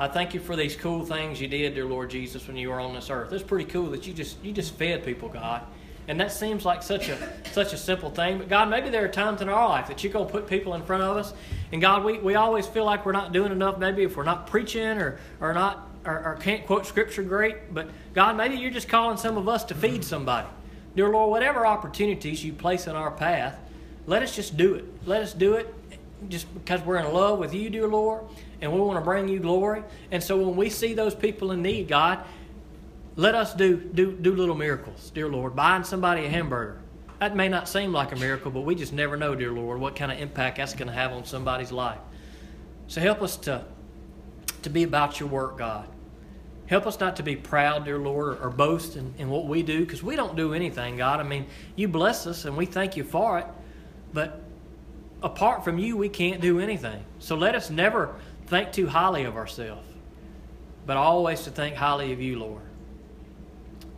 I 0.01 0.09
thank 0.09 0.32
you 0.32 0.41
for 0.41 0.57
these 0.57 0.76
cool 0.76 1.05
things 1.05 1.41
you 1.41 1.49
did, 1.49 1.74
dear 1.74 1.84
Lord 1.84 2.11
Jesus, 2.11 2.47
when 2.47 2.57
you 2.57 2.70
were 2.70 2.80
on 2.80 2.95
this 2.95 3.11
earth. 3.11 3.32
It's 3.32 3.43
pretty 3.43 3.64
cool 3.64 3.91
that 3.91 4.07
you 4.07 4.14
just 4.14 4.43
you 4.45 4.53
just 4.53 4.74
fed 4.74 5.05
people, 5.05 5.28
God. 5.28 5.62
And 6.09 6.18
that 6.20 6.32
seems 6.32 6.64
like 6.64 6.82
such 6.82 7.11
a 7.11 7.32
such 7.52 7.74
a 7.74 7.76
simple 7.76 8.11
thing. 8.11 8.38
But 8.38 8.48
God, 8.48 8.70
maybe 8.70 8.88
there 8.88 9.04
are 9.04 9.09
times 9.09 9.42
in 9.42 9.48
our 9.48 9.68
life 9.68 9.88
that 9.88 10.02
you're 10.02 10.12
gonna 10.12 10.24
put 10.24 10.46
people 10.48 10.74
in 10.74 10.82
front 10.82 11.02
of 11.02 11.16
us. 11.18 11.34
And 11.70 11.80
God, 11.82 12.02
we, 12.02 12.18
we 12.18 12.34
always 12.34 12.66
feel 12.66 12.86
like 12.86 13.04
we're 13.04 13.12
not 13.12 13.32
doing 13.32 13.52
enough, 13.52 13.78
maybe 13.78 14.02
if 14.02 14.16
we're 14.16 14.24
not 14.24 14.46
preaching 14.46 14.98
or, 14.98 15.20
or 15.40 15.52
not 15.52 15.86
or, 16.06 16.18
or 16.24 16.34
can't 16.36 16.66
quote 16.66 16.86
scripture 16.86 17.22
great. 17.22 17.74
But 17.74 17.90
God, 18.14 18.36
maybe 18.36 18.56
you're 18.56 18.70
just 18.70 18.88
calling 18.88 19.18
some 19.18 19.36
of 19.36 19.48
us 19.48 19.64
to 19.64 19.74
feed 19.74 20.02
somebody. 20.02 20.48
Dear 20.96 21.11
Lord, 21.11 21.30
whatever 21.30 21.66
opportunities 21.66 22.42
you 22.42 22.54
place 22.54 22.86
in 22.86 22.96
our 22.96 23.11
path, 23.11 23.59
let 24.06 24.22
us 24.22 24.34
just 24.34 24.56
do 24.56 24.74
it. 24.74 24.84
Let 25.06 25.22
us 25.22 25.34
do 25.34 25.54
it 25.54 25.72
just 26.28 26.52
because 26.54 26.80
we're 26.82 26.96
in 26.96 27.12
love 27.12 27.38
with 27.38 27.54
you, 27.54 27.70
dear 27.70 27.86
Lord, 27.86 28.24
and 28.61 28.72
we 28.72 28.80
want 28.80 28.98
to 28.98 29.04
bring 29.04 29.28
you 29.28 29.38
glory. 29.38 29.82
And 30.11 30.22
so 30.22 30.38
when 30.38 30.56
we 30.56 30.70
see 30.70 30.94
those 30.94 31.14
people 31.14 31.52
in 31.52 31.62
need, 31.62 31.88
God, 31.88 32.24
let 33.18 33.34
us 33.34 33.52
do, 33.52 33.76
do, 33.76 34.12
do 34.12 34.32
little 34.32 34.54
miracles, 34.54 35.10
dear 35.10 35.28
Lord. 35.28 35.56
Buying 35.56 35.82
somebody 35.82 36.24
a 36.24 36.28
hamburger. 36.28 36.80
That 37.18 37.34
may 37.34 37.48
not 37.48 37.68
seem 37.68 37.92
like 37.92 38.12
a 38.12 38.16
miracle, 38.16 38.52
but 38.52 38.60
we 38.60 38.76
just 38.76 38.92
never 38.92 39.16
know, 39.16 39.34
dear 39.34 39.50
Lord, 39.50 39.80
what 39.80 39.96
kind 39.96 40.12
of 40.12 40.20
impact 40.20 40.58
that's 40.58 40.72
going 40.72 40.86
to 40.86 40.94
have 40.94 41.10
on 41.10 41.24
somebody's 41.24 41.72
life. 41.72 41.98
So 42.86 43.00
help 43.00 43.20
us 43.20 43.36
to, 43.38 43.64
to 44.62 44.70
be 44.70 44.84
about 44.84 45.18
your 45.18 45.28
work, 45.28 45.58
God. 45.58 45.88
Help 46.66 46.86
us 46.86 47.00
not 47.00 47.16
to 47.16 47.24
be 47.24 47.34
proud, 47.34 47.86
dear 47.86 47.98
Lord, 47.98 48.38
or, 48.40 48.50
boast 48.50 48.94
in, 48.94 49.12
in 49.18 49.28
what 49.28 49.46
we 49.46 49.64
do, 49.64 49.80
because 49.80 50.00
we 50.00 50.14
don't 50.14 50.36
do 50.36 50.54
anything, 50.54 50.96
God. 50.96 51.18
I 51.18 51.24
mean, 51.24 51.46
you 51.74 51.88
bless 51.88 52.24
us 52.24 52.44
and 52.44 52.56
we 52.56 52.66
thank 52.66 52.96
you 52.96 53.02
for 53.02 53.40
it, 53.40 53.46
but 54.12 54.40
apart 55.24 55.64
from 55.64 55.76
you, 55.76 55.96
we 55.96 56.08
can't 56.08 56.40
do 56.40 56.60
anything. 56.60 57.04
So 57.18 57.34
let 57.34 57.56
us 57.56 57.68
never 57.68 58.14
think 58.46 58.70
too 58.70 58.86
highly 58.86 59.24
of 59.24 59.34
ourselves, 59.34 59.88
but 60.86 60.96
always 60.96 61.42
to 61.42 61.50
think 61.50 61.74
highly 61.74 62.12
of 62.12 62.20
you, 62.20 62.38
Lord. 62.38 62.67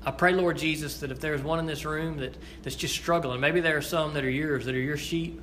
I 0.05 0.11
pray, 0.11 0.33
Lord 0.33 0.57
Jesus, 0.57 1.01
that 1.01 1.11
if 1.11 1.21
there's 1.21 1.43
one 1.43 1.59
in 1.59 1.67
this 1.67 1.85
room 1.85 2.19
that, 2.19 2.35
that's 2.63 2.77
just 2.77 2.95
struggling, 2.95 3.41
maybe 3.41 3.61
there 3.61 3.77
are 3.77 3.83
some 3.83 4.15
that 4.15 4.25
are 4.25 4.31
yours, 4.31 4.65
that 4.65 4.75
are 4.75 4.79
your 4.81 4.97
sheep, 4.97 5.43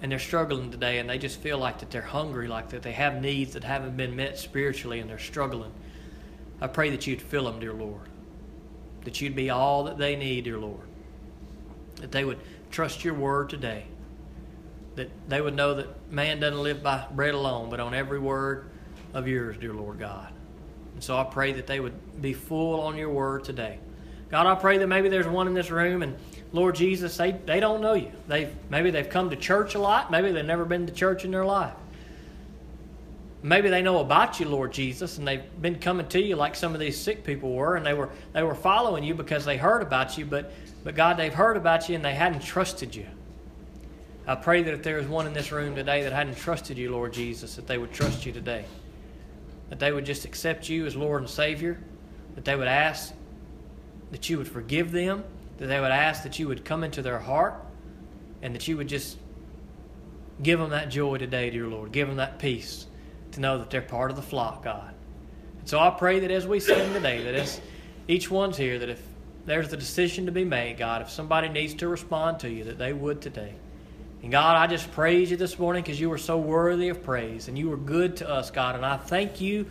and 0.00 0.12
they're 0.12 0.18
struggling 0.18 0.70
today, 0.70 0.98
and 0.98 1.10
they 1.10 1.18
just 1.18 1.40
feel 1.40 1.58
like 1.58 1.80
that 1.80 1.90
they're 1.90 2.02
hungry, 2.02 2.46
like 2.46 2.68
that 2.68 2.82
they 2.82 2.92
have 2.92 3.20
needs 3.20 3.54
that 3.54 3.64
haven't 3.64 3.96
been 3.96 4.14
met 4.14 4.38
spiritually, 4.38 5.00
and 5.00 5.10
they're 5.10 5.18
struggling. 5.18 5.72
I 6.60 6.68
pray 6.68 6.90
that 6.90 7.06
you'd 7.06 7.20
fill 7.20 7.44
them, 7.44 7.58
dear 7.58 7.72
Lord. 7.72 8.08
That 9.04 9.20
you'd 9.20 9.34
be 9.34 9.50
all 9.50 9.84
that 9.84 9.98
they 9.98 10.14
need, 10.14 10.44
dear 10.44 10.58
Lord. 10.58 10.86
That 11.96 12.12
they 12.12 12.24
would 12.24 12.38
trust 12.70 13.04
your 13.04 13.14
word 13.14 13.50
today. 13.50 13.86
That 14.94 15.10
they 15.28 15.40
would 15.40 15.54
know 15.54 15.74
that 15.74 16.12
man 16.12 16.38
doesn't 16.38 16.62
live 16.62 16.82
by 16.82 17.06
bread 17.10 17.34
alone, 17.34 17.70
but 17.70 17.80
on 17.80 17.92
every 17.92 18.18
word 18.20 18.70
of 19.14 19.26
yours, 19.26 19.56
dear 19.58 19.74
Lord 19.74 19.98
God. 19.98 20.32
And 20.94 21.02
so 21.02 21.18
I 21.18 21.24
pray 21.24 21.52
that 21.54 21.66
they 21.66 21.80
would 21.80 22.22
be 22.22 22.32
full 22.32 22.80
on 22.80 22.96
your 22.96 23.10
word 23.10 23.44
today. 23.44 23.80
God, 24.36 24.46
I 24.46 24.54
pray 24.54 24.76
that 24.76 24.86
maybe 24.86 25.08
there's 25.08 25.26
one 25.26 25.46
in 25.46 25.54
this 25.54 25.70
room 25.70 26.02
and 26.02 26.14
Lord 26.52 26.74
Jesus, 26.74 27.16
they, 27.16 27.32
they 27.32 27.58
don't 27.58 27.80
know 27.80 27.94
you. 27.94 28.12
They 28.28 28.52
maybe 28.68 28.90
they've 28.90 29.08
come 29.08 29.30
to 29.30 29.36
church 29.36 29.74
a 29.76 29.78
lot, 29.78 30.10
maybe 30.10 30.30
they've 30.30 30.44
never 30.44 30.66
been 30.66 30.86
to 30.86 30.92
church 30.92 31.24
in 31.24 31.30
their 31.30 31.46
life. 31.46 31.72
Maybe 33.42 33.70
they 33.70 33.80
know 33.80 34.00
about 34.00 34.38
you, 34.38 34.46
Lord 34.46 34.74
Jesus, 34.74 35.16
and 35.16 35.26
they've 35.26 35.42
been 35.62 35.78
coming 35.78 36.06
to 36.08 36.20
you 36.20 36.36
like 36.36 36.54
some 36.54 36.74
of 36.74 36.80
these 36.80 37.00
sick 37.00 37.24
people 37.24 37.54
were, 37.54 37.76
and 37.76 37.86
they 37.86 37.94
were 37.94 38.10
they 38.34 38.42
were 38.42 38.54
following 38.54 39.04
you 39.04 39.14
because 39.14 39.46
they 39.46 39.56
heard 39.56 39.80
about 39.80 40.18
you, 40.18 40.26
but 40.26 40.52
but 40.84 40.94
God, 40.94 41.16
they've 41.16 41.32
heard 41.32 41.56
about 41.56 41.88
you 41.88 41.94
and 41.94 42.04
they 42.04 42.14
hadn't 42.14 42.42
trusted 42.42 42.94
you. 42.94 43.06
I 44.26 44.34
pray 44.34 44.62
that 44.64 44.74
if 44.74 44.82
there 44.82 44.98
is 44.98 45.06
one 45.06 45.26
in 45.26 45.32
this 45.32 45.50
room 45.50 45.74
today 45.74 46.02
that 46.02 46.12
hadn't 46.12 46.36
trusted 46.36 46.76
you, 46.76 46.90
Lord 46.92 47.14
Jesus, 47.14 47.56
that 47.56 47.66
they 47.66 47.78
would 47.78 47.94
trust 47.94 48.26
you 48.26 48.32
today. 48.32 48.66
That 49.70 49.78
they 49.78 49.92
would 49.92 50.04
just 50.04 50.26
accept 50.26 50.68
you 50.68 50.84
as 50.84 50.94
Lord 50.94 51.22
and 51.22 51.30
Savior. 51.30 51.80
That 52.34 52.44
they 52.44 52.54
would 52.54 52.68
ask 52.68 53.14
that 54.10 54.28
you 54.30 54.38
would 54.38 54.48
forgive 54.48 54.92
them, 54.92 55.24
that 55.58 55.66
they 55.66 55.80
would 55.80 55.90
ask 55.90 56.22
that 56.22 56.38
you 56.38 56.48
would 56.48 56.64
come 56.64 56.84
into 56.84 57.02
their 57.02 57.18
heart, 57.18 57.54
and 58.42 58.54
that 58.54 58.68
you 58.68 58.76
would 58.76 58.88
just 58.88 59.18
give 60.42 60.58
them 60.58 60.70
that 60.70 60.90
joy 60.90 61.18
today, 61.18 61.50
dear 61.50 61.66
Lord. 61.66 61.92
Give 61.92 62.06
them 62.06 62.18
that 62.18 62.38
peace 62.38 62.86
to 63.32 63.40
know 63.40 63.58
that 63.58 63.70
they're 63.70 63.82
part 63.82 64.10
of 64.10 64.16
the 64.16 64.22
flock, 64.22 64.62
God. 64.62 64.94
And 65.58 65.68
so 65.68 65.78
I 65.78 65.90
pray 65.90 66.20
that 66.20 66.30
as 66.30 66.46
we 66.46 66.60
sing 66.60 66.92
today, 66.92 67.22
that 67.24 67.34
as 67.34 67.60
each 68.08 68.30
one's 68.30 68.56
here, 68.56 68.78
that 68.78 68.88
if 68.88 69.02
there's 69.46 69.72
a 69.72 69.76
decision 69.76 70.26
to 70.26 70.32
be 70.32 70.44
made, 70.44 70.76
God, 70.78 71.02
if 71.02 71.10
somebody 71.10 71.48
needs 71.48 71.74
to 71.74 71.88
respond 71.88 72.40
to 72.40 72.50
you, 72.50 72.64
that 72.64 72.78
they 72.78 72.92
would 72.92 73.20
today. 73.20 73.54
And 74.22 74.32
God, 74.32 74.56
I 74.56 74.66
just 74.66 74.90
praise 74.92 75.30
you 75.30 75.36
this 75.36 75.58
morning 75.58 75.82
because 75.82 76.00
you 76.00 76.10
were 76.10 76.18
so 76.18 76.36
worthy 76.36 76.88
of 76.88 77.02
praise 77.02 77.48
and 77.48 77.56
you 77.56 77.68
were 77.68 77.76
good 77.76 78.16
to 78.18 78.28
us, 78.28 78.50
God. 78.50 78.74
And 78.74 78.84
I 78.84 78.96
thank 78.96 79.40
you 79.40 79.66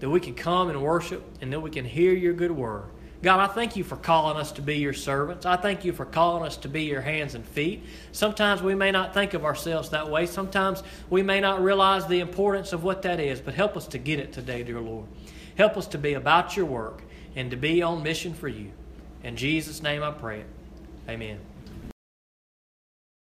that 0.00 0.10
we 0.10 0.18
can 0.18 0.34
come 0.34 0.68
and 0.70 0.82
worship 0.82 1.24
and 1.40 1.52
that 1.52 1.60
we 1.60 1.70
can 1.70 1.84
hear 1.84 2.12
your 2.12 2.32
good 2.32 2.50
word. 2.50 2.84
God, 3.22 3.38
I 3.38 3.46
thank 3.52 3.76
you 3.76 3.84
for 3.84 3.96
calling 3.96 4.36
us 4.36 4.50
to 4.52 4.62
be 4.62 4.78
your 4.78 4.92
servants. 4.92 5.46
I 5.46 5.56
thank 5.56 5.84
you 5.84 5.92
for 5.92 6.04
calling 6.04 6.44
us 6.44 6.56
to 6.58 6.68
be 6.68 6.82
your 6.82 7.00
hands 7.00 7.36
and 7.36 7.46
feet. 7.46 7.84
Sometimes 8.10 8.62
we 8.62 8.74
may 8.74 8.90
not 8.90 9.14
think 9.14 9.32
of 9.32 9.44
ourselves 9.44 9.90
that 9.90 10.10
way. 10.10 10.26
Sometimes 10.26 10.82
we 11.08 11.22
may 11.22 11.40
not 11.40 11.62
realize 11.62 12.06
the 12.08 12.18
importance 12.18 12.72
of 12.72 12.82
what 12.82 13.02
that 13.02 13.20
is, 13.20 13.40
but 13.40 13.54
help 13.54 13.76
us 13.76 13.86
to 13.88 13.98
get 13.98 14.18
it 14.18 14.32
today, 14.32 14.64
dear 14.64 14.80
Lord. 14.80 15.06
Help 15.56 15.76
us 15.76 15.86
to 15.88 15.98
be 15.98 16.14
about 16.14 16.56
your 16.56 16.66
work 16.66 17.02
and 17.36 17.50
to 17.52 17.56
be 17.56 17.80
on 17.80 18.02
mission 18.02 18.34
for 18.34 18.48
you. 18.48 18.72
In 19.22 19.36
Jesus' 19.36 19.82
name 19.82 20.02
I 20.02 20.10
pray 20.10 20.40
it. 20.40 20.46
Amen. 21.08 21.38